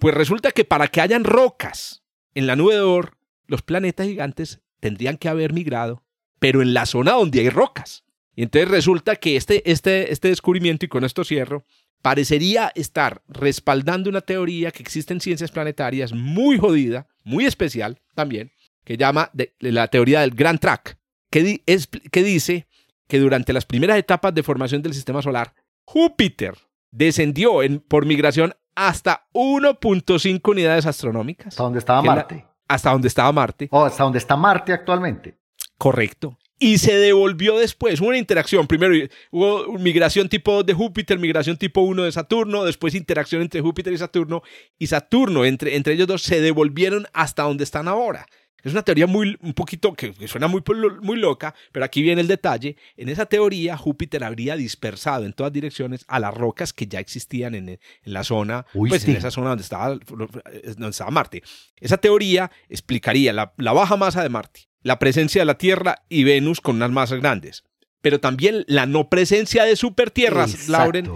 Pues 0.00 0.14
resulta 0.14 0.50
que 0.50 0.64
para 0.64 0.88
que 0.88 1.00
hayan 1.00 1.22
rocas 1.22 2.02
en 2.34 2.46
la 2.46 2.56
nube 2.56 2.74
de 2.74 2.80
Oort, 2.80 3.14
los 3.46 3.62
planetas 3.62 4.06
gigantes 4.06 4.60
tendrían 4.80 5.16
que 5.16 5.28
haber 5.28 5.52
migrado, 5.52 6.02
pero 6.38 6.62
en 6.62 6.74
la 6.74 6.86
zona 6.86 7.12
donde 7.12 7.40
hay 7.40 7.50
rocas. 7.50 8.04
Y 8.34 8.42
entonces 8.42 8.70
resulta 8.70 9.16
que 9.16 9.36
este, 9.36 9.70
este, 9.70 10.12
este 10.12 10.28
descubrimiento, 10.28 10.86
y 10.86 10.88
con 10.88 11.04
esto 11.04 11.24
cierro, 11.24 11.64
parecería 12.02 12.72
estar 12.74 13.22
respaldando 13.28 14.10
una 14.10 14.20
teoría 14.20 14.70
que 14.70 14.82
existe 14.82 15.12
en 15.12 15.20
ciencias 15.20 15.50
planetarias 15.50 16.12
muy 16.12 16.58
jodida, 16.58 17.06
muy 17.24 17.44
especial 17.46 18.00
también, 18.14 18.52
que 18.84 18.96
llama 18.96 19.30
la 19.58 19.88
teoría 19.88 20.20
del 20.20 20.30
Grand 20.30 20.58
Track, 20.58 20.98
que, 21.30 21.62
es, 21.66 21.88
que 21.88 22.22
dice 22.22 22.66
que 23.06 23.18
durante 23.18 23.52
las 23.52 23.66
primeras 23.66 23.98
etapas 23.98 24.34
de 24.34 24.42
formación 24.42 24.82
del 24.82 24.94
sistema 24.94 25.22
solar, 25.22 25.54
Júpiter 25.84 26.56
descendió 26.90 27.62
en, 27.62 27.80
por 27.80 28.06
migración 28.06 28.54
hasta 28.74 29.26
1.5 29.34 30.50
unidades 30.50 30.86
astronómicas. 30.86 31.48
Hasta 31.48 31.62
donde 31.62 31.78
estaba 31.78 32.02
Marte. 32.02 32.46
hasta 32.68 32.90
donde 32.90 33.08
estaba 33.08 33.32
Marte. 33.32 33.68
O 33.70 33.84
hasta 33.84 34.04
donde 34.04 34.18
está 34.18 34.36
Marte 34.36 34.72
actualmente. 34.72 35.38
Correcto 35.76 36.39
y 36.60 36.78
se 36.78 36.94
devolvió 36.96 37.58
después. 37.58 38.00
Hubo 38.00 38.08
una 38.08 38.18
interacción. 38.18 38.68
Primero 38.68 38.94
hubo 39.32 39.78
migración 39.78 40.28
tipo 40.28 40.52
2 40.52 40.66
de 40.66 40.74
Júpiter, 40.74 41.18
migración 41.18 41.56
tipo 41.56 41.80
1 41.80 42.04
de 42.04 42.12
Saturno, 42.12 42.64
después 42.64 42.94
interacción 42.94 43.42
entre 43.42 43.62
Júpiter 43.62 43.92
y 43.92 43.98
Saturno, 43.98 44.42
y 44.78 44.86
Saturno, 44.86 45.44
entre, 45.44 45.74
entre 45.74 45.94
ellos 45.94 46.06
dos, 46.06 46.22
se 46.22 46.40
devolvieron 46.40 47.06
hasta 47.14 47.42
donde 47.42 47.64
están 47.64 47.88
ahora. 47.88 48.26
Es 48.62 48.72
una 48.72 48.82
teoría 48.82 49.06
muy, 49.06 49.38
un 49.40 49.54
poquito, 49.54 49.94
que, 49.94 50.12
suena 50.28 50.46
muy, 50.46 50.62
muy 51.00 51.16
loca, 51.16 51.54
pero 51.72 51.84
aquí 51.84 52.02
viene 52.02 52.20
el 52.20 52.28
detalle. 52.28 52.76
En 52.96 53.08
esa 53.08 53.24
teoría, 53.24 53.78
Júpiter 53.78 54.22
habría 54.22 54.54
dispersado 54.54 55.24
en 55.24 55.32
todas 55.32 55.50
direcciones 55.50 56.04
a 56.08 56.20
las 56.20 56.34
rocas 56.34 56.74
que 56.74 56.86
ya 56.86 57.00
existían 57.00 57.54
en, 57.54 57.70
en 57.70 57.78
la 58.04 58.22
zona, 58.22 58.66
pues 58.74 59.08
en 59.08 59.16
esa 59.16 59.30
zona 59.30 59.50
donde 59.50 59.62
estaba, 59.62 59.98
donde 59.98 60.90
estaba 60.90 61.10
Marte. 61.10 61.42
Esa 61.78 61.96
teoría 61.96 62.50
explicaría 62.68 63.32
la, 63.32 63.54
la 63.56 63.72
baja 63.72 63.96
masa 63.96 64.22
de 64.22 64.28
Marte, 64.28 64.69
la 64.82 64.98
presencia 64.98 65.42
de 65.42 65.46
la 65.46 65.58
Tierra 65.58 66.02
y 66.08 66.24
Venus 66.24 66.60
con 66.60 66.76
unas 66.76 66.90
masas 66.90 67.20
grandes, 67.20 67.64
pero 68.00 68.20
también 68.20 68.64
la 68.66 68.86
no 68.86 69.08
presencia 69.08 69.64
de 69.64 69.76
supertierras, 69.76 70.68
Lauren, 70.68 71.10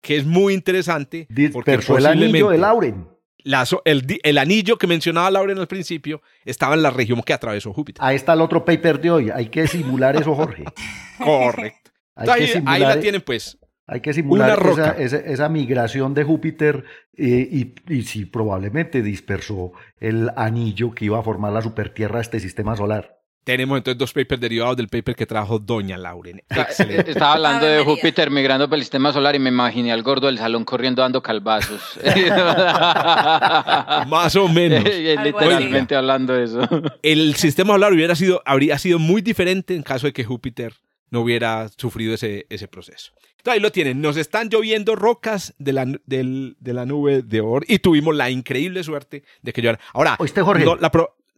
que 0.00 0.16
es 0.16 0.24
muy 0.24 0.54
interesante. 0.54 1.28
Porque 1.52 1.74
el 1.74 2.06
anillo 2.06 2.50
de 2.50 2.58
Lauren. 2.58 3.08
el, 3.84 4.38
anillo 4.38 4.78
que 4.78 4.86
mencionaba 4.86 5.30
Lauren 5.30 5.58
al 5.58 5.68
principio 5.68 6.22
estaba 6.44 6.74
en 6.74 6.82
la 6.82 6.90
región 6.90 7.22
que 7.22 7.32
atravesó 7.32 7.72
Júpiter. 7.72 8.02
Ahí 8.04 8.16
está 8.16 8.32
el 8.32 8.40
otro 8.40 8.64
paper 8.64 9.00
de 9.00 9.10
hoy. 9.10 9.30
Hay 9.30 9.48
que 9.48 9.66
simular 9.66 10.16
eso, 10.16 10.34
Jorge. 10.34 10.64
Correcto. 11.18 11.90
ahí, 12.16 12.80
la 12.80 12.98
tienen, 13.00 13.20
pues. 13.20 13.58
Hay 13.90 14.02
que 14.02 14.14
simular 14.14 14.62
esa, 14.98 15.48
migración 15.48 16.14
de 16.14 16.22
Júpiter 16.22 16.84
eh, 17.16 17.72
y, 17.88 18.02
si 18.02 18.24
probablemente 18.24 19.02
dispersó 19.02 19.72
el 19.98 20.30
anillo 20.36 20.92
que 20.92 21.06
iba 21.06 21.18
a 21.18 21.24
formar 21.24 21.52
la 21.52 21.60
supertierra 21.60 22.18
de 22.18 22.22
este 22.22 22.38
sistema 22.38 22.76
solar. 22.76 23.16
Tenemos 23.42 23.78
entonces 23.78 23.98
dos 23.98 24.12
papers 24.12 24.40
derivados 24.40 24.76
del 24.76 24.86
paper 24.86 25.16
que 25.16 25.26
trajo 25.26 25.58
Doña 25.58 25.98
Lauren. 25.98 26.40
Excelente. 26.48 27.10
Estaba 27.10 27.32
hablando 27.32 27.66
de 27.66 27.82
Júpiter 27.82 28.30
migrando 28.30 28.68
por 28.68 28.78
el 28.78 28.82
sistema 28.82 29.12
solar 29.12 29.34
y 29.34 29.40
me 29.40 29.48
imaginé 29.48 29.90
al 29.90 30.04
gordo 30.04 30.28
del 30.28 30.38
salón 30.38 30.64
corriendo 30.64 31.02
dando 31.02 31.20
calvazos. 31.20 31.98
Más 34.06 34.36
o 34.36 34.46
menos. 34.46 34.84
Literalmente 34.84 35.96
hablando 35.96 36.34
de 36.34 36.44
eso. 36.44 36.60
El 37.02 37.34
sistema 37.34 37.72
solar 37.72 37.92
hubiera 37.92 38.14
sido, 38.14 38.40
habría 38.44 38.78
sido 38.78 39.00
muy 39.00 39.20
diferente 39.20 39.74
en 39.74 39.82
caso 39.82 40.06
de 40.06 40.12
que 40.12 40.22
Júpiter 40.22 40.74
no 41.10 41.20
hubiera 41.20 41.68
sufrido 41.68 42.14
ese, 42.14 42.46
ese 42.48 42.68
proceso. 42.68 43.12
Entonces 43.38 43.54
ahí 43.54 43.60
lo 43.60 43.72
tienen. 43.72 44.00
Nos 44.00 44.16
están 44.16 44.48
lloviendo 44.48 44.96
rocas 44.96 45.54
de 45.58 45.72
la, 45.72 45.86
de 46.06 46.54
la 46.72 46.86
nube 46.86 47.22
de 47.22 47.40
oro 47.40 47.64
y 47.66 47.78
tuvimos 47.78 48.14
la 48.14 48.30
increíble 48.30 48.82
suerte 48.84 49.24
de 49.42 49.52
que 49.52 49.62
lloviera. 49.62 49.82
Ahora, 49.94 50.16
Jorge? 50.16 50.64
la 50.78 50.90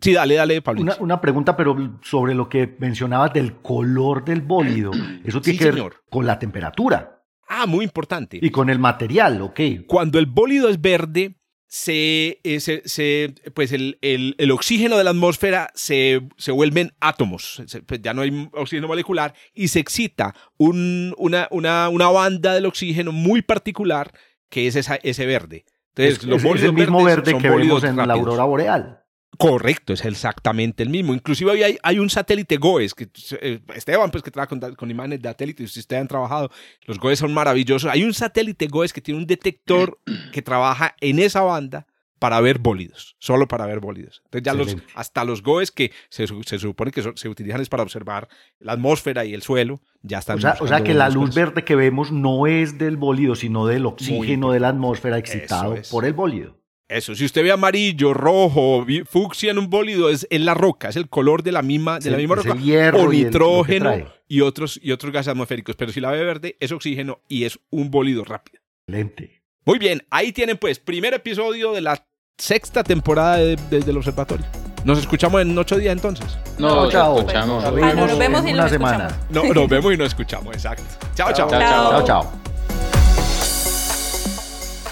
Sí, 0.03 0.13
dale, 0.13 0.35
dale, 0.35 0.61
Pablo. 0.63 0.83
Una, 0.83 0.97
una, 0.99 1.21
pregunta, 1.21 1.57
pero 1.57 2.01
sobre 2.03 2.35
lo 2.35 2.49
que 2.49 2.75
mencionabas 2.81 3.33
del 3.33 3.59
color 3.59 4.25
del 4.25 4.41
bólido. 4.41 4.91
Eso 5.25 5.41
tiene 5.41 5.61
que 5.61 5.71
ver 5.71 5.93
con 6.11 6.27
la 6.27 6.41
temperatura. 6.41 7.23
Ah, 7.49 7.67
muy 7.67 7.85
importante. 7.85 8.41
Y 8.43 8.51
con 8.51 8.69
el 8.69 8.81
material, 8.81 9.41
ok. 9.43 9.61
Cuando 9.87 10.19
el 10.19 10.27
bólido 10.27 10.69
es 10.69 10.81
verde, 10.81 11.37
se, 11.73 12.39
eh, 12.45 12.61
se, 12.61 13.35
pues 13.55 13.73
el, 13.73 13.97
el, 14.03 14.35
el, 14.37 14.51
oxígeno 14.51 14.99
de 14.99 15.05
la 15.05 15.11
atmósfera 15.11 15.71
se, 15.75 16.21
se 16.37 16.53
vuelven 16.53 16.93
átomos, 17.01 17.63
pues 17.87 18.03
ya 18.03 18.13
no 18.13 18.21
hay 18.21 18.51
oxígeno 18.53 18.89
molecular 18.89 19.33
y 19.55 19.69
se 19.69 19.79
excita 19.81 20.35
un, 20.59 21.15
una, 21.17 21.49
una, 21.51 21.89
una, 21.89 22.11
banda 22.11 22.53
del 22.53 22.67
oxígeno 22.67 23.11
muy 23.11 23.41
particular 23.41 24.13
que 24.51 24.67
es 24.67 24.77
esa, 24.77 24.97
ese 24.97 25.25
verde. 25.25 25.65
Entonces, 25.97 26.19
es, 26.19 26.25
los 26.25 26.45
es 26.45 26.63
el 26.63 26.75
mismo 26.75 27.03
verde 27.03 27.39
que 27.39 27.49
vemos 27.49 27.83
en 27.85 27.97
la 27.97 28.13
aurora 28.13 28.45
boreal. 28.45 29.02
Correcto, 29.39 29.93
es 29.93 30.05
exactamente 30.05 30.83
el 30.83 30.91
mismo. 30.91 31.15
Inclusive 31.15 31.65
hay, 31.65 31.79
hay 31.83 31.99
un 31.99 32.11
satélite 32.11 32.59
GOES, 32.59 32.95
que 32.95 33.09
eh, 33.41 33.61
Esteban, 33.75 34.11
pues 34.11 34.23
que 34.23 34.31
trabaja 34.31 34.49
con, 34.49 34.75
con, 34.75 34.91
imágenes 34.91 35.23
de 35.23 35.29
satélite, 35.29 35.67
si 35.67 35.81
ustedes 35.81 36.03
han 36.03 36.09
trabajado, 36.09 36.51
los 36.87 36.99
GOES 36.99 37.21
son 37.21 37.33
maravillosos. 37.33 37.91
Hay 37.91 38.05
un 38.05 38.15
satélite 38.15 38.67
GOES 38.67 38.93
que 38.93 39.01
tiene 39.01 39.19
un 39.19 39.27
detector 39.27 39.99
que 40.33 40.43
trabaja 40.43 40.95
en 41.01 41.19
esa 41.19 41.41
banda 41.43 41.87
para 42.23 42.41
ver 42.41 42.61
bólidos, 42.61 43.17
solo 43.19 43.49
para 43.49 43.67
ver 43.67 43.81
bólidos. 43.81 44.23
Entonces 44.27 44.45
ya 44.45 44.55
los, 44.55 44.77
hasta 44.95 45.25
los 45.25 45.43
GOES 45.43 45.73
que 45.73 45.91
se, 46.09 46.29
se 46.47 46.59
supone 46.61 46.93
que 46.93 47.03
se 47.03 47.29
utilizan 47.29 47.61
es 47.61 47.69
para 47.69 47.83
observar 47.83 48.29
la 48.61 48.75
atmósfera 48.75 49.25
y 49.25 49.35
el 49.35 49.43
suelo, 49.43 49.81
ya 50.03 50.19
están. 50.19 50.39
O 50.39 50.41
sea, 50.41 50.57
o 50.61 50.69
sea 50.69 50.85
que 50.85 50.95
la 50.95 51.09
luz 51.09 51.35
verde 51.35 51.65
que 51.65 51.75
vemos 51.75 52.13
no 52.13 52.47
es 52.47 52.79
del 52.79 52.97
bólido, 52.97 53.35
sino 53.35 53.67
del 53.67 53.87
oxígeno 53.87 54.53
de 54.53 54.61
la 54.61 54.69
atmósfera 54.69 55.19
excitado 55.19 55.75
por 55.91 56.05
el 56.05 56.13
bólido. 56.13 56.62
Eso, 56.93 57.15
si 57.15 57.25
usted 57.25 57.43
ve 57.43 57.53
amarillo, 57.53 58.13
rojo, 58.13 58.87
fucsia 59.07 59.51
en 59.51 59.59
un 59.59 59.71
bólido, 59.71 60.11
es, 60.11 60.27
en 60.31 60.45
la 60.45 60.55
roca, 60.55 60.89
es 60.89 60.97
el 60.97 61.09
color 61.09 61.43
de 61.43 61.53
la 61.53 61.63
misma, 61.63 61.99
de 61.99 62.11
la 62.11 62.19
misma 62.19 62.37
roca. 62.37 62.53
o 62.53 63.09
nitrógeno 63.09 63.95
y, 64.29 64.41
otros, 64.43 64.79
y 64.83 64.93
otros 64.93 65.13
gases 65.13 65.29
atmosféricos. 65.29 65.75
Pero 65.77 65.93
si 65.93 66.01
la 66.01 66.11
ve 66.11 66.25
verde, 66.25 66.57
es 66.61 66.71
oxígeno 66.71 67.21
y 67.29 67.45
es 67.45 67.59
un 67.71 67.91
bólido 67.91 68.25
rápido. 68.25 68.61
Excelente. 68.87 69.43
Muy 69.65 69.79
bien, 69.79 70.03
ahí 70.11 70.33
tienen 70.33 70.59
pues 70.59 70.79
primer 70.79 71.15
episodio 71.15 71.73
de 71.73 71.81
la 71.81 72.05
sexta 72.37 72.83
temporada 72.83 73.39
desde 73.39 73.91
el 73.91 73.97
observatorio. 73.97 74.45
Nos 74.85 74.99
escuchamos 74.99 75.41
en 75.41 75.57
ocho 75.57 75.77
días 75.77 75.93
entonces. 75.93 76.27
No, 76.59 76.91
chao. 76.91 77.19
Escuchamos. 77.19 77.65
Ah, 77.65 77.71
nos 77.95 78.19
vemos 78.19 78.45
en 78.45 78.55
una 78.55 78.69
semana. 78.69 79.21
No, 79.31 79.45
nos 79.45 79.69
vemos 79.69 79.95
y 79.95 79.97
nos 79.97 80.09
escuchamos, 80.09 80.55
exacto. 80.55 80.83
chao. 81.15 81.33
Chao, 81.33 81.49
chao. 81.49 81.61
chao. 81.61 82.05
chao. 82.05 82.52